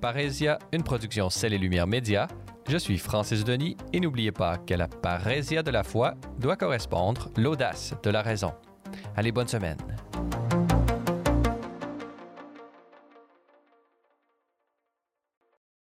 Parésia, 0.01 0.59
une 0.71 0.83
production 0.83 1.31
Celle 1.31 1.55
et 1.55 1.57
Lumière 1.57 1.87
Média, 1.87 2.27
je 2.67 2.77
suis 2.77 2.97
Francis 2.97 3.43
Denis 3.43 3.77
et 3.93 3.99
n'oubliez 3.99 4.31
pas 4.31 4.57
que 4.57 4.73
la 4.73 4.87
parésia 4.87 5.63
de 5.63 5.71
la 5.71 5.83
foi 5.83 6.15
doit 6.39 6.55
correspondre 6.55 7.29
l'audace 7.37 7.93
de 8.03 8.09
la 8.09 8.21
raison. 8.21 8.53
Allez, 9.15 9.31
bonne 9.31 9.47
semaine. 9.47 9.77